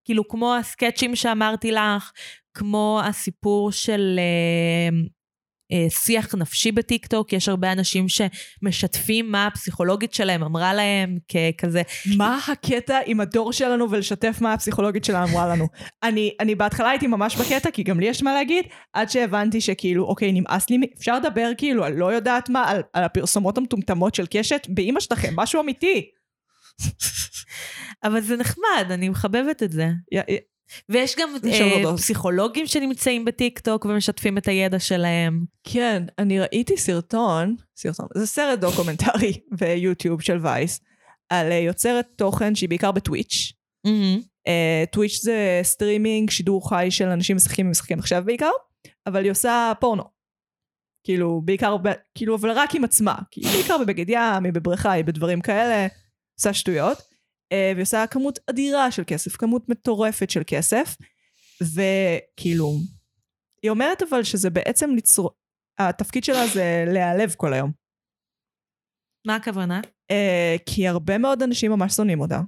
כאילו, 0.04 0.28
כמו 0.28 0.54
הסקצ'ים 0.54 1.16
שאמרתי 1.16 1.72
לך, 1.72 2.12
כמו 2.56 3.00
הסיפור 3.04 3.72
של 3.72 4.18
אה, 4.18 4.98
אה, 5.72 5.90
שיח 5.90 6.34
נפשי 6.34 6.72
בטיקטוק, 6.72 7.32
יש 7.32 7.48
הרבה 7.48 7.72
אנשים 7.72 8.06
שמשתפים 8.08 9.32
מה 9.32 9.46
הפסיכולוגית 9.46 10.14
שלהם 10.14 10.42
אמרה 10.42 10.74
להם, 10.74 11.18
ככזה, 11.28 11.82
מה 12.16 12.38
הקטע 12.48 12.98
עם 13.06 13.20
הדור 13.20 13.52
שלנו 13.52 13.90
ולשתף 13.90 14.38
מה 14.40 14.52
הפסיכולוגית 14.52 15.04
שלה 15.04 15.24
אמרה 15.24 15.48
לנו? 15.48 15.66
אני, 16.02 16.34
אני 16.40 16.54
בהתחלה 16.54 16.90
הייתי 16.90 17.06
ממש 17.06 17.36
בקטע, 17.36 17.70
כי 17.70 17.82
גם 17.82 18.00
לי 18.00 18.06
יש 18.06 18.22
מה 18.22 18.34
להגיד, 18.34 18.64
עד 18.92 19.10
שהבנתי 19.10 19.60
שכאילו, 19.60 20.04
אוקיי, 20.04 20.32
נמאס 20.32 20.70
לי, 20.70 20.78
אפשר 20.98 21.18
לדבר 21.18 21.50
כאילו, 21.58 21.84
על 21.84 21.92
לא 21.92 22.12
יודעת 22.12 22.48
מה, 22.48 22.70
על, 22.70 22.82
על 22.92 23.04
הפרסומות 23.04 23.58
המטומטמות 23.58 24.14
של 24.14 24.26
קשת, 24.30 24.66
באימא 24.68 25.00
שלכם, 25.00 25.32
משהו 25.36 25.60
אמיתי. 25.60 26.10
אבל 28.04 28.20
זה 28.20 28.36
נחמד, 28.36 28.86
אני 28.90 29.08
מחבבת 29.08 29.62
את 29.62 29.72
זה. 29.72 29.88
ויש 30.88 31.16
גם 31.18 31.28
יש 31.44 31.60
עוד. 31.60 31.96
פסיכולוגים 31.96 32.66
שנמצאים 32.66 33.24
בטיקטוק 33.24 33.84
ומשתפים 33.84 34.38
את 34.38 34.48
הידע 34.48 34.78
שלהם. 34.78 35.44
כן, 35.64 36.02
אני 36.18 36.40
ראיתי 36.40 36.76
סרטון, 36.76 37.56
סרטון, 37.76 38.06
זה 38.14 38.26
סרט 38.26 38.58
דוקומנטרי 38.58 39.32
ביוטיוב 39.60 40.22
של 40.22 40.38
וייס, 40.42 40.80
על 41.28 41.52
אה, 41.52 41.58
יוצרת 41.58 42.06
תוכן 42.16 42.54
שהיא 42.54 42.68
בעיקר 42.68 42.92
בטוויץ'. 42.92 43.52
אה, 44.46 44.84
טוויץ' 44.92 45.20
זה 45.22 45.60
סטרימינג, 45.62 46.30
שידור 46.30 46.68
חי 46.68 46.86
של 46.90 47.08
אנשים 47.08 47.36
משחקים 47.36 47.66
במשחקי 47.66 47.94
מחשב 47.94 48.22
בעיקר, 48.26 48.50
אבל 49.06 49.22
היא 49.24 49.30
עושה 49.30 49.72
פורנו. 49.80 50.02
כאילו, 51.04 51.42
בעיקר, 51.44 51.76
ב- 51.76 51.92
כאילו, 52.14 52.36
אבל 52.36 52.50
רק 52.50 52.74
עם 52.74 52.84
עצמה. 52.84 53.14
כי 53.30 53.40
היא 53.40 53.52
בעיקר 53.52 53.78
בבגד 53.78 54.08
ים, 54.08 54.44
היא 54.44 54.52
בבריכה, 54.52 54.92
היא 54.92 55.04
בדברים 55.04 55.40
כאלה, 55.40 55.86
עושה 56.38 56.52
שטויות. 56.54 56.98
אה, 57.52 57.70
והיא 57.74 57.82
עושה 57.82 58.04
כמות 58.10 58.38
אדירה 58.50 58.90
של 58.90 59.02
כסף, 59.06 59.36
כמות 59.36 59.68
מטורפת 59.68 60.30
של 60.30 60.42
כסף. 60.46 60.96
וכאילו, 61.62 62.72
היא 63.62 63.70
אומרת 63.70 64.02
אבל 64.02 64.22
שזה 64.24 64.50
בעצם 64.50 64.90
לצרוך, 64.96 65.32
התפקיד 65.78 66.24
שלה 66.24 66.46
זה 66.46 66.84
להיעלב 66.86 67.34
כל 67.36 67.52
היום. 67.52 67.72
מה 69.26 69.36
הכוונה? 69.36 69.80
אה, 70.10 70.56
כי 70.66 70.88
הרבה 70.88 71.18
מאוד 71.18 71.42
אנשים 71.42 71.70
ממש 71.70 71.92
שונאים 71.92 72.20
אותה. 72.20 72.40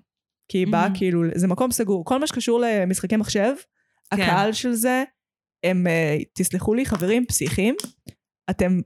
כי 0.48 0.58
היא 0.58 0.66
באה 0.72 0.86
Mhm. 0.86 0.98
כאילו, 0.98 1.22
זה 1.34 1.46
מקום 1.46 1.70
סגור. 1.70 2.04
כל 2.04 2.18
מה 2.20 2.26
שקשור 2.26 2.60
למשחקי 2.64 3.16
מחשב, 3.16 3.52
כן. 4.14 4.22
הקהל 4.22 4.52
של 4.52 4.72
זה, 4.72 5.04
הם, 5.64 5.86
אה, 5.86 6.16
תסלחו 6.32 6.74
לי, 6.74 6.86
חברים 6.86 7.26
פסיכיים, 7.26 7.74
אתם, 8.50 8.80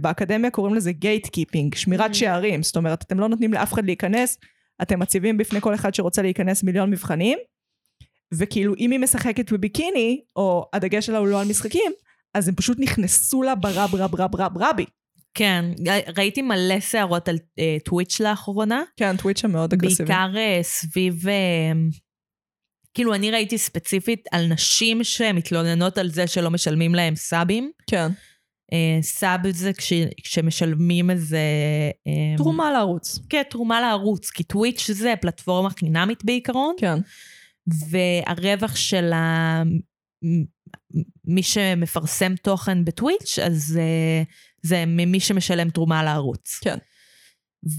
באקדמיה 0.00 0.50
קוראים 0.50 0.74
לזה 0.74 0.92
gatekeeping, 0.92 1.74
שמירת 1.74 2.10
Mhm. 2.10 2.14
שערים. 2.14 2.62
זאת 2.62 2.76
אומרת, 2.76 3.02
אתם 3.02 3.20
לא 3.20 3.28
נותנים 3.28 3.52
לאף 3.52 3.72
אחד 3.72 3.84
להיכנס, 3.84 4.38
אתם 4.82 4.98
מציבים 5.00 5.38
בפני 5.38 5.60
כל 5.60 5.74
אחד 5.74 5.94
שרוצה 5.94 6.22
להיכנס 6.22 6.62
מיליון 6.62 6.90
מבחנים, 6.90 7.38
וכאילו 8.34 8.74
אם 8.78 8.90
היא 8.90 9.00
משחקת 9.00 9.52
בביקיני, 9.52 10.20
או 10.36 10.68
הדגש 10.72 11.06
שלה 11.06 11.18
הוא 11.18 11.26
לא 11.28 11.40
על 11.40 11.48
משחקים, 11.48 11.92
אז 12.34 12.48
הם 12.48 12.54
פשוט 12.54 12.78
נכנסו 12.80 13.42
לה 13.42 13.54
ברב 13.54 13.94
רב 13.94 14.14
רב 14.14 14.36
רב 14.36 14.58
רבי. 14.58 14.84
כן, 15.34 15.64
ראיתי 16.16 16.42
מלא 16.42 16.80
סערות 16.80 17.28
על 17.28 17.36
אה, 17.58 17.76
טוויץ' 17.84 18.20
לאחרונה, 18.20 18.82
כן, 18.96 19.16
טוויץ' 19.16 19.44
המאוד 19.44 19.72
אגרסיבי. 19.72 20.08
בעיקר 20.08 20.32
אה, 20.36 20.58
סביב... 20.62 21.28
אה, 21.28 21.72
כאילו, 22.94 23.14
אני 23.14 23.30
ראיתי 23.30 23.58
ספציפית 23.58 24.24
על 24.32 24.46
נשים 24.46 25.04
שמתלוננות 25.04 25.98
על 25.98 26.08
זה 26.10 26.26
שלא 26.26 26.50
משלמים 26.50 26.94
להם 26.94 27.16
סאבים. 27.16 27.70
כן. 27.90 28.08
אה, 28.72 29.02
סאב 29.02 29.50
זה 29.50 29.72
כש, 29.72 29.92
כשמשלמים 30.22 31.10
איזה... 31.10 31.38
אה, 32.06 32.36
תרומה 32.36 32.72
לערוץ. 32.72 33.18
כן, 33.28 33.42
תרומה 33.50 33.80
לערוץ, 33.80 34.30
כי 34.30 34.42
טוויץ' 34.42 34.90
זה 34.90 35.14
פלטפורמה 35.20 35.70
חינמית 35.70 36.24
בעיקרון, 36.24 36.74
כן. 36.78 36.98
והרווח 37.90 38.76
של 38.76 39.12
ה... 39.12 39.62
מי 41.24 41.42
שמפרסם 41.42 42.36
תוכן 42.36 42.84
בטוויץ', 42.84 43.38
אז 43.38 43.78
אה, 43.80 44.22
זה 44.62 44.84
ממי 44.86 45.20
שמשלם 45.20 45.70
תרומה 45.70 46.04
לערוץ. 46.04 46.58
כן. 46.64 46.78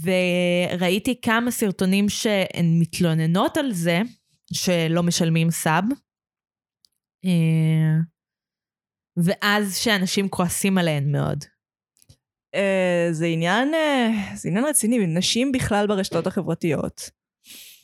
וראיתי 0.04 1.21
כמה 1.21 1.51
סרטונים 1.51 2.10
שהן 2.10 2.80
מתלוננות 2.80 3.58
על 3.58 3.73
זה, 3.73 4.01
שלא 4.54 5.04
משלמים 5.04 5.51
סאב. 5.51 5.84
ואז 9.17 9.78
שאנשים 9.78 10.30
כועסים 10.30 10.78
עליהן 10.78 11.12
מאוד. 11.12 11.43
Uh, 12.56 13.12
זה 13.12 13.26
עניין, 13.26 13.74
uh, 13.74 14.36
זה 14.36 14.50
עניין 14.50 14.65
רציני, 14.65 15.08
נשים 15.08 15.52
בכלל 15.52 15.88
ברשתות 15.88 16.28
החברתיות. 16.28 17.10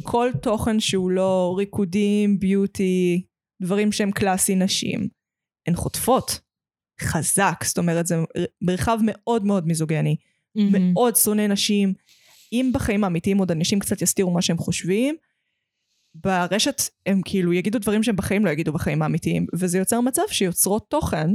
כל 0.04 0.30
תוכן 0.42 0.80
שהוא 0.80 1.12
לא 1.12 1.56
ריקודים, 1.58 2.40
ביוטי, 2.40 3.26
דברים 3.62 3.92
שהם 3.92 4.12
קלאסי 4.12 4.56
נשים, 4.56 5.08
הן 5.68 5.76
חוטפות. 5.76 6.40
חזק, 7.02 7.64
זאת 7.64 7.78
אומרת 7.78 8.08
זה 8.08 8.16
מרחב 8.62 8.98
מאוד 9.04 9.46
מאוד 9.46 9.68
מיזוגני, 9.68 10.16
מאוד 10.94 11.16
שונא 11.16 11.48
נשים. 11.48 11.94
אם 12.54 12.72
בחיים 12.74 13.04
האמיתיים 13.04 13.38
עוד 13.38 13.52
אנשים 13.52 13.80
קצת 13.80 14.02
יסתירו 14.02 14.32
מה 14.32 14.42
שהם 14.42 14.58
חושבים, 14.58 15.16
ברשת 16.24 16.82
הם 17.06 17.22
כאילו 17.26 17.54
יגידו 17.54 17.80
דברים 17.80 18.04
שהם 18.04 18.16
בחיים 18.16 18.46
לא 18.46 18.50
יגידו 18.50 18.74
בחיים 18.74 19.02
האמיתיים, 19.02 19.46
וזה 19.54 19.78
יוצר 19.78 20.02
מצב 20.02 20.22
שיוצרות 20.32 20.90
תוכן, 20.90 21.30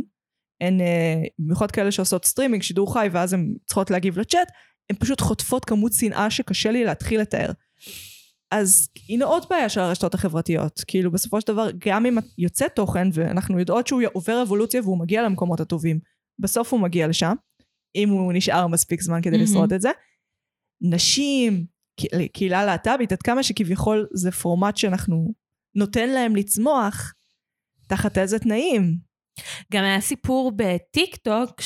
הן 0.60 0.80
אה, 0.80 1.22
במיוחד 1.38 1.70
כאלה 1.70 1.90
שעושות 1.92 2.24
סטרימינג, 2.24 2.62
שידור 2.62 2.92
חי, 2.92 3.08
ואז 3.12 3.32
הן 3.32 3.54
צריכות 3.66 3.90
להגיב 3.90 4.18
לצ'אט, 4.18 4.48
הן 4.90 4.96
פשוט 4.96 5.20
חוטפות 5.20 5.64
כמות 5.64 5.92
שנאה 5.92 6.30
שקשה 6.30 6.70
לי 6.70 6.84
להתחיל 6.84 7.20
לתאר. 7.20 7.50
אז 8.50 8.88
הנה 9.08 9.24
עוד 9.24 9.46
בעיה 9.50 9.68
של 9.68 9.80
הרשתות 9.80 10.14
החברתיות. 10.14 10.80
כאילו 10.86 11.10
בסופו 11.10 11.40
של 11.40 11.46
דבר, 11.46 11.68
גם 11.78 12.06
אם 12.06 12.18
יוצא 12.38 12.68
תוכן, 12.68 13.08
ואנחנו 13.12 13.58
יודעות 13.58 13.86
שהוא 13.86 14.02
עובר 14.12 14.42
אבולוציה 14.42 14.80
והוא 14.82 14.98
מגיע 14.98 15.22
למקומות 15.22 15.60
הטובים, 15.60 16.00
בסוף 16.38 16.72
הוא 16.72 16.80
מגיע 16.80 17.08
לשם, 17.08 17.34
אם 17.96 18.08
הוא 18.08 18.32
נשאר 18.32 18.66
מספיק 18.66 19.02
זמן 19.02 19.22
כדי 19.22 19.30
מהמם. 19.30 19.44
לשרוד 19.44 19.72
את 19.72 19.80
זה. 19.80 19.90
נשים, 20.80 21.66
קהילה 22.32 22.64
להט"בית, 22.64 23.12
עד 23.12 23.22
כמה 23.22 23.42
שכביכול 23.42 24.06
זה 24.12 24.30
פורמט 24.30 24.76
שאנחנו 24.76 25.32
נותן 25.74 26.08
להם 26.08 26.36
לצמוח, 26.36 27.12
תחת 27.86 28.18
איזה 28.18 28.38
תנאים. 28.38 28.96
גם 29.72 29.84
היה 29.84 30.00
סיפור 30.00 30.52
בטיק 30.56 31.16
טוק 31.16 31.60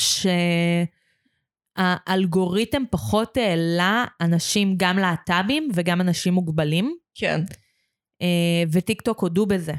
שהאלגוריתם 1.77 2.83
פחות 2.91 3.37
העלה 3.37 4.05
אנשים 4.21 4.73
גם 4.77 4.97
להט"בים 4.97 5.69
וגם 5.73 6.01
אנשים 6.01 6.33
מוגבלים, 6.33 6.95
כן. 7.15 7.41
אה, 8.21 8.63
וטיק 8.71 9.01
טוק 9.01 9.19
הודו 9.19 9.45
בזה. 9.45 9.73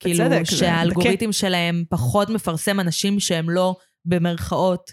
כאילו 0.00 0.24
בצדק, 0.24 0.50
זה 0.50 0.56
שהאלגוריתם 0.56 1.32
שלהם 1.32 1.84
פחות 1.88 2.30
מפרסם 2.30 2.80
אנשים 2.80 3.20
שהם 3.20 3.50
לא 3.50 3.76
במרכאות 4.04 4.92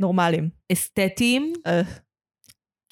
נורמלים. 0.00 0.50
אסתטיים, 0.72 1.52
אה, 1.66 1.82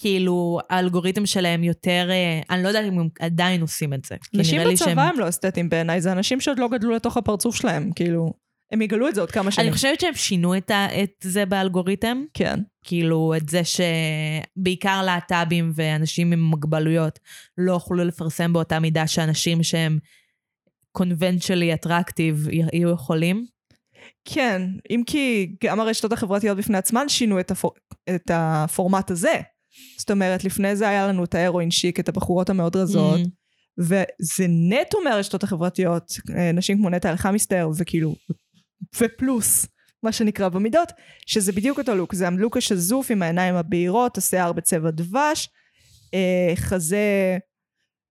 כאילו 0.01 0.59
האלגוריתם 0.71 1.27
שלהם 1.27 1.65
יותר, 1.65 2.09
אה, 2.11 2.41
אני 2.51 2.63
לא 2.63 2.69
יודעת 2.69 2.85
אם 2.85 2.99
הם 2.99 3.09
עדיין 3.21 3.61
עושים 3.61 3.95
את 3.95 4.05
זה. 4.05 4.17
נשים 4.35 4.61
בצבא 4.61 4.77
שהם- 4.87 4.99
הם 4.99 5.19
לא 5.19 5.29
אסתטיים 5.29 5.69
בעיניי, 5.69 6.01
זה 6.01 6.13
אנשים 6.13 6.41
שעוד 6.41 6.59
לא 6.59 6.69
גדלו 6.69 6.95
לתוך 6.95 7.17
הפרצוף 7.17 7.57
שלהם, 7.57 7.91
כאילו, 7.97 8.33
הם 8.73 8.83
יגלו 8.83 9.09
את 9.09 9.15
זה 9.15 9.21
עוד 9.21 9.31
כמה 9.31 9.51
שנים. 9.51 9.67
אני 9.67 9.75
חושבת 9.75 10.01
שהם 10.01 10.15
שינו 10.15 10.57
את, 10.57 10.71
ה, 10.71 11.03
את 11.03 11.11
זה 11.25 11.47
באלגוריתם. 11.47 12.23
כן. 12.35 12.61
כאילו, 12.85 13.35
את 13.37 13.49
זה 13.49 13.61
שבעיקר 13.65 15.03
להט"בים 15.03 15.73
ואנשים 15.75 16.33
עם 16.33 16.41
מוגבלויות 16.43 17.19
לא 17.59 17.73
יוכלו 17.73 18.05
לפרסם 18.05 18.53
באותה 18.53 18.79
מידה 18.79 19.07
שאנשים 19.07 19.63
שהם 19.63 19.99
conventionally 20.99 21.87
attractive 21.87 22.51
יהיו 22.73 22.91
יכולים. 22.91 23.47
כן, 24.25 24.63
אם 24.91 25.03
כי 25.07 25.53
גם 25.65 25.81
הרשתות 25.81 26.13
החברתיות 26.13 26.59
בפני 26.59 26.79
עצמן 26.79 27.09
שינו 27.09 27.41
את, 27.41 27.51
הפור... 27.51 27.73
את 28.15 28.31
הפורמט 28.35 29.11
הזה. 29.11 29.35
זאת 29.99 30.11
אומרת, 30.11 30.45
לפני 30.45 30.77
זה 30.77 30.89
היה 30.89 31.09
לנו 31.09 31.25
את 31.25 31.35
ההרואין 31.35 31.71
שיק, 31.71 32.01
את 32.01 32.09
הבחורות 32.09 32.51
המאוד 32.51 32.77
רזות, 32.77 33.21
Mm. 33.21 33.29
וזה 33.79 34.47
נטו 34.49 34.99
מהרשתות 35.05 35.43
החברתיות, 35.43 36.13
אה, 36.37 36.53
נשים 36.53 36.79
כמו 36.79 36.91
נטע 36.91 37.11
אלחמיסטר, 37.11 37.69
וכאילו, 37.77 38.15
ופלוס. 39.01 39.67
מה 40.03 40.13
שנקרא 40.13 40.49
במידות, 40.49 40.93
שזה 41.27 41.53
בדיוק 41.53 41.79
אותו 41.79 41.95
לוק, 41.95 42.15
זה 42.15 42.29
הלוק 42.29 42.57
השזוף 42.57 43.11
עם 43.11 43.23
העיניים 43.23 43.55
הבהירות, 43.55 44.19
השיער 44.19 44.53
בצבע 44.53 44.91
דבש, 44.91 45.49
אה, 46.15 46.53
חזה 46.57 47.39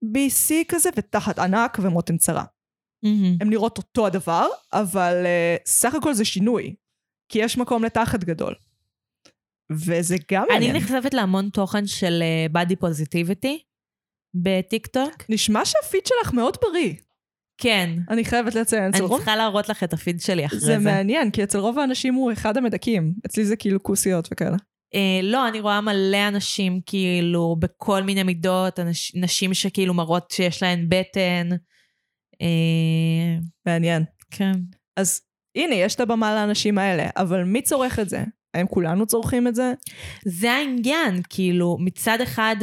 BC 0.05 0.53
כזה 0.67 0.89
ותחת 0.97 1.39
ענק 1.39 1.77
ומותן 1.81 2.17
צרה. 2.17 2.43
הן 3.41 3.49
נראות 3.49 3.77
אותו 3.77 4.07
הדבר, 4.07 4.47
אבל 4.73 5.25
אה, 5.25 5.55
סך 5.65 5.95
הכל 5.95 6.13
זה 6.13 6.25
שינוי, 6.25 6.75
כי 7.29 7.39
יש 7.39 7.57
מקום 7.57 7.83
לתחת 7.83 8.23
גדול. 8.23 8.55
וזה 9.71 10.15
גם 10.31 10.43
אני 10.43 10.53
מעניין. 10.53 10.75
נחשפת 10.75 11.13
להמון 11.13 11.49
תוכן 11.49 11.87
של 11.87 12.23
בדי 12.51 12.75
פוזיטיביטי 12.75 13.63
בטיקטוק. 14.33 15.23
נשמע 15.29 15.65
שהפיד 15.65 16.01
שלך 16.05 16.33
מאוד 16.33 16.57
בריא. 16.61 16.93
כן. 17.57 17.89
אני 18.09 18.25
חייבת 18.25 18.55
לציין, 18.55 18.89
אצל 18.89 18.97
אני 18.97 19.07
רוב... 19.07 19.17
צריכה 19.17 19.35
להראות 19.35 19.69
לך 19.69 19.83
את 19.83 19.93
הפיד 19.93 20.21
שלי 20.21 20.45
אחרי 20.45 20.59
זה 20.59 20.65
זה. 20.65 20.77
מעניין, 20.77 21.31
כי 21.31 21.43
אצל 21.43 21.57
רוב 21.57 21.79
האנשים 21.79 22.13
הוא 22.13 22.31
אחד 22.31 22.57
המדכאים. 22.57 23.13
אצלי 23.25 23.45
זה 23.45 23.55
כאילו 23.55 23.83
כוסיות 23.83 24.27
וכאלה. 24.31 24.57
אה, 24.95 25.19
לא, 25.23 25.47
אני 25.47 25.59
רואה 25.59 25.81
מלא 25.81 26.27
אנשים 26.27 26.81
כאילו 26.85 27.55
בכל 27.59 28.03
מיני 28.03 28.23
מידות, 28.23 28.79
אנש, 28.79 29.15
נשים 29.15 29.53
שכאילו 29.53 29.93
מראות 29.93 30.31
שיש 30.31 30.63
להן 30.63 30.85
בטן. 30.89 31.49
אה, 32.41 33.37
מעניין. 33.65 34.03
כן. 34.31 34.51
אז 34.97 35.21
הנה, 35.55 35.75
יש 35.75 35.95
את 35.95 35.99
הבמה 35.99 36.35
לאנשים 36.35 36.77
האלה, 36.77 37.09
אבל 37.17 37.43
מי 37.43 37.61
צורך 37.61 37.99
את 37.99 38.09
זה? 38.09 38.23
האם 38.53 38.67
כולנו 38.67 39.05
צורכים 39.05 39.47
את 39.47 39.55
זה? 39.55 39.73
זה 40.25 40.51
העניין, 40.51 41.21
כאילו, 41.29 41.77
מצד 41.79 42.21
אחד 42.21 42.55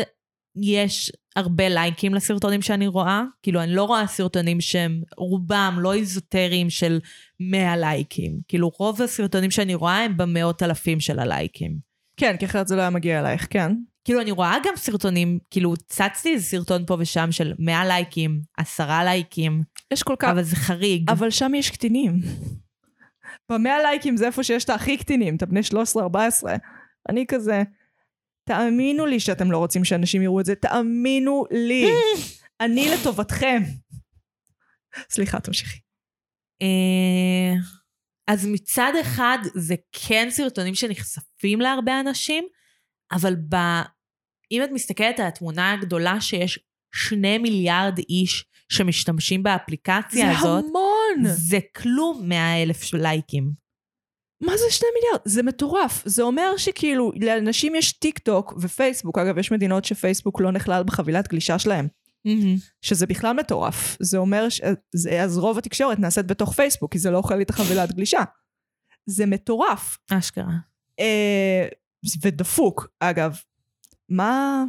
יש 0.56 1.12
הרבה 1.36 1.68
לייקים 1.68 2.14
לסרטונים 2.14 2.62
שאני 2.62 2.86
רואה, 2.86 3.22
כאילו, 3.42 3.62
אני 3.62 3.74
לא 3.74 3.84
רואה 3.84 4.06
סרטונים 4.06 4.60
שהם 4.60 5.02
רובם 5.16 5.78
לא 5.80 5.94
איזוטריים 5.94 6.70
של 6.70 7.00
100 7.40 7.76
לייקים. 7.76 8.40
כאילו, 8.48 8.70
רוב 8.78 9.02
הסרטונים 9.02 9.50
שאני 9.50 9.74
רואה 9.74 10.04
הם 10.04 10.16
במאות 10.16 10.62
אלפים 10.62 11.00
של 11.00 11.18
הלייקים. 11.18 11.78
כן, 12.16 12.36
כי 12.36 12.44
אחרת 12.44 12.68
זה 12.68 12.76
לא 12.76 12.80
היה 12.80 12.90
מגיע 12.90 13.20
אלייך, 13.20 13.46
כן. 13.50 13.72
כאילו, 14.04 14.20
אני 14.20 14.30
רואה 14.30 14.56
גם 14.64 14.72
סרטונים, 14.76 15.38
כאילו, 15.50 15.74
צצתי 15.88 16.32
איזה 16.32 16.44
סרטון 16.44 16.86
פה 16.86 16.96
ושם 16.98 17.32
של 17.32 17.52
100 17.58 17.84
לייקים, 17.84 18.40
10 18.58 18.84
לייקים, 19.04 19.62
יש 19.92 20.02
כל 20.02 20.14
כך... 20.18 20.28
אבל 20.28 20.42
זה 20.42 20.56
חריג. 20.56 21.10
אבל 21.10 21.30
שם 21.30 21.54
יש 21.54 21.70
קטינים. 21.70 22.20
במאה 23.52 23.82
לייקים 23.82 24.16
זה 24.16 24.26
איפה 24.26 24.42
שיש 24.42 24.64
את 24.64 24.70
הכי 24.70 24.96
קטינים, 24.96 25.36
את 25.36 25.42
הבני 25.42 25.60
13-14. 25.94 26.16
אני 27.08 27.24
כזה, 27.28 27.62
תאמינו 28.48 29.06
לי 29.06 29.20
שאתם 29.20 29.52
לא 29.52 29.58
רוצים 29.58 29.84
שאנשים 29.84 30.22
יראו 30.22 30.40
את 30.40 30.44
זה, 30.44 30.54
תאמינו 30.54 31.44
לי. 31.50 31.86
אני 32.60 32.88
לטובתכם. 32.88 33.62
סליחה, 35.10 35.40
תמשיכי. 35.40 35.78
אה, 36.62 37.54
אז 38.26 38.46
מצד 38.46 38.92
אחד 39.00 39.38
זה 39.54 39.74
כן 39.92 40.26
סרטונים 40.30 40.74
שנחשפים 40.74 41.60
להרבה 41.60 42.00
אנשים, 42.00 42.44
אבל 43.12 43.34
ב... 43.48 43.56
אם 44.52 44.62
את 44.64 44.68
מסתכלת 44.72 45.20
על 45.20 45.26
התמונה 45.26 45.72
הגדולה 45.72 46.20
שיש 46.20 46.58
שני 46.94 47.38
מיליארד 47.38 47.98
איש 47.98 48.44
שמשתמשים 48.68 49.42
באפליקציה 49.42 50.32
זה 50.32 50.38
הזאת, 50.38 50.64
המון! 50.64 50.85
זה 51.24 51.58
כלום 51.76 52.28
100 52.28 52.62
אלף 52.62 52.94
לייקים. 52.94 53.66
מה 54.40 54.52
זה 54.56 54.64
שני 54.70 54.88
מיליארד? 54.94 55.20
זה 55.24 55.42
מטורף. 55.42 56.02
זה 56.06 56.22
אומר 56.22 56.56
שכאילו, 56.56 57.12
לאנשים 57.20 57.74
יש 57.74 57.92
טיק 57.92 58.18
טוק 58.18 58.54
ופייסבוק. 58.60 59.18
אגב, 59.18 59.38
יש 59.38 59.52
מדינות 59.52 59.84
שפייסבוק 59.84 60.40
לא 60.40 60.52
נכלל 60.52 60.82
בחבילת 60.82 61.28
גלישה 61.28 61.58
שלהם. 61.58 61.88
שזה 62.82 63.06
בכלל 63.06 63.32
מטורף. 63.32 63.96
זה 64.00 64.18
אומר 64.18 64.48
ש... 64.48 64.60
זה, 64.94 65.22
אז 65.22 65.38
רוב 65.38 65.58
התקשורת 65.58 65.98
נעשית 65.98 66.26
בתוך 66.26 66.52
פייסבוק, 66.52 66.92
כי 66.92 66.98
זה 66.98 67.10
לא 67.10 67.16
אוכל 67.16 67.34
לי 67.34 67.42
את 67.42 67.50
החבילת 67.50 67.92
גלישה. 67.92 68.20
זה 69.06 69.26
מטורף. 69.26 69.98
אשכרה. 70.12 70.54
אה, 71.00 71.68
ודפוק, 72.22 72.88
אגב. 73.00 73.36
מה... 74.08 74.64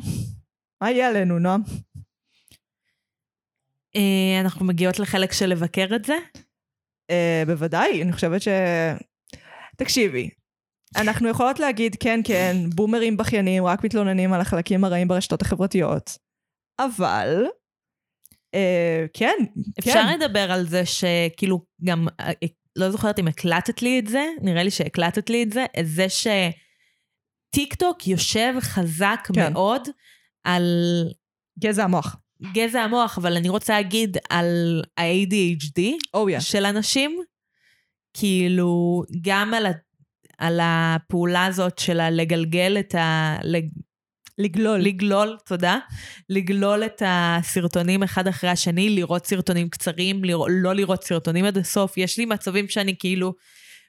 מה 0.81 0.91
יהיה 0.91 1.09
עלינו, 1.09 1.39
נועם? 1.39 1.61
אה, 3.97 4.41
אנחנו 4.41 4.65
מגיעות 4.65 4.99
לחלק 4.99 5.31
של 5.31 5.45
לבקר 5.45 5.87
את 5.95 6.05
זה? 6.05 6.17
אה, 7.11 7.43
בוודאי, 7.47 8.03
אני 8.03 8.13
חושבת 8.13 8.41
ש... 8.41 8.47
תקשיבי, 9.77 10.29
אנחנו 10.95 11.29
יכולות 11.29 11.59
להגיד 11.59 11.95
כן, 11.99 12.19
כן, 12.23 12.55
בומרים 12.75 13.17
בכיינים 13.17 13.65
רק 13.65 13.83
מתלוננים 13.83 14.33
על 14.33 14.41
החלקים 14.41 14.83
הרעים 14.83 15.07
ברשתות 15.07 15.41
החברתיות, 15.41 16.17
אבל... 16.79 17.45
אה, 18.55 19.05
כן, 19.13 19.35
אפשר 19.79 19.91
כן. 19.91 20.19
לדבר 20.19 20.51
על 20.51 20.65
זה 20.67 20.85
שכאילו 20.85 21.65
גם, 21.83 22.07
לא 22.75 22.91
זוכרת 22.91 23.19
אם 23.19 23.27
הקלטת 23.27 23.81
לי 23.81 23.99
את 23.99 24.07
זה, 24.07 24.25
נראה 24.41 24.63
לי 24.63 24.71
שהקלטת 24.71 25.29
לי 25.29 25.43
את 25.43 25.51
זה, 25.51 25.65
את 25.79 25.87
זה 25.87 26.05
שטיק 26.09 27.75
טוק 27.75 28.07
יושב 28.07 28.53
חזק 28.59 29.19
כן. 29.33 29.53
מאוד 29.53 29.81
על 30.43 30.63
גזע 31.59 31.83
המוח. 31.83 32.17
גזע 32.53 32.81
המוח, 32.81 33.17
אבל 33.17 33.37
אני 33.37 33.49
רוצה 33.49 33.73
להגיד 33.73 34.17
על 34.29 34.81
ה-ADHD 34.97 35.81
או 36.13 36.29
יא. 36.29 36.39
של 36.39 36.65
אנשים, 36.65 37.21
כאילו, 38.13 39.03
גם 39.21 39.53
על, 39.53 39.65
ה, 39.65 39.71
על 40.37 40.59
הפעולה 40.63 41.45
הזאת 41.45 41.79
של 41.79 41.99
הלגלגל 41.99 42.77
את 42.79 42.95
ה... 42.95 43.37
לג, 43.43 43.65
לגלול. 44.37 44.79
לגלול, 44.79 45.37
תודה. 45.45 45.77
לגלול 46.29 46.85
את 46.85 47.01
הסרטונים 47.05 48.03
אחד 48.03 48.27
אחרי 48.27 48.49
השני, 48.49 48.89
לראות 48.89 49.25
סרטונים 49.25 49.69
קצרים, 49.69 50.23
לראות, 50.23 50.47
לא 50.51 50.73
לראות 50.73 51.03
סרטונים 51.03 51.45
עד 51.45 51.57
הסוף. 51.57 51.97
יש 51.97 52.17
לי 52.17 52.25
מצבים 52.25 52.69
שאני 52.69 52.95
כאילו 52.99 53.33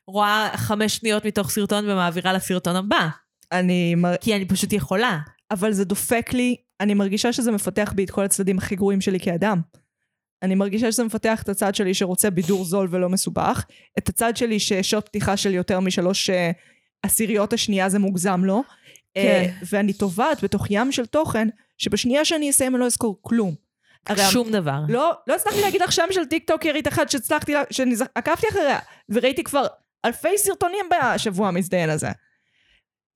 רואה 0.07 0.51
חמש 0.57 0.97
שניות 0.97 1.25
מתוך 1.25 1.51
סרטון 1.51 1.91
ומעבירה 1.91 2.33
לסרטון 2.33 2.77
הבא, 2.77 3.09
אני... 3.53 3.95
כי 4.21 4.37
אני 4.37 4.45
פשוט 4.45 4.73
יכולה. 4.73 5.19
אבל 5.51 5.73
זה 5.73 5.85
דופק 5.85 6.33
לי, 6.33 6.57
אני 6.81 6.95
מרגישה 6.95 7.33
שזה 7.33 7.53
מפתח 7.53 7.93
בי 7.97 8.05
את 8.05 8.11
כל 8.11 8.25
הצדדים 8.25 8.59
הכי 8.59 8.77
גרועים 8.77 9.01
שלי 9.01 9.21
כאדם. 9.21 9.61
אני 10.43 10.55
מרגישה 10.55 10.93
שזה 10.93 11.05
מפתח 11.05 11.43
את 11.43 11.49
הצד 11.49 11.75
שלי 11.75 11.95
שרוצה 11.95 12.31
בידור 12.31 12.65
זול 12.65 12.89
ולא 12.91 13.09
מסובך, 13.09 13.65
את 13.99 14.09
הצד 14.09 14.37
שלי 14.37 14.59
ששוט 14.61 15.07
פתיחה 15.09 15.37
של 15.37 15.55
יותר 15.55 15.81
משלוש 15.81 16.31
אה, 16.31 16.51
עשיריות 17.03 17.53
השנייה 17.53 17.89
זה 17.89 17.99
מוגזם 17.99 18.45
לו, 18.45 18.63
אה, 19.17 19.23
כן. 19.23 19.67
ואני 19.71 19.93
טובעת 19.93 20.45
בתוך 20.45 20.67
ים 20.71 20.93
של 20.93 21.07
תוכן, 21.07 21.49
שבשנייה 21.79 22.25
שאני 22.25 22.51
אסיים 22.51 22.75
אני 22.75 22.81
לא 22.81 22.87
אזכור 22.87 23.19
כלום. 23.23 23.55
שום 24.31 24.51
דבר. 24.51 24.81
לא, 24.89 25.13
לא 25.27 25.35
הצלחתי 25.35 25.61
להגיד 25.61 25.83
לך 25.83 25.93
שם 25.93 26.07
של 26.11 26.25
טיק 26.25 26.45
טוקרית 26.47 26.89
אחת 26.89 27.11
שהצלחתי, 27.11 27.53
שעקבתי 27.71 28.49
אחריה, 28.49 28.79
וראיתי 29.09 29.45
כבר 29.45 29.67
אלפי 30.05 30.39
סרטונים 30.39 30.85
בשבוע 30.91 31.49
המזדיין 31.49 31.91
הזה. 31.91 32.09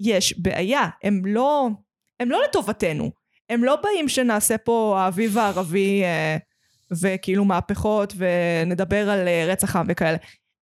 יש 0.01 0.39
בעיה, 0.39 0.89
הם 1.03 1.23
לא, 1.27 1.69
הם 2.23 2.31
לא 2.31 2.43
לטובתנו. 2.49 3.11
הם 3.51 3.65
לא 3.65 3.77
באים 3.77 4.09
שנעשה 4.09 4.59
פה 4.59 4.97
האביב 4.99 5.39
הערבי 5.39 6.03
אה, 6.05 6.37
וכאילו 7.01 7.45
מהפכות 7.45 8.15
ונדבר 8.17 9.11
על 9.11 9.29
אה, 9.29 9.45
רצח 9.49 9.77
עם 9.77 9.87
וכאלה. 9.89 10.17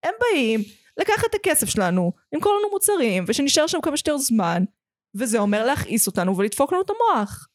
הם 0.04 0.14
באים 0.20 0.62
לקחת 0.98 1.26
את 1.30 1.36
הכסף 1.36 1.70
שלנו, 1.70 2.12
למכור 2.34 2.54
לנו 2.60 2.70
מוצרים, 2.72 3.24
ושנשאר 3.28 3.68
שם 3.68 3.82
כמה 3.82 3.98
שיותר 3.98 4.18
זמן, 4.18 4.64
וזה 5.16 5.40
אומר 5.40 5.66
להכעיס 5.66 6.08
אותנו 6.08 6.38
ולדפוק 6.38 6.74
לנו 6.74 6.82
את 6.82 6.90
המוח. 6.90 7.48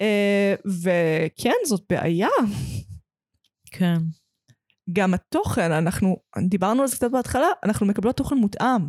אה, 0.00 0.54
וכן, 0.82 1.56
זאת 1.66 1.82
בעיה. 1.90 2.28
כן. 3.72 3.96
גם 4.92 5.14
התוכן, 5.14 5.72
אנחנו, 5.72 6.16
דיברנו 6.48 6.82
על 6.82 6.88
זה 6.88 6.96
קצת 6.96 7.10
בהתחלה, 7.10 7.48
אנחנו 7.64 7.86
מקבלות 7.86 8.16
תוכן 8.16 8.36
מותאם. 8.36 8.82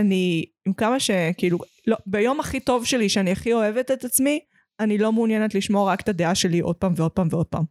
אני, 0.00 0.44
עם 0.66 0.72
כמה 0.72 1.00
שכאילו, 1.00 1.58
לא, 1.86 1.96
ביום 2.06 2.40
הכי 2.40 2.60
טוב 2.60 2.84
שלי, 2.84 3.08
שאני 3.08 3.32
הכי 3.32 3.52
אוהבת 3.52 3.90
את 3.90 4.04
עצמי, 4.04 4.40
אני 4.80 4.98
לא 4.98 5.12
מעוניינת 5.12 5.54
לשמוע 5.54 5.92
רק 5.92 6.00
את 6.00 6.08
הדעה 6.08 6.34
שלי 6.34 6.60
עוד 6.60 6.76
פעם 6.76 6.92
ועוד 6.96 7.12
פעם 7.12 7.28
ועוד 7.30 7.46
פעם. 7.46 7.64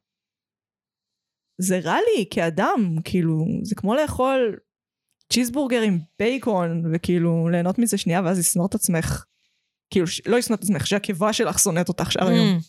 זה 1.61 1.80
רע 1.80 1.95
לי 1.95 2.26
כאדם, 2.32 2.95
כאילו, 3.03 3.45
זה 3.63 3.76
כמו 3.76 3.95
לאכול 3.95 4.57
צ'יזבורגר 5.34 5.82
עם 5.82 5.99
בייקון, 6.19 6.84
וכאילו 6.93 7.49
ליהנות 7.49 7.80
מזה 7.80 7.97
שנייה 7.97 8.21
ואז 8.21 8.39
לשנוא 8.39 8.67
את 8.67 8.76
עצמך. 8.76 9.26
כאילו, 9.89 10.07
ש- 10.07 10.21
לא 10.28 10.38
לשנוא 10.38 10.57
את 10.57 10.63
עצמך, 10.63 10.88
שהקיבה 10.88 11.34
שלך 11.34 11.59
שונאת 11.59 11.89
אותך 11.89 12.11
שאר 12.11 12.28
היום. 12.28 12.57
Mm. 12.57 12.61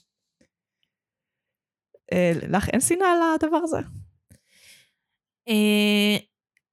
אה, 2.13 2.33
לך 2.49 2.69
אין 2.69 2.81
שנאה 2.81 3.07
על 3.13 3.19
הדבר 3.35 3.57
הזה? 3.57 3.79
אה, 5.49 6.17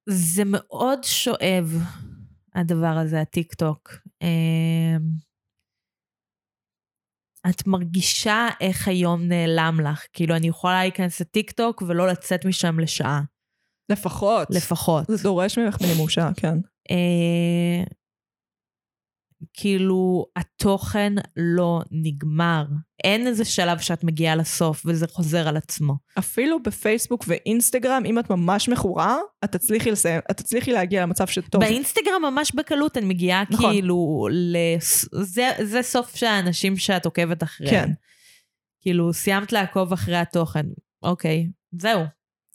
זה 0.08 0.42
מאוד 0.46 1.04
שואב, 1.04 1.72
הדבר 2.54 2.98
הזה, 2.98 3.20
הטיק 3.20 3.54
טוק. 3.54 3.90
אה, 4.22 4.96
את 7.50 7.66
מרגישה 7.66 8.48
איך 8.60 8.88
היום 8.88 9.22
נעלם 9.22 9.80
לך. 9.80 10.06
כאילו, 10.12 10.36
אני 10.36 10.46
יכולה 10.48 10.82
להיכנס 10.82 11.20
לטיק 11.20 11.50
טוק 11.50 11.82
ולא 11.86 12.08
לצאת 12.08 12.44
משם 12.44 12.80
לשעה, 12.80 13.22
לפחות. 13.92 14.48
לפחות. 14.50 15.04
זה 15.08 15.22
דורש 15.22 15.58
ממך 15.58 15.76
מינימום 15.80 16.08
שעה, 16.08 16.30
כן. 16.36 16.58
כאילו, 19.54 20.26
התוכן 20.36 21.12
לא 21.36 21.80
נגמר. 21.90 22.64
אין 23.04 23.26
איזה 23.26 23.44
שלב 23.44 23.78
שאת 23.78 24.04
מגיעה 24.04 24.36
לסוף 24.36 24.82
וזה 24.86 25.06
חוזר 25.06 25.48
על 25.48 25.56
עצמו. 25.56 25.94
אפילו 26.18 26.62
בפייסבוק 26.62 27.24
ואינסטגרם, 27.28 28.02
אם 28.06 28.18
את 28.18 28.30
ממש 28.30 28.68
מכורה, 28.68 29.16
את 29.44 29.52
תצליחי 29.52 29.90
לסיים, 29.90 30.20
את 30.30 30.36
תצליחי 30.36 30.72
להגיע 30.72 31.02
למצב 31.02 31.26
שטוב. 31.26 31.60
באינסטגרם 31.60 32.22
ממש 32.22 32.52
בקלות 32.54 32.96
אני 32.98 33.06
מגיעה 33.06 33.42
נכון. 33.50 33.72
כאילו, 33.72 34.28
לס... 34.30 35.08
זה, 35.22 35.50
זה 35.62 35.82
סוף 35.82 36.16
שהאנשים 36.16 36.76
שאת 36.76 37.04
עוקבת 37.04 37.42
אחריהם. 37.42 37.86
כן. 37.86 37.92
כאילו, 38.80 39.12
סיימת 39.12 39.52
לעקוב 39.52 39.92
אחרי 39.92 40.16
התוכן. 40.16 40.66
אוקיי, 41.02 41.48
זהו. 41.72 42.00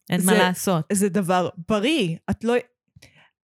אין 0.09 0.21
מה 0.25 0.31
זה- 0.33 0.37
לעשות. 0.37 0.85
זה 0.93 1.09
דבר 1.09 1.49
בריא. 1.69 2.15
את 2.29 2.43
לא... 2.43 2.53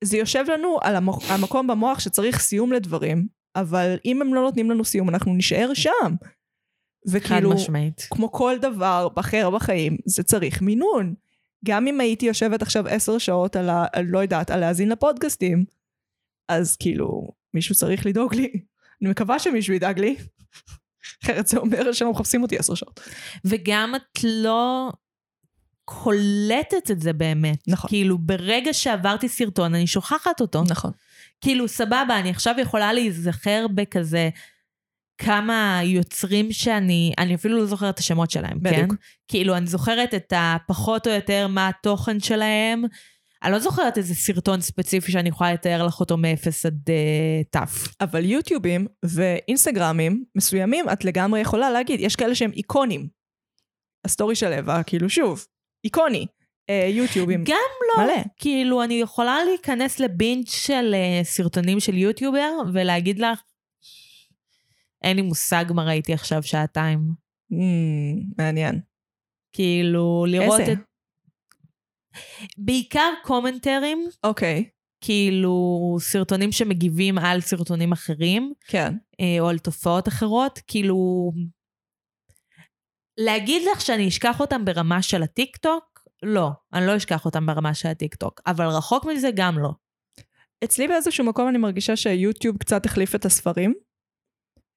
זה 0.03 0.17
יושב 0.17 0.45
לנו 0.53 0.77
על 0.81 0.95
המוח, 0.95 1.31
המקום 1.31 1.67
במוח 1.67 1.99
שצריך 1.99 2.39
סיום 2.39 2.73
לדברים, 2.73 3.27
אבל 3.55 3.97
אם 4.05 4.21
הם 4.21 4.33
לא 4.33 4.41
נותנים 4.41 4.71
לנו 4.71 4.85
סיום, 4.85 5.09
אנחנו 5.09 5.33
נישאר 5.33 5.73
שם. 5.73 5.91
חד 5.93 7.11
וכאילו, 7.11 7.53
משמעית. 7.53 8.07
כמו 8.11 8.31
כל 8.31 8.57
דבר 8.61 9.07
אחר 9.15 9.49
בחיים, 9.49 9.97
זה 10.05 10.23
צריך 10.23 10.61
מינון. 10.61 11.13
גם 11.65 11.87
אם 11.87 12.01
הייתי 12.01 12.25
יושבת 12.25 12.61
עכשיו 12.61 12.87
עשר 12.87 13.17
שעות 13.17 13.55
על 13.55 13.69
ה... 13.69 13.85
לא 14.05 14.19
יודעת, 14.19 14.51
על 14.51 14.59
להאזין 14.59 14.89
לפודקאסטים, 14.89 15.65
אז 16.49 16.75
כאילו, 16.75 17.27
מישהו 17.53 17.75
צריך 17.75 18.05
לדאוג 18.05 18.35
לי. 18.35 18.51
אני 19.01 19.09
מקווה 19.09 19.39
שמישהו 19.39 19.73
ידאג 19.73 19.99
לי. 19.99 20.15
אחרת 21.23 21.47
זה 21.47 21.57
אומר 21.57 21.91
שלא 21.91 22.11
מחפשים 22.11 22.43
אותי 22.43 22.57
עשר 22.57 22.75
שעות. 22.75 22.99
וגם 23.45 23.95
את 23.95 24.19
לא 24.23 24.91
קולטת 25.85 26.91
את 26.91 27.01
זה 27.01 27.13
באמת. 27.13 27.63
נכון. 27.67 27.89
כאילו, 27.89 28.17
ברגע 28.17 28.73
שעברתי 28.73 29.29
סרטון, 29.29 29.75
אני 29.75 29.87
שוכחת 29.87 30.41
אותו. 30.41 30.63
נכון. 30.69 30.91
כאילו, 31.41 31.67
סבבה, 31.67 32.19
אני 32.19 32.29
עכשיו 32.29 32.55
יכולה 32.59 32.93
להיזכר 32.93 33.65
בכזה 33.75 34.29
כמה 35.17 35.81
יוצרים 35.83 36.51
שאני, 36.51 37.13
אני 37.17 37.35
אפילו 37.35 37.57
לא 37.57 37.65
זוכרת 37.65 37.93
את 37.93 37.99
השמות 37.99 38.31
שלהם, 38.31 38.57
בדיוק. 38.61 38.89
כן? 38.89 38.95
כאילו, 39.27 39.57
אני 39.57 39.67
זוכרת 39.67 40.13
את 40.13 40.33
הפחות 40.35 41.07
או 41.07 41.11
יותר 41.11 41.47
מה 41.47 41.67
התוכן 41.67 42.19
שלהם. 42.19 42.83
אני 43.43 43.51
לא 43.51 43.59
זוכרת 43.59 43.97
איזה 43.97 44.15
סרטון 44.15 44.61
ספציפי 44.61 45.11
שאני 45.11 45.29
יכולה 45.29 45.53
לתאר 45.53 45.85
לך 45.85 45.99
אותו 45.99 46.17
מאפס 46.17 46.65
עד 46.65 46.79
אה, 46.85 47.47
תף. 47.49 47.87
אבל 48.01 48.25
יוטיובים 48.25 48.87
ואינסטגרמים 49.05 50.23
מסוימים, 50.35 50.89
את 50.89 51.05
לגמרי 51.05 51.39
יכולה 51.39 51.69
להגיד, 51.69 51.99
יש 51.99 52.15
כאלה 52.15 52.35
שהם 52.35 52.51
איקונים. 52.51 53.07
הסטורי 54.05 54.35
של 54.35 54.53
אווה, 54.53 54.83
כאילו 54.83 55.09
שוב, 55.09 55.45
איקוני. 55.85 56.27
אה, 56.69 56.87
יוטיובים. 56.91 57.43
גם 57.43 57.55
לא. 57.97 58.03
מלא. 58.03 58.23
כאילו, 58.37 58.83
אני 58.83 58.93
יכולה 58.93 59.37
להיכנס 59.45 59.99
לבינג' 59.99 60.47
של 60.47 60.95
uh, 60.95 61.25
סרטונים 61.25 61.79
של 61.79 61.97
יוטיובר 61.97 62.51
ולהגיד 62.73 63.19
לך, 63.19 63.41
אין 65.03 65.15
לי 65.15 65.21
מושג 65.21 65.65
מה 65.69 65.83
ראיתי 65.83 66.13
עכשיו 66.13 66.43
שעתיים. 66.43 66.99
Mm, 67.51 67.55
מעניין. 68.37 68.79
כאילו, 69.53 70.25
לראות 70.27 70.59
איזה? 70.59 70.71
את... 70.71 70.77
בעיקר 72.57 73.13
קומנטרים, 73.23 74.07
אוקיי, 74.23 74.63
כאילו 75.01 75.97
סרטונים 75.99 76.51
שמגיבים 76.51 77.17
על 77.17 77.41
סרטונים 77.41 77.91
אחרים, 77.91 78.53
כן. 78.67 78.93
אה, 79.19 79.37
או 79.39 79.49
על 79.49 79.59
תופעות 79.59 80.07
אחרות, 80.07 80.59
כאילו... 80.67 81.31
להגיד 83.17 83.61
לך 83.71 83.81
שאני 83.81 84.07
אשכח 84.07 84.39
אותם 84.39 84.65
ברמה 84.65 85.01
של 85.01 85.23
הטיקטוק? 85.23 86.07
לא, 86.23 86.49
אני 86.73 86.87
לא 86.87 86.97
אשכח 86.97 87.25
אותם 87.25 87.45
ברמה 87.45 87.73
של 87.73 87.87
הטיקטוק, 87.87 88.41
אבל 88.47 88.65
רחוק 88.65 89.05
מזה 89.05 89.29
גם 89.35 89.59
לא. 89.59 89.71
אצלי 90.63 90.87
באיזשהו 90.87 91.25
מקום 91.25 91.49
אני 91.49 91.57
מרגישה 91.57 91.95
שהיוטיוב 91.95 92.57
קצת 92.57 92.85
החליף 92.85 93.15
את 93.15 93.25
הספרים. 93.25 93.73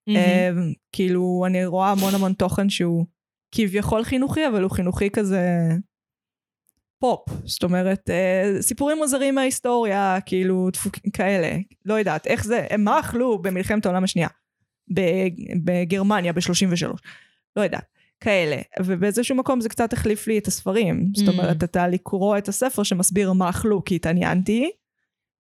אה, 0.09 0.51
כאילו, 0.93 1.45
אני 1.47 1.67
רואה 1.67 1.91
המון 1.91 2.15
המון 2.15 2.33
תוכן 2.33 2.71
שהוא 2.71 3.07
כביכול 3.55 4.05
חינוכי, 4.05 4.47
אבל 4.47 4.63
הוא 4.63 4.71
חינוכי 4.71 5.11
כזה 5.11 5.43
פופ. 6.99 7.29
זאת 7.45 7.63
אומרת, 7.63 8.11
אה, 8.11 8.63
סיפורים 8.63 8.99
מוזרים 8.99 9.35
מההיסטוריה, 9.35 10.19
כאילו, 10.27 10.71
דפוקים 10.73 11.11
כאלה. 11.11 11.57
לא 11.85 11.95
יודעת, 11.95 12.27
איך 12.27 12.45
זה, 12.45 12.67
הם 12.71 12.85
מה 12.85 13.01
אכלו 13.01 13.39
במלחמת 13.39 13.87
העולם 13.87 14.05
השנייה? 14.05 14.29
בגרמניה 15.65 16.33
ב-33. 16.33 16.87
לא 17.57 17.63
יודעת. 17.63 17.98
כאלה. 18.21 18.57
ובאיזשהו 18.83 19.37
מקום 19.37 19.61
זה 19.61 19.69
קצת 19.69 19.93
החליף 19.93 20.27
לי 20.27 20.39
את 20.39 20.47
הספרים. 20.47 21.07
זאת 21.15 21.29
Mm. 21.29 21.33
אומרת, 21.33 21.65
אתה 21.65 21.89
לקרוא 21.89 22.39
את 22.39 22.49
הספר 22.49 22.83
שמסביר 22.83 23.33
מה 23.33 23.51
אכלו 23.51 23.85
כי 23.85 23.97
התעניינתי, 23.97 24.71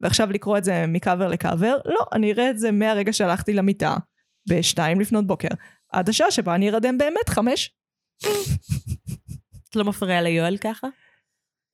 ועכשיו 0.01 0.33
לקרוא 0.33 0.59
את 0.59 0.65
זה 0.65 0.85
מקאבר 0.89 1.29
לקאבר, 1.29 1.77
לא, 1.85 2.01
אני 2.13 2.33
אראה 2.33 2.51
את 2.51 2.59
זה 2.59 2.71
מהרגע 2.71 3.13
שהלכתי 3.13 3.53
למיטה, 3.53 3.97
בשתיים 4.49 5.01
לפנות 5.01 5.27
בוקר, 5.27 5.49
עד 5.93 6.09
השעה 6.09 6.31
שבה 6.31 6.55
אני 6.55 6.71
ארדם 6.71 6.99
באמת 6.99 7.29
חמש. 7.29 7.77
את 9.71 9.77
לא 9.77 9.85
מפריע 9.85 10.23
ליואל 10.23 10.57
ככה? 10.57 10.87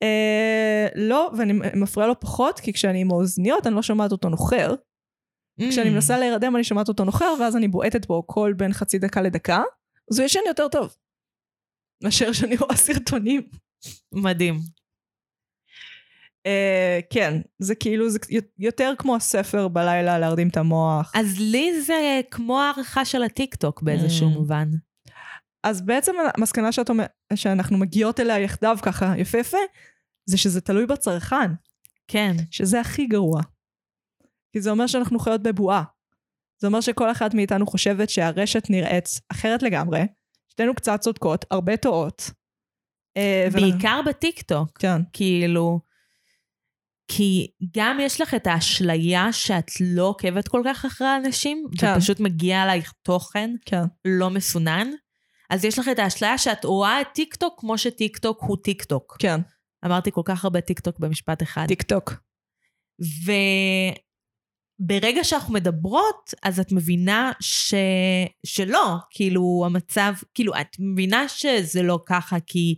אה, 0.03 0.87
לא, 0.95 1.31
ואני 1.37 1.53
מפריעה 1.75 2.07
לו 2.07 2.19
פחות, 2.19 2.59
כי 2.59 2.73
כשאני 2.73 3.01
עם 3.01 3.11
האוזניות 3.11 3.67
אני 3.67 3.75
לא 3.75 3.81
שומעת 3.81 4.11
אותו 4.11 4.29
נוחר. 4.29 4.75
כשאני 5.69 5.89
מנסה 5.89 6.17
להירדם 6.17 6.55
אני 6.55 6.63
שומעת 6.63 6.87
אותו 6.87 7.03
נוחר, 7.05 7.33
ואז 7.39 7.55
אני 7.55 7.67
בועטת 7.67 8.05
בו 8.07 8.23
קול 8.23 8.53
בין 8.53 8.73
חצי 8.73 8.99
דקה 8.99 9.21
לדקה, 9.21 9.61
אז 10.11 10.19
הוא 10.19 10.25
ישן 10.25 10.39
יותר 10.47 10.67
טוב. 10.67 10.95
מאשר 12.03 12.33
שאני 12.33 12.57
רואה 12.57 12.75
סרטונים. 12.75 13.41
מדהים. 14.13 14.59
אה, 16.45 16.99
כן, 17.09 17.41
זה 17.59 17.75
כאילו, 17.75 18.09
זה 18.09 18.19
יותר 18.59 18.93
כמו 18.97 19.15
הספר 19.15 19.67
בלילה 19.67 20.19
להרדים 20.19 20.47
את 20.47 20.57
המוח. 20.57 21.11
אז 21.15 21.39
לי 21.39 21.81
זה 21.81 22.21
כמו 22.31 22.61
הערכה 22.61 23.05
של 23.05 23.23
הטיקטוק 23.23 23.81
באיזשהו 23.81 24.27
Mm. 24.29 24.33
מובן. 24.33 24.67
אז 25.63 25.81
בעצם 25.81 26.13
המסקנה 26.37 26.71
שאת 26.71 26.89
אומר, 26.89 27.05
שאנחנו 27.35 27.77
מגיעות 27.77 28.19
אליה 28.19 28.39
יחדיו 28.39 28.77
ככה 28.81 29.13
יפה 29.17 29.37
יפה, 29.37 29.57
זה 30.25 30.37
שזה 30.37 30.61
תלוי 30.61 30.85
בצרכן, 30.85 31.51
כן. 32.07 32.31
שזה 32.51 32.79
הכי 32.79 33.05
גרוע. 33.07 33.41
כי 34.53 34.61
זה 34.61 34.69
אומר 34.69 34.87
שאנחנו 34.87 35.19
חיות 35.19 35.43
בבועה. 35.43 35.83
זה 36.57 36.67
אומר 36.67 36.81
שכל 36.81 37.11
אחת 37.11 37.33
מאיתנו 37.33 37.67
חושבת 37.67 38.09
שהרשת 38.09 38.69
נראית 38.69 39.09
אחרת 39.31 39.63
לגמרי, 39.63 40.01
שתינו 40.47 40.75
קצת 40.75 40.99
צודקות, 40.99 41.45
הרבה 41.51 41.77
טועות. 41.77 42.31
אה, 43.17 43.47
בעיקר 43.53 44.01
בטיקטוק. 44.05 44.77
כן, 44.79 45.01
כאילו, 45.13 45.79
כי 47.07 47.47
גם 47.75 47.97
יש 48.01 48.21
לך 48.21 48.33
את 48.33 48.47
האשליה 48.47 49.33
שאת 49.33 49.71
לא 49.81 50.03
עוקבת 50.03 50.47
כל 50.47 50.61
כך 50.65 50.85
אחרי 50.85 51.07
אנשים, 51.15 51.67
כן. 51.79 51.93
ופשוט 51.97 52.19
מגיע 52.19 52.61
עלייך 52.61 52.93
תוכן 53.01 53.49
כן, 53.65 53.83
לא 54.05 54.29
מסונן, 54.29 54.87
אז 55.49 55.65
יש 55.65 55.79
לך 55.79 55.89
את 55.91 55.99
האשליה 55.99 56.37
שאת 56.37 56.65
רואה 56.65 57.01
את 57.01 57.07
טיקטוק 57.13 57.59
כמו 57.59 57.77
שטיקטוק 57.77 58.41
הוא 58.41 58.57
טיקטוק. 58.63 59.17
כן, 59.19 59.41
אמרתי 59.85 60.11
כל 60.11 60.21
כך 60.25 60.43
הרבה 60.43 60.61
טיקטוק 60.61 60.99
במשפט 60.99 61.43
אחד. 61.43 61.67
טיק 61.67 61.81
טוק. 61.81 62.13
וברגע 64.79 65.23
שאנחנו 65.23 65.53
מדברות, 65.53 66.33
אז 66.43 66.59
את 66.59 66.71
מבינה 66.71 67.31
ש... 67.39 67.73
שלא, 68.45 68.95
כאילו 69.09 69.63
המצב, 69.65 70.13
כאילו 70.33 70.53
את 70.61 70.75
מבינה 70.79 71.27
שזה 71.27 71.81
לא 71.83 71.99
ככה 72.05 72.37
כי 72.45 72.75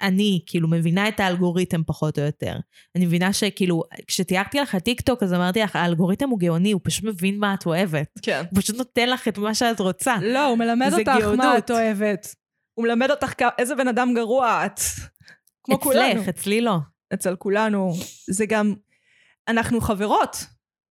אני 0.00 0.40
כאילו 0.46 0.68
מבינה 0.68 1.08
את 1.08 1.20
האלגוריתם 1.20 1.82
פחות 1.86 2.18
או 2.18 2.24
יותר. 2.24 2.56
אני 2.96 3.06
מבינה 3.06 3.32
שכאילו, 3.32 3.82
כשתיארתי 4.06 4.60
לך 4.60 4.76
טיק 4.76 5.00
טוק 5.00 5.22
אז 5.22 5.32
אמרתי 5.34 5.60
לך, 5.60 5.76
האלגוריתם 5.76 6.28
הוא 6.28 6.38
גאוני, 6.38 6.72
הוא 6.72 6.80
פשוט 6.84 7.04
מבין 7.04 7.38
מה 7.38 7.54
את 7.54 7.66
אוהבת. 7.66 8.08
כן. 8.22 8.42
הוא 8.50 8.62
פשוט 8.62 8.76
נותן 8.76 9.08
לך 9.08 9.28
את 9.28 9.38
מה 9.38 9.54
שאת 9.54 9.80
רוצה. 9.80 10.16
לא, 10.22 10.46
הוא 10.46 10.58
מלמד 10.58 10.90
אותך 10.92 11.08
מה 11.08 11.20
גאונות. 11.20 11.58
את 11.58 11.70
אוהבת. 11.70 12.34
הוא 12.74 12.84
מלמד 12.84 13.10
אותך 13.10 13.32
כ- 13.38 13.58
איזה 13.58 13.74
בן 13.74 13.88
אדם 13.88 14.14
גרוע 14.14 14.66
את. 14.66 14.80
כמו 15.64 15.80
כולנו. 15.80 16.12
אצלך, 16.20 16.28
אצלי 16.28 16.60
לא. 16.60 16.76
אצל 17.14 17.36
כולנו. 17.36 17.92
זה 18.30 18.46
גם, 18.46 18.74
אנחנו 19.48 19.80
חברות. 19.80 20.36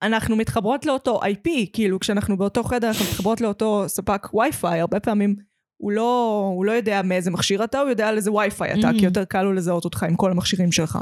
אנחנו 0.01 0.35
מתחברות 0.35 0.85
לאותו 0.85 1.19
IP, 1.23 1.49
כאילו 1.73 1.99
כשאנחנו 1.99 2.37
באותו 2.37 2.63
חדר 2.63 2.87
אנחנו 2.87 3.05
מתחברות 3.05 3.41
לאותו 3.41 3.83
ספק 3.87 4.33
וי-פיי, 4.33 4.79
הרבה 4.79 4.99
פעמים 4.99 5.35
הוא 5.77 5.91
לא, 5.91 6.41
הוא 6.55 6.65
לא 6.65 6.71
יודע 6.71 7.01
מאיזה 7.01 7.31
מכשיר 7.31 7.63
אתה, 7.63 7.79
הוא 7.79 7.89
יודע 7.89 8.07
על 8.09 8.15
איזה 8.17 8.31
וי-פיי 8.31 8.73
אתה, 8.79 8.89
Mhm. 8.89 8.99
כי 8.99 9.05
יותר 9.05 9.25
קל 9.25 9.41
לו 9.43 9.53
לזהות 9.53 9.85
אותך 9.85 10.03
עם 10.03 10.15
כל 10.15 10.31
המכשירים 10.31 10.71
שלך. 10.71 10.97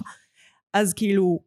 אז 0.74 0.93
כאילו, 0.93 1.39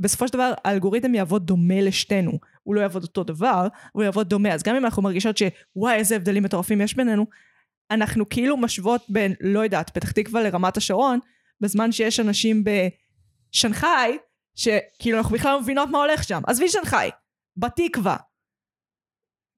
בסופו 0.00 0.28
של 0.28 0.32
דבר 0.34 0.52
האלגוריתם 0.64 1.14
יעבוד 1.14 1.46
דומה 1.46 1.80
לשתינו. 1.80 2.32
הוא 2.62 2.74
לא 2.74 2.80
יעבוד 2.80 3.02
אותו 3.02 3.24
דבר, 3.24 3.66
הוא 3.92 4.02
יעבוד 4.02 4.28
דומה. 4.28 4.52
אז 4.54 4.62
גם 4.62 4.76
אם 4.76 4.84
אנחנו 4.84 5.02
מרגישות 5.02 5.36
שוואי, 5.38 5.94
איזה 5.94 6.16
הבדלים 6.16 6.42
מטורפים 6.42 6.80
יש 6.80 6.96
בינינו, 6.96 7.26
אנחנו 7.90 8.28
כאילו 8.28 8.56
משוות 8.56 9.02
בין, 9.08 9.34
לא 9.40 9.60
יודעת, 9.60 9.90
פתח 9.90 10.10
תקווה 10.10 10.42
לרמת 10.42 10.76
השרון, 10.76 11.18
בזמן 11.60 11.92
שיש 11.92 12.20
אנשים 12.20 12.64
בשנגחאי, 13.54 14.16
שכאילו 14.60 15.18
אנחנו 15.18 15.36
בכלל 15.36 15.52
לא 15.52 15.60
מבינות 15.60 15.88
מה 15.88 15.98
הולך 15.98 16.24
שם. 16.24 16.40
עזבי 16.46 16.68
שנגחאי, 16.68 17.10
בתקווה. 17.56 18.16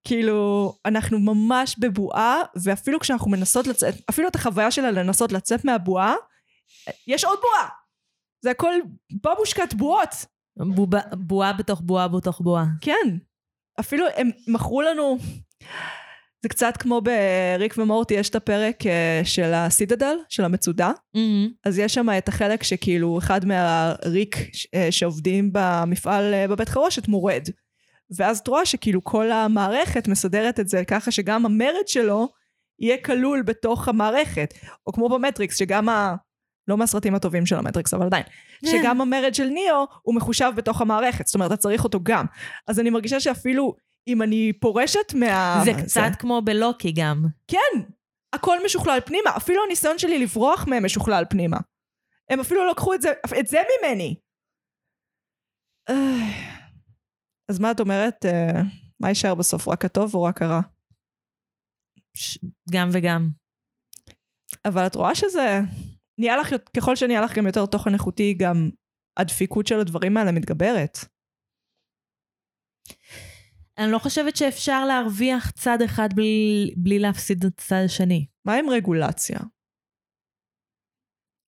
כאילו, 0.06 0.72
אנחנו 0.86 1.18
ממש 1.18 1.76
בבועה, 1.78 2.36
ואפילו 2.62 3.00
כשאנחנו 3.00 3.30
מנסות 3.30 3.66
לצאת, 3.66 3.94
אפילו 4.10 4.28
את 4.28 4.34
החוויה 4.34 4.70
שלה 4.70 4.90
לנסות 4.90 5.32
לצאת 5.32 5.64
מהבועה, 5.64 6.14
יש 7.06 7.24
עוד 7.24 7.38
בועה. 7.42 7.68
זה 8.44 8.50
הכל 8.50 8.74
בבושקת 9.24 9.74
בועות. 9.74 10.08
בועה 11.12 11.52
בתוך 11.52 11.80
בועה 11.80 12.08
בתוך 12.08 12.40
בועה. 12.40 12.64
כן. 12.80 13.16
אפילו 13.80 14.06
הם 14.16 14.30
מכרו 14.48 14.82
לנו, 14.82 15.18
זה 16.42 16.48
קצת 16.48 16.76
כמו 16.76 17.00
בריק 17.00 17.74
ומורטי, 17.78 18.14
יש 18.14 18.28
את 18.30 18.34
הפרק 18.34 18.86
אה, 18.86 19.20
של 19.24 19.54
הסידדל, 19.54 20.16
של 20.28 20.44
המצודה, 20.44 20.92
אז 21.64 21.78
יש 21.78 21.94
שם 21.94 22.06
את 22.18 22.28
החלק 22.28 22.62
שכאילו 22.62 23.18
אחד 23.18 23.44
מהריק 23.44 24.36
אה, 24.74 24.88
שעובדים 24.90 25.50
במפעל 25.52 26.34
אה, 26.34 26.48
בבית 26.48 26.68
חרושת 26.68 27.08
מורד. 27.08 27.42
ואז 28.16 28.38
את 28.38 28.48
רואה 28.48 28.66
שכאילו 28.66 29.04
כל 29.04 29.32
המערכת 29.32 30.08
מסדרת 30.08 30.60
את 30.60 30.68
זה 30.68 30.84
ככה 30.84 31.10
שגם 31.10 31.46
המרד 31.46 31.86
שלו 31.88 32.28
יהיה 32.78 32.96
כלול 32.96 33.42
בתוך 33.42 33.88
המערכת. 33.88 34.54
או 34.86 34.92
כמו 34.92 35.08
במטריקס, 35.08 35.56
שגם 35.56 35.88
ה... 35.88 36.14
לא 36.68 36.76
מהסרטים 36.76 37.14
הטובים 37.14 37.46
של 37.46 37.56
המטריקס, 37.56 37.94
אבל 37.94 38.06
עדיין. 38.06 38.24
שגם 38.66 39.00
המרד 39.00 39.34
של 39.34 39.46
ניאו 39.46 39.86
הוא 40.02 40.14
מחושב 40.14 40.52
בתוך 40.56 40.80
המערכת, 40.80 41.26
זאת 41.26 41.34
אומרת, 41.34 41.52
אתה 41.52 41.56
צריך 41.56 41.84
אותו 41.84 42.00
גם. 42.02 42.24
אז 42.68 42.80
אני 42.80 42.90
מרגישה 42.90 43.20
שאפילו 43.20 43.74
אם 44.08 44.22
אני 44.22 44.52
פורשת 44.60 45.14
מה... 45.14 45.62
זה 45.64 45.70
קצת 45.82 46.10
כמו 46.18 46.42
בלוקי 46.44 46.92
גם. 46.92 47.26
כן, 47.48 47.80
הכל 48.32 48.64
משוכלל 48.64 48.98
פנימה. 49.06 49.36
אפילו 49.36 49.62
הניסיון 49.66 49.98
שלי 49.98 50.18
לברוח 50.18 50.66
מהם 50.68 50.84
משוכלל 50.84 51.24
פנימה. 51.30 51.56
הם 52.30 52.40
אפילו 52.40 52.70
לקחו 52.70 52.94
את 52.94 53.02
זה, 53.02 53.08
את 53.40 53.46
זה 53.46 53.58
ממני. 53.80 54.14
אז 57.50 57.58
מה 57.58 57.70
את 57.70 57.80
אומרת? 57.80 58.24
אה, 58.24 58.62
מה 59.00 59.08
יישאר 59.08 59.34
בסוף, 59.34 59.68
רק 59.68 59.84
הטוב 59.84 60.14
או 60.14 60.22
רק 60.22 60.42
הרע? 60.42 60.60
גם 62.70 62.88
וגם. 62.92 63.28
אבל 64.64 64.86
את 64.86 64.94
רואה 64.94 65.14
שזה... 65.14 65.60
נהיה 66.18 66.36
לך, 66.36 66.48
ככל 66.76 66.96
שנהיה 66.96 67.20
לך 67.20 67.38
גם 67.38 67.46
יותר 67.46 67.66
תוכן 67.66 67.94
איכותי, 67.94 68.34
גם 68.34 68.70
הדפיקות 69.16 69.66
של 69.66 69.80
הדברים 69.80 70.16
האלה 70.16 70.32
מתגברת. 70.32 70.98
אני 73.78 73.92
לא 73.92 73.98
חושבת 73.98 74.36
שאפשר 74.36 74.84
להרוויח 74.84 75.50
צד 75.50 75.82
אחד 75.84 76.08
בלי, 76.14 76.74
בלי 76.76 76.98
להפסיד 76.98 77.44
את 77.44 77.58
הצד 77.58 77.82
השני. 77.84 78.26
מה 78.44 78.54
עם 78.54 78.70
רגולציה? 78.70 79.38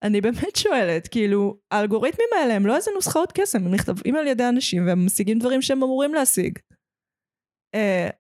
אני 0.05 0.21
באמת 0.21 0.57
שואלת, 0.57 1.09
כאילו, 1.09 1.61
האלגוריתמים 1.71 2.29
האלה 2.41 2.55
הם 2.55 2.67
לא 2.67 2.77
איזה 2.77 2.91
נוסחאות 2.95 3.33
קסם, 3.33 3.65
הם 3.65 3.75
נכתבים 3.75 4.17
על 4.17 4.27
ידי 4.27 4.49
אנשים 4.49 4.87
והם 4.87 5.07
משיגים 5.07 5.39
דברים 5.39 5.63
שהם 5.63 5.83
אמורים 5.83 6.15
להשיג. 6.15 6.59
אה, 7.77 8.13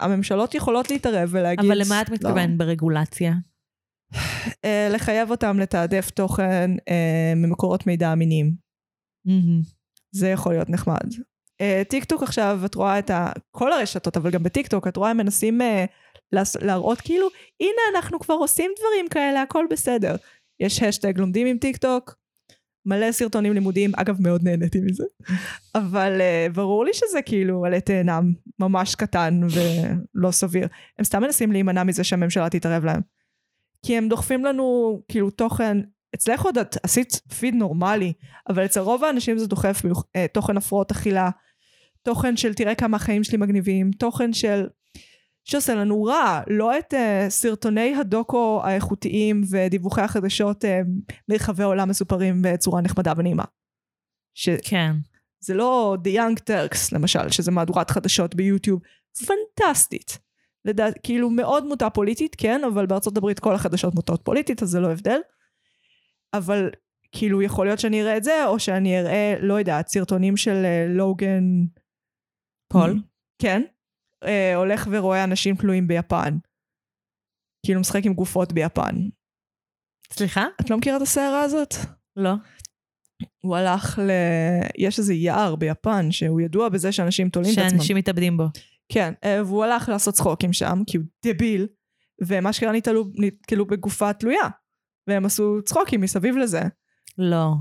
הממשלות 0.00 0.54
יכולות 0.54 0.90
להתערב 0.90 1.28
ולהגיד... 1.32 1.70
אבל 1.70 1.82
למה 1.84 2.02
את 2.02 2.08
לא. 2.08 2.14
מתכוונת 2.14 2.58
ברגולציה? 2.58 3.32
אה, 4.14 4.66
לחייב 4.94 5.30
אותם 5.30 5.58
לתעדף 5.58 6.10
תוכן 6.10 6.70
אה, 6.76 7.36
ממקורות 7.36 7.86
מידע 7.86 8.12
אמינים. 8.12 8.54
מהמם. 9.24 9.60
זה 10.10 10.28
יכול 10.28 10.52
להיות 10.52 10.70
נחמד. 10.70 11.14
אה, 11.62 11.84
טיק 11.88 12.04
טוק 12.04 12.22
עכשיו, 12.22 12.60
את 12.64 12.74
רואה 12.74 12.98
את. 12.98 13.10
כל 13.50 13.72
הרשתות, 13.72 14.16
אבל 14.16 14.30
גם 14.30 14.42
בטיק 14.42 14.66
טוק, 14.66 14.88
את 14.88 14.96
רואה, 14.96 15.10
הם 15.10 15.16
מנסים 15.16 15.60
לעש... 16.32 16.56
להראות 16.56 17.00
כאילו, 17.00 17.28
הנה, 17.60 17.96
אנחנו 17.96 18.20
כבר 18.20 18.34
עושים 18.34 18.70
דברים 18.78 19.08
כאלה, 19.08 19.42
הכל 19.42 19.66
בסדר. 19.70 20.16
יש 20.60 20.82
האשטג 20.82 21.18
לומדים 21.18 21.46
עם 21.46 21.58
טיק 21.58 21.76
טוק, 21.76 22.14
מלא 22.86 23.12
סרטונים 23.12 23.52
לימודיים, 23.52 23.90
אגב, 23.96 24.16
מאוד 24.20 24.42
נהניתי 24.42 24.78
מזה. 24.80 25.04
אבל 25.74 26.20
uh, 26.20 26.52
ברור 26.52 26.84
לי 26.84 26.94
שזה 26.94 27.22
כאילו 27.22 27.64
עלי 27.64 27.80
תאנה 27.80 28.20
ממש 28.58 28.94
קטן 28.94 29.40
ולא 29.42 30.30
סביר. 30.30 30.68
הם 30.98 31.04
סתם 31.04 31.22
מנסים 31.22 31.52
להימנע 31.52 31.84
מזה 31.84 32.04
שהממשלה 32.04 32.50
תתערב 32.50 32.84
להם. 32.84 33.00
כי 33.86 33.98
הם 33.98 34.08
דוחפים 34.08 34.44
לנו 34.44 34.98
כאילו 35.08 35.30
תוכן, 35.30 35.78
אצלך 36.14 36.42
עוד 36.42 36.58
את 36.58 36.76
עשית 36.82 37.20
פיד 37.38 37.54
נורמלי, 37.54 38.12
אבל 38.48 38.64
אצל 38.64 38.80
רוב 38.80 39.04
האנשים 39.04 39.38
זה 39.38 39.46
דוחף 39.46 39.82
אה, 40.16 40.26
תוכן 40.32 40.56
הפרעות 40.56 40.90
אכילה, 40.90 41.30
תוכן 42.08 42.36
של 42.36 42.54
תראה 42.54 42.74
כמה 42.74 42.96
החיים 42.96 43.24
שלי 43.24 43.38
מגניבים, 43.38 43.90
תוכן 43.90 44.32
של... 44.32 44.66
שעושה 45.44 45.74
לנו 45.74 46.04
רע, 46.04 46.40
לא 46.46 46.78
את 46.78 46.94
uh, 46.94 46.96
סרטוני 47.28 47.94
הדוקו 47.94 48.60
האיכותיים 48.64 49.42
ודיווחי 49.50 50.00
החדשות 50.00 50.64
uh, 50.64 50.68
מרחבי 51.28 51.62
העולם 51.62 51.88
מסופרים 51.88 52.42
בצורה 52.42 52.80
נחמדה 52.80 53.12
ונעימה. 53.16 53.44
שזה 54.34 54.56
כן. 54.64 54.92
לא 55.48 55.96
The 56.04 56.08
Young 56.08 56.40
Turks 56.40 56.88
למשל, 56.92 57.28
שזה 57.28 57.50
מהדורת 57.50 57.90
חדשות 57.90 58.34
ביוטיוב, 58.34 58.80
פנטסטית. 59.26 60.18
לדעת, 60.64 60.94
כאילו 61.02 61.30
מאוד 61.30 61.64
מוטה 61.64 61.90
פוליטית, 61.90 62.36
כן, 62.38 62.60
אבל 62.72 62.86
בארצות 62.86 63.16
הברית 63.16 63.38
כל 63.38 63.54
החדשות 63.54 63.94
מוטות 63.94 64.20
פוליטית, 64.24 64.62
אז 64.62 64.68
זה 64.68 64.80
לא 64.80 64.92
הבדל. 64.92 65.20
אבל 66.34 66.70
כאילו 67.12 67.42
יכול 67.42 67.66
להיות 67.66 67.78
שאני 67.78 68.02
אראה 68.02 68.16
את 68.16 68.24
זה, 68.24 68.46
או 68.46 68.58
שאני 68.58 69.00
אראה, 69.00 69.34
לא 69.40 69.54
יודעת, 69.54 69.88
סרטונים 69.88 70.36
של 70.36 70.64
אה, 70.64 70.86
לוגן... 70.88 71.44
פול? 72.72 73.02
כן. 73.42 73.62
אה, 74.24 74.54
הולך 74.54 74.88
ורואה 74.90 75.24
אנשים 75.24 75.56
תלויים 75.56 75.88
ביפן. 75.88 76.38
כאילו 77.66 77.80
משחק 77.80 78.00
עם 78.04 78.14
גופות 78.14 78.52
ביפן. 78.52 78.94
סליחה? 80.12 80.46
את 80.60 80.70
לא 80.70 80.76
מכירה 80.78 80.96
את 80.96 81.02
הסערה 81.02 81.40
הזאת? 81.40 81.74
לא. 82.16 82.32
הוא 83.42 83.56
הלך 83.56 83.98
ל... 83.98 84.10
יש 84.78 84.98
איזה 84.98 85.14
יער 85.14 85.56
ביפן 85.56 86.10
שהוא 86.10 86.40
ידוע 86.40 86.68
בזה 86.68 86.92
שאנשים 86.92 87.28
תולים 87.28 87.52
את 87.52 87.58
עצמם. 87.58 87.70
שאנשים 87.70 87.96
מתאבדים 87.96 88.36
בו. 88.36 88.44
כן, 88.92 89.14
אה, 89.24 89.44
והוא 89.44 89.64
הלך 89.64 89.88
לעשות 89.88 90.14
צחוקים 90.14 90.52
שם, 90.52 90.82
כי 90.86 90.96
הוא 90.96 91.06
דביל, 91.26 91.66
ומה 92.26 92.52
שקרה 92.52 92.72
נתקלו 92.72 93.04
נתקלו 93.14 93.66
בגופה 93.66 94.12
תלויה. 94.12 94.48
והם 95.08 95.24
עשו 95.24 95.58
צחוקים 95.64 96.00
מסביב 96.00 96.36
לזה. 96.36 96.60
לא. 97.18 97.52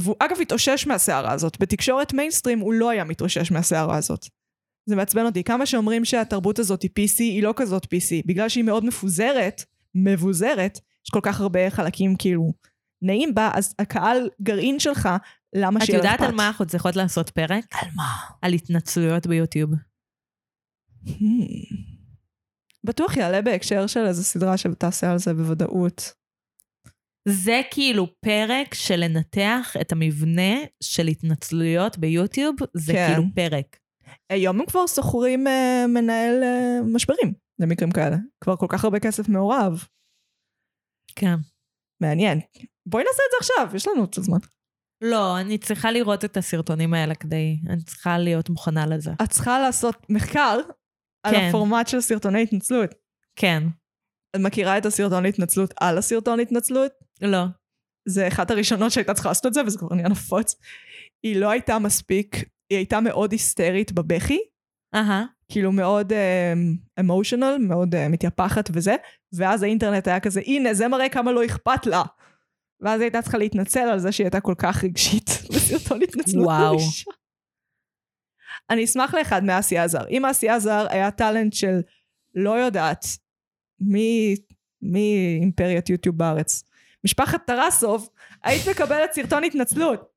והוא 0.00 0.16
אגב 0.18 0.36
התאושש 0.42 0.86
מהסערה 0.86 1.32
הזאת. 1.32 1.60
בתקשורת 1.60 2.12
מיינסטרים 2.12 2.58
הוא 2.58 2.74
לא 2.74 2.90
היה 2.90 3.04
מתאושש 3.04 3.52
מהסערה 3.52 3.96
הזאת. 3.96 4.26
זה 4.86 4.96
מעצבן 4.96 5.26
אותי. 5.26 5.44
כמה 5.44 5.66
שאומרים 5.66 6.04
שהתרבות 6.04 6.58
הזאת 6.58 6.82
היא 6.82 6.90
PC, 6.90 7.18
היא 7.18 7.42
לא 7.42 7.54
כזאת 7.56 7.84
PC. 7.84 8.26
בגלל 8.26 8.48
שהיא 8.48 8.64
מאוד 8.64 8.84
מפוזרת, 8.84 9.64
מבוזרת, 9.94 10.78
יש 11.06 11.10
כל 11.10 11.20
כך 11.22 11.40
הרבה 11.40 11.70
חלקים 11.70 12.16
כאילו 12.18 12.52
נעים 13.02 13.34
בה, 13.34 13.50
אז 13.54 13.74
הקהל 13.78 14.30
גרעין 14.42 14.78
שלך, 14.78 15.08
למה 15.54 15.80
את 15.80 15.86
שיהיה 15.86 15.98
לך 15.98 16.04
יודעת 16.04 16.20
על 16.20 16.26
אכפת? 16.26 16.36
מה 16.36 16.46
אנחנו 16.46 16.66
צריכות 16.66 16.96
לעשות 16.96 17.30
פרק? 17.30 17.64
על 17.72 17.88
מה? 17.94 18.08
על 18.42 18.52
התנצלויות 18.52 19.26
ביוטיוב. 19.26 19.70
Hmm. 21.06 21.12
בטוח 22.84 23.16
יעלה 23.16 23.42
בהקשר 23.42 23.86
של 23.86 24.06
איזו 24.06 24.24
סדרה 24.24 24.56
שתעשה 24.56 25.12
על 25.12 25.18
זה 25.18 25.34
בוודאות. 25.34 26.12
זה 27.28 27.60
כאילו 27.70 28.06
פרק 28.20 28.74
של 28.74 28.96
לנתח 28.96 29.76
את 29.80 29.92
המבנה 29.92 30.54
של 30.82 31.06
התנצלויות 31.06 31.98
ביוטיוב, 31.98 32.56
זה 32.74 32.92
כן. 32.92 33.08
כאילו 33.08 33.24
פרק. 33.34 33.76
היום 34.32 34.60
הם 34.60 34.66
כבר 34.66 34.86
שוכרים 34.86 35.46
אה, 35.46 35.84
מנהל 35.88 36.42
אה, 36.42 36.78
משברים 36.94 37.34
למקרים 37.58 37.90
כאלה. 37.90 38.16
כבר 38.40 38.56
כל 38.56 38.66
כך 38.68 38.84
הרבה 38.84 39.00
כסף 39.00 39.28
מעורב. 39.28 39.84
כן. 41.16 41.34
מעניין. 42.02 42.40
בואי 42.86 43.04
נעשה 43.04 43.22
את 43.26 43.30
זה 43.30 43.36
עכשיו, 43.40 43.76
יש 43.76 43.88
לנו 43.88 44.04
את 44.04 44.18
הזמן. 44.18 44.38
לא, 45.00 45.40
אני 45.40 45.58
צריכה 45.58 45.90
לראות 45.90 46.24
את 46.24 46.36
הסרטונים 46.36 46.94
האלה 46.94 47.14
כדי... 47.14 47.56
אני 47.70 47.82
צריכה 47.82 48.18
להיות 48.18 48.50
מוכנה 48.50 48.86
לזה. 48.86 49.10
את 49.22 49.30
צריכה 49.30 49.58
לעשות 49.58 50.06
מחקר 50.10 50.58
על 51.26 51.34
כן. 51.34 51.48
הפורמט 51.48 51.88
של 51.88 52.00
סרטוני 52.00 52.42
התנצלות. 52.42 52.90
כן. 53.36 53.62
את 54.36 54.40
מכירה 54.40 54.78
את 54.78 54.86
הסרטון 54.86 55.26
התנצלות 55.26 55.74
על 55.80 55.98
הסרטון 55.98 56.40
התנצלות? 56.40 56.92
לא. 57.22 57.44
זה 58.08 58.28
אחת 58.28 58.50
הראשונות 58.50 58.92
שהייתה 58.92 59.14
צריכה 59.14 59.28
לעשות 59.28 59.46
את 59.46 59.54
זה, 59.54 59.60
וזה 59.66 59.78
כבר 59.78 59.94
נהיה 59.94 60.08
נפוץ. 60.08 60.54
היא 61.22 61.36
לא 61.40 61.50
הייתה 61.50 61.78
מספיק, 61.78 62.36
היא 62.70 62.76
הייתה 62.78 63.00
מאוד 63.00 63.32
היסטרית 63.32 63.92
בבכי, 63.92 64.38
אהה. 64.94 65.24
כאילו 65.48 65.72
מאוד 65.72 66.12
אמושיונל, 67.00 67.56
מאוד 67.60 67.94
uh, 67.94 67.98
מתייפחת 68.10 68.70
וזה, 68.72 68.96
ואז 69.32 69.62
האינטרנט 69.62 70.08
היה 70.08 70.20
כזה, 70.20 70.40
הנה, 70.46 70.74
זה 70.74 70.88
מראה 70.88 71.08
כמה 71.08 71.32
לא 71.32 71.44
אכפת 71.44 71.86
לה. 71.86 72.02
ואז 72.80 73.00
היא 73.00 73.04
הייתה 73.04 73.22
צריכה 73.22 73.38
להתנצל 73.38 73.88
על 73.88 73.98
זה 73.98 74.12
שהיא 74.12 74.24
הייתה 74.24 74.40
כל 74.40 74.54
כך 74.58 74.84
רגשית 74.84 75.30
בסרטון 75.54 76.02
התנצלות. 76.02 76.48
הראשון. 76.50 77.14
אני 78.70 78.84
אשמח 78.84 79.14
לאחד 79.14 79.44
מאסי 79.44 79.78
עזר. 79.78 80.08
אם 80.10 80.24
אסי 80.24 80.48
עזר 80.48 80.86
היה 80.90 81.10
טאלנט 81.10 81.52
של 81.52 81.80
לא 82.34 82.50
יודעת 82.50 83.06
מי, 83.80 84.34
מי 84.82 85.38
אימפריית 85.40 85.90
יוטיוב 85.90 86.18
בארץ, 86.18 86.62
משפחת 87.04 87.46
טרסוב, 87.46 88.08
היית 88.42 88.68
מקבלת 88.68 89.12
סרטון 89.12 89.44
התנצלות. 89.44 90.15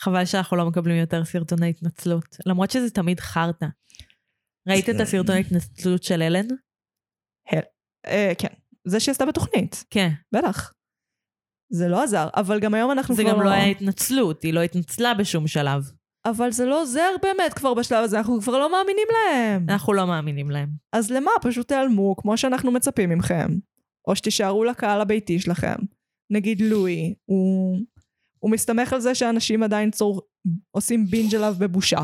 חבל 0.00 0.24
שאנחנו 0.24 0.56
לא 0.56 0.66
מקבלים 0.66 0.96
יותר 0.96 1.24
סרטוני 1.24 1.70
התנצלות. 1.70 2.36
למרות 2.46 2.70
שזה 2.70 2.90
תמיד 2.90 3.20
חרטא. 3.20 3.66
ראית 4.68 4.88
את 4.88 5.00
הסרטון 5.00 5.36
התנצלות 5.36 6.02
של 6.02 6.22
אלן? 6.22 6.46
אה, 8.06 8.32
כן, 8.38 8.54
זה 8.84 9.00
שהיא 9.00 9.12
עשתה 9.12 9.26
בתוכנית, 9.26 9.84
כן. 9.90 10.08
בטח. 10.32 10.72
זה 11.72 11.88
לא 11.88 12.02
עזר, 12.02 12.28
אבל 12.36 12.60
גם 12.60 12.74
היום 12.74 12.90
אנחנו 12.90 13.14
זה 13.14 13.22
כבר... 13.22 13.32
גם 13.32 13.42
לא 13.42 13.50
היה 13.50 13.64
התנצלות, 13.64 14.42
היא 14.42 14.54
לא 14.54 14.62
התנצלה 14.62 15.14
בשום 15.14 15.46
שלב. 15.46 15.90
אבל 16.26 16.52
זה 16.52 16.64
לא 16.64 16.82
עוזר 16.82 17.10
באמת 17.22 17.54
כבר 17.54 17.74
בשלב 17.74 18.04
הזה, 18.04 18.18
אנחנו 18.18 18.40
כבר 18.40 18.58
לא 18.58 18.72
מאמינים 18.72 19.08
להם. 19.12 19.66
אנחנו 19.68 19.92
לא 19.92 20.06
מאמינים 20.06 20.50
להם. 20.50 20.68
אז 20.92 21.10
למה? 21.10 21.30
פשוט 21.42 21.68
תיעלמו, 21.68 22.16
כמו 22.16 22.36
שאנחנו 22.36 22.70
מצפים 22.70 23.18
מכם. 23.18 23.48
או 24.08 24.16
שתישארו 24.16 24.64
לקהל 24.64 25.00
הביתי 25.00 25.40
שלכם. 25.40 25.76
נגיד 26.30 26.60
לואי, 26.60 27.14
הוא, 27.24 27.78
הוא 28.38 28.50
מסתמך 28.50 28.92
על 28.92 29.00
זה 29.00 29.14
שאנשים 29.14 29.62
עדיין 29.62 29.90
צור... 29.90 30.22
עושים 30.70 31.06
בינג' 31.06 31.34
עליו 31.34 31.54
בבושה. 31.58 31.98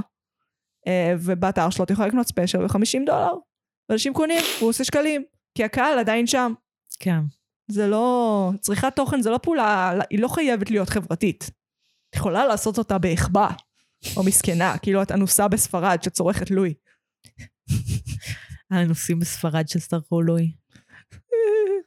אה, 0.86 1.14
ובאתר 1.18 1.70
שלו 1.70 1.84
את 1.84 1.90
יכולה 1.90 2.08
לקנות 2.08 2.26
ספיישל 2.26 2.66
ב-50 2.66 3.06
דולר. 3.06 3.34
ואנשים 3.88 4.14
קונים, 4.14 4.42
הוא 4.60 4.68
עושה 4.68 4.84
שקלים, 4.84 5.24
כי 5.54 5.64
הקהל 5.64 5.98
עדיין 5.98 6.26
שם. 6.26 6.52
כן. 7.00 7.20
זה 7.70 7.86
לא... 7.86 8.50
צריכת 8.60 8.96
תוכן 8.96 9.22
זה 9.22 9.30
לא 9.30 9.38
פעולה, 9.38 9.92
היא 10.10 10.18
לא 10.18 10.28
חייבת 10.28 10.70
להיות 10.70 10.88
חברתית. 10.88 11.50
את 12.10 12.16
יכולה 12.16 12.46
לעשות 12.46 12.78
אותה 12.78 12.98
באחבא, 12.98 13.48
או 14.16 14.24
מסכנה, 14.24 14.78
כאילו 14.78 15.02
את 15.02 15.12
אנוסה 15.12 15.48
בספרד 15.48 15.98
שצורכת 16.02 16.50
לואי. 16.50 16.74
האנוסים 18.70 19.18
בספרד 19.18 19.68
ששרפו 19.68 20.22
לואי. 20.22 20.52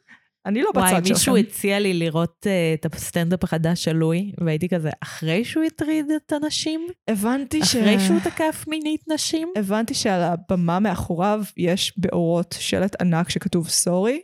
אני 0.48 0.62
לא 0.62 0.70
בצד 0.70 0.80
וואי, 0.80 0.90
שלכם. 0.90 1.12
מישהו 1.12 1.36
הציע 1.36 1.78
לי 1.78 1.94
לראות 1.94 2.46
uh, 2.46 2.86
את 2.86 2.94
הסטנדאפ 2.94 3.44
החדש 3.44 3.84
של 3.84 3.92
לואי, 3.92 4.32
והייתי 4.40 4.68
כזה, 4.68 4.90
אחרי 5.02 5.44
שהוא 5.44 5.64
הטריד 5.64 6.06
את 6.10 6.32
הנשים? 6.32 6.86
הבנתי 7.08 7.64
ש... 7.64 7.76
אחרי 7.76 8.00
שהוא 8.00 8.20
תקף 8.20 8.64
מינית 8.68 9.04
נשים? 9.08 9.52
הבנתי 9.56 9.94
שעל 9.94 10.22
הבמה 10.22 10.80
מאחוריו 10.80 11.42
יש 11.56 11.98
באורות 11.98 12.54
שלט 12.58 13.02
ענק 13.02 13.30
שכתוב 13.30 13.68
סורי, 13.68 14.20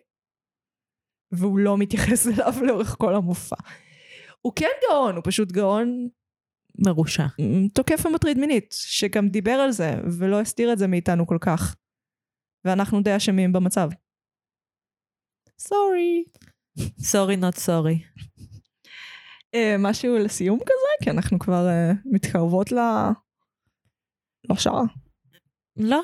והוא 1.33 1.59
לא 1.59 1.79
מתייחס 1.79 2.27
אליו 2.29 2.55
לאורך 2.62 2.97
כל 2.99 3.14
המופע. 3.14 3.57
הוא 4.41 4.53
כן 4.57 4.66
גאון, 4.91 5.14
הוא 5.14 5.22
פשוט 5.25 5.53
גאון 5.53 6.09
מרושע. 6.79 7.27
תוקף 7.75 8.07
ומטריד 8.07 8.39
מינית, 8.39 8.75
שגם 8.79 9.29
דיבר 9.29 9.53
על 9.53 9.70
זה, 9.70 9.95
ולא 10.18 10.41
הסתיר 10.41 10.72
את 10.72 10.79
זה 10.79 10.87
מאיתנו 10.87 11.27
כל 11.27 11.39
כך. 11.41 11.75
ואנחנו 12.64 13.03
די 13.03 13.16
אשמים 13.16 13.53
במצב. 13.53 13.89
סורי. 15.59 16.24
סורי 17.00 17.36
נוט 17.36 17.57
סורי. 17.57 18.02
משהו 19.78 20.18
לסיום 20.18 20.59
כזה? 20.59 21.05
כי 21.05 21.11
אנחנו 21.11 21.38
כבר 21.38 21.66
uh, 21.66 21.96
מתקרבות 22.05 22.72
ל... 22.72 22.78
לא 24.50 24.57
שעה. 24.57 24.82
לא. 25.76 26.02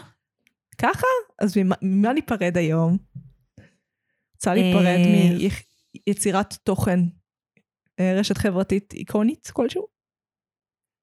ככה? 0.79 1.07
אז 1.43 1.57
ממה, 1.57 1.75
ממה 1.83 2.13
ניפרד 2.13 2.57
היום? 2.57 2.99
רוצה 4.35 4.55
להיפרד 4.55 4.87
אה, 4.87 5.49
מיצירת 6.07 6.55
תוכן 6.55 6.99
אה, 8.01 8.15
רשת 8.21 8.39
חברתית 8.39 8.93
איקונית 8.93 9.51
כלשהו? 9.53 9.87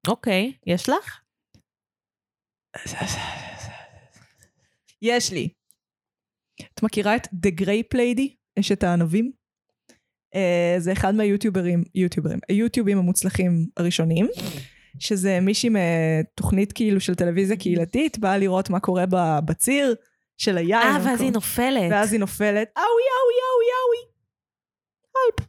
אוקיי, 0.08 0.52
יש 0.66 0.88
לך? 0.88 1.20
יש 5.02 5.32
לי. 5.32 5.48
את 6.74 6.82
מכירה 6.82 7.16
את 7.16 7.26
The 7.26 7.60
Grey 7.60 7.82
Lady? 7.94 8.37
אשת 8.58 8.82
הענבים? 8.84 9.32
Uh, 10.34 10.38
זה 10.78 10.92
אחד 10.92 11.14
מהיוטיוברים, 11.14 11.84
יוטיוברים, 11.94 12.38
היוטיובים 12.48 12.98
המוצלחים 12.98 13.66
הראשונים, 13.76 14.28
שזה 14.98 15.40
מישהי 15.40 15.70
מתוכנית 15.70 16.72
כאילו 16.72 17.00
של 17.00 17.14
טלוויזיה 17.14 17.56
קהילתית, 17.56 18.18
באה 18.18 18.38
לראות 18.38 18.70
מה 18.70 18.80
קורה 18.80 19.04
בציר 19.44 19.94
של 20.36 20.56
היין. 20.58 20.74
אה, 20.82 20.98
ואז. 21.04 21.20
היא 21.20 21.32
נופלת. 21.32 21.90
ואז 21.90 22.12
היא 22.12 22.20
נופלת, 22.20 22.68
אאוי, 22.76 22.86
אאוי, 22.86 23.34
אאוי, 23.48 23.68
אאוי. 25.16 25.46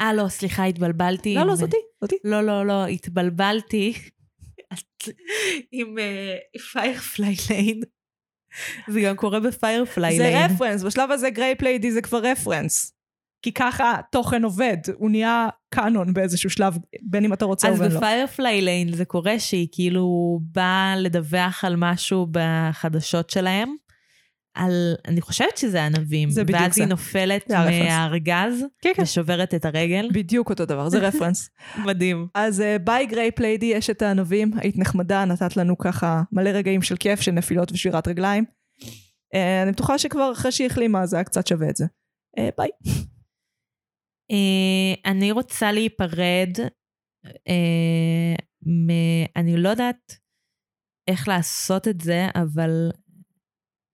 אה, 0.00 0.12
לא, 0.14 0.28
סליחה, 0.28 0.64
התבלבלתי. 0.64 1.34
לא, 1.34 1.40
עם- 1.40 1.46
לא, 1.48 1.54
זאתי, 1.54 1.76
זאתי. 2.00 2.16
לא, 2.24 2.40
לא, 2.42 2.66
לא, 2.66 2.86
התבלבלתי 2.86 3.92
עם 5.72 5.94
Firefly 6.72 7.34
Lane. 7.50 7.80
זה 8.92 9.00
גם 9.00 9.16
קורה 9.16 9.40
ב 9.40 9.50
Firefly 9.50 10.18
זה. 10.18 10.44
רפרנס, 10.44 10.82
בשלב 10.82 11.10
הזה 11.10 11.30
Grape 11.30 11.54
Lady 11.54 11.92
זה 11.92 12.02
כבר 12.02 12.18
רפרנס. 12.18 12.92
כי 13.42 13.52
ככה 13.52 13.96
תוכן 14.12 14.44
עובד, 14.44 14.76
הוא 14.94 15.10
נהיה 15.10 15.48
קאנון 15.74 16.12
באיזשהו 16.14 16.50
שלב, 16.50 16.78
בין 17.02 17.24
אם 17.24 17.32
אתה 17.32 17.44
רוצה 17.44 17.68
אז 17.68 17.76
ובין 17.76 17.92
לא. 17.92 17.96
ב 17.96 18.04
Firefly 18.04 18.62
Lane 18.62 18.92
זה 18.92 19.04
קורה 19.04 19.38
שהיא 19.38 19.68
כאילו 19.72 20.38
באה 20.42 20.94
לדווח 20.96 21.64
על 21.64 21.74
משהו 21.76 22.26
בחדשות 22.30 23.30
שלהם. 23.30 23.74
על, 24.58 24.94
אני 25.08 25.20
חושבת 25.20 25.56
שזה 25.56 25.84
ענבים. 25.84 26.30
זה 26.30 26.44
בדיוק 26.44 26.60
ואז 26.60 26.74
זה. 26.74 26.82
היא 26.82 26.88
נופלת. 26.88 27.50
מהארגז 27.50 28.64
כן, 28.82 28.92
כן. 28.96 29.02
ושוברת 29.02 29.54
את 29.54 29.64
הרגל. 29.64 30.08
בדיוק 30.12 30.50
אותו 30.50 30.64
דבר, 30.64 30.88
זה 30.88 30.98
רפרנס. 30.98 31.50
מדהים. 31.86 32.28
אז 32.34 32.60
אה, 32.60 32.78
ביי 32.78 33.06
Grape 33.06 33.30
Lady, 33.30 33.66
יש 33.66 33.90
את 33.90 34.02
הענבים, 34.02 34.50
היית 34.56 34.78
נחמדה, 34.78 35.24
נתת 35.24 35.56
לנו 35.56 35.78
ככה 35.78 36.22
מלא 36.32 36.50
רגעים 36.50 36.82
של 36.82 36.96
כיף, 36.96 37.20
של 37.20 37.32
נפילות 37.32 37.72
ושבירת 37.72 38.08
רגליים. 38.08 38.44
אה, 39.34 39.62
אני 39.62 39.72
בטוחה 39.72 39.98
שכבר 39.98 40.32
אחרי 40.32 40.52
שהיא 40.52 40.66
החלימה 40.66 41.06
זה 41.06 41.16
היה 41.16 41.24
קצת 41.24 41.46
שווה 41.46 41.70
את 41.70 41.76
זה. 41.76 41.84
אה, 42.38 42.48
ביי. 42.58 42.68
אה, 44.30 45.10
אני 45.10 45.32
רוצה 45.32 45.72
להיפרד, 45.72 46.52
אה, 47.48 48.34
מ... 48.66 48.90
אני 49.36 49.56
לא 49.56 49.68
יודעת 49.68 50.18
איך 51.08 51.28
לעשות 51.28 51.88
את 51.88 52.00
זה, 52.00 52.26
אבל 52.34 52.90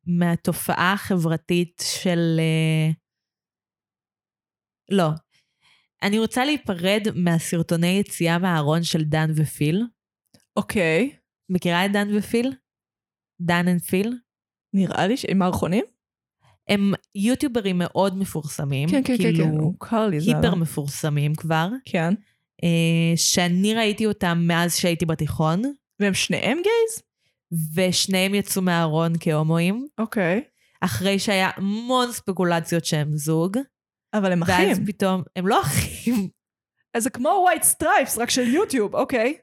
מהתופעה 0.07 0.93
החברתית 0.93 1.83
של... 2.03 2.37
אה, 2.39 2.91
לא. 4.91 5.09
אני 6.03 6.19
רוצה 6.19 6.45
להיפרד 6.45 7.07
מהסרטוני 7.15 7.87
יציאה 7.87 8.39
מהארון 8.39 8.83
של 8.83 9.05
דן 9.05 9.31
ופיל. 9.37 9.83
אוקיי. 10.57 11.17
מכירה 11.49 11.87
את 11.87 11.93
דן 11.93 12.17
ופיל? 12.17 12.53
Dan 13.41 13.69
and 13.69 13.81
Phil? 13.81 14.19
נראה 14.73 15.07
לי 15.07 15.17
שעם 15.17 15.39
מערכונים? 15.39 15.85
הם 16.69 16.93
יוטיוברים 17.15 17.79
מאוד 17.79 18.19
מפורסמים. 18.19 18.89
כן, 18.89 19.03
כן, 19.05 19.17
כן, 19.17 19.23
כאילו, 19.23 19.45
כן, 19.45 19.51
הוא 19.51 19.75
קר 19.79 20.07
לי, 20.07 20.21
זה 20.21 20.37
היפר. 20.37 20.55
מפורסמים 20.55 21.35
כבר. 21.35 21.69
כן. 21.85 22.15
אה, 22.65 23.13
שאני 23.17 23.75
ראיתי 23.75 24.07
אותם 24.07 24.45
מאז 24.47 24.77
שהייתי 24.77 25.07
בתיכון, 25.07 25.63
והם 26.01 26.15
שניהם 26.15 26.57
gays? 26.57 27.03
ושניהם 27.75 28.35
יצאו 28.35 28.63
מהארון 28.63 29.13
כהומואים, 29.21 29.87
אוקיי. 29.99 30.45
אחרי 30.81 31.19
שהיה 31.19 31.51
המון 31.57 32.13
ספקולציות 32.13 32.85
שהם 32.85 33.17
זוג. 33.17 33.59
אבל 34.15 34.33
הם 34.33 34.43
ואז 34.47 34.73
אחים. 34.73 34.87
פתאום, 34.87 35.23
הם 35.37 35.47
לא 35.47 35.63
אחים. 35.63 36.29
אז 36.95 37.03
זה 37.03 37.11
כמו 37.11 37.29
White 37.45 37.63
Stripes, 37.63 38.19
רק 38.19 38.31
של 38.31 38.49
יוטיוב, 38.49 38.95
אוקיי. 38.95 39.37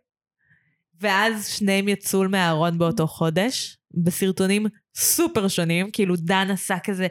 ואז 1.01 1.47
שניהם 1.47 1.87
יצאו 1.87 2.29
מהארון 2.29 2.77
באותו 2.77 3.07
חודש, 3.07 3.77
בסרטונים 3.93 4.65
סופר 4.97 5.47
שונים, 5.47 5.91
כאילו 5.91 6.15
דן 6.15 6.51
עשה 6.51 6.79
כזה 6.83 7.07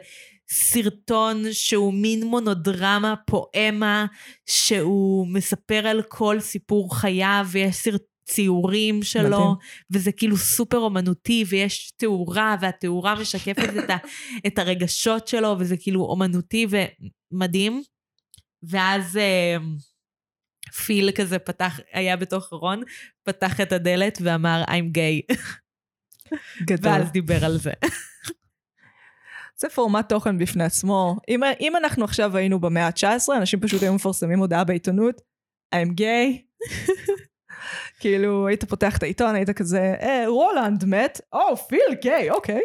סרטון 0.49 1.43
שהוא 1.51 1.93
מין 1.93 2.23
מונודרמה, 2.23 3.13
פואמה, 3.27 4.05
שהוא 4.45 5.27
מספר 5.27 5.87
על 5.87 6.01
כל 6.01 6.39
סיפור 6.39 6.95
חייו, 6.95 7.45
ויש 7.51 7.75
סרט... 7.75 8.01
ציורים 8.31 9.03
שלו, 9.03 9.39
מדהים. 9.39 9.55
וזה 9.91 10.11
כאילו 10.11 10.37
סופר 10.37 10.77
אומנותי, 10.77 11.43
ויש 11.49 11.91
תאורה, 11.97 12.55
והתאורה 12.61 13.15
משקפת 13.15 13.69
את, 13.83 13.89
ה, 13.89 13.97
את 14.47 14.59
הרגשות 14.59 15.27
שלו, 15.27 15.55
וזה 15.59 15.77
כאילו 15.77 16.01
אומנותי 16.01 16.67
ומדהים. 16.69 17.81
ואז 18.63 19.17
אה, 19.17 19.57
פיל 20.85 21.11
כזה 21.11 21.39
פתח, 21.39 21.79
היה 21.93 22.17
בתוך 22.17 22.53
ארון, 22.53 22.81
פתח 23.23 23.61
את 23.61 23.71
הדלת 23.71 24.17
ואמר, 24.21 24.63
I'm 24.67 24.97
gay, 24.97 25.35
גדול. 26.61 26.91
ואז 26.91 27.11
דיבר 27.11 27.45
על 27.45 27.57
זה. 27.57 27.71
זה 29.61 29.69
פורמט 29.69 30.09
תוכן 30.09 30.37
בפני 30.37 30.63
עצמו. 30.63 31.17
אם, 31.29 31.41
אם 31.59 31.75
אנחנו 31.75 32.05
עכשיו 32.05 32.37
היינו 32.37 32.59
במאה 32.59 32.87
ה-19, 32.87 33.37
אנשים 33.37 33.59
פשוט 33.59 33.83
היו 33.83 33.93
מפרסמים 33.93 34.39
הודעה 34.39 34.63
בעיתונות, 34.63 35.21
I'm 35.75 35.89
gay. 35.99 36.41
כאילו, 37.99 38.47
היית 38.47 38.63
פותח 38.63 38.97
את 38.97 39.03
העיתון, 39.03 39.35
היית 39.35 39.49
כזה, 39.49 39.95
אה, 40.01 40.23
רולנד 40.27 40.85
מת, 40.85 41.21
או, 41.33 41.57
פיל 41.57 41.95
גיי, 42.01 42.29
אוקיי. 42.29 42.61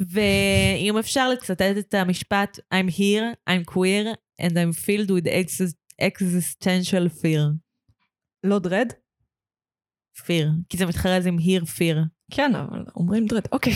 ואם 0.00 0.98
אפשר 0.98 1.28
לצטט 1.28 1.62
את 1.78 1.94
המשפט, 1.94 2.58
I'm 2.74 2.90
here, 2.90 3.50
I'm 3.50 3.70
queer, 3.70 4.16
and 4.40 4.52
I'm 4.52 4.72
filled 4.86 5.10
with 5.10 5.26
ex- 5.26 5.74
existential 6.02 7.08
fear. 7.22 7.52
לא 8.44 8.58
דרד? 8.58 8.92
fear, 10.16 10.46
כי 10.68 10.76
זה 10.76 10.86
מתחרז 10.86 11.26
עם 11.26 11.38
here 11.38 11.64
fear. 11.64 11.96
כן, 12.30 12.54
אבל 12.54 12.84
אומרים 12.96 13.26
דרד, 13.26 13.42
אוקיי. 13.52 13.72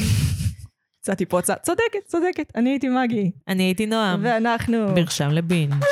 יצאתי 1.01 1.27
פה 1.27 1.39
הצעה, 1.39 1.57
צודקת, 1.57 2.07
צודקת, 2.07 2.53
אני 2.55 2.71
הייתי 2.71 2.89
מגי. 2.89 3.31
אני 3.49 3.63
הייתי 3.63 3.87
נועם, 3.87 4.21
ואנחנו... 4.25 4.95
מרשם 4.95 5.31
לבינג'. 5.31 5.85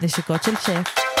נשיקות 0.00 0.42
של 0.42 0.56
שף. 0.56 1.11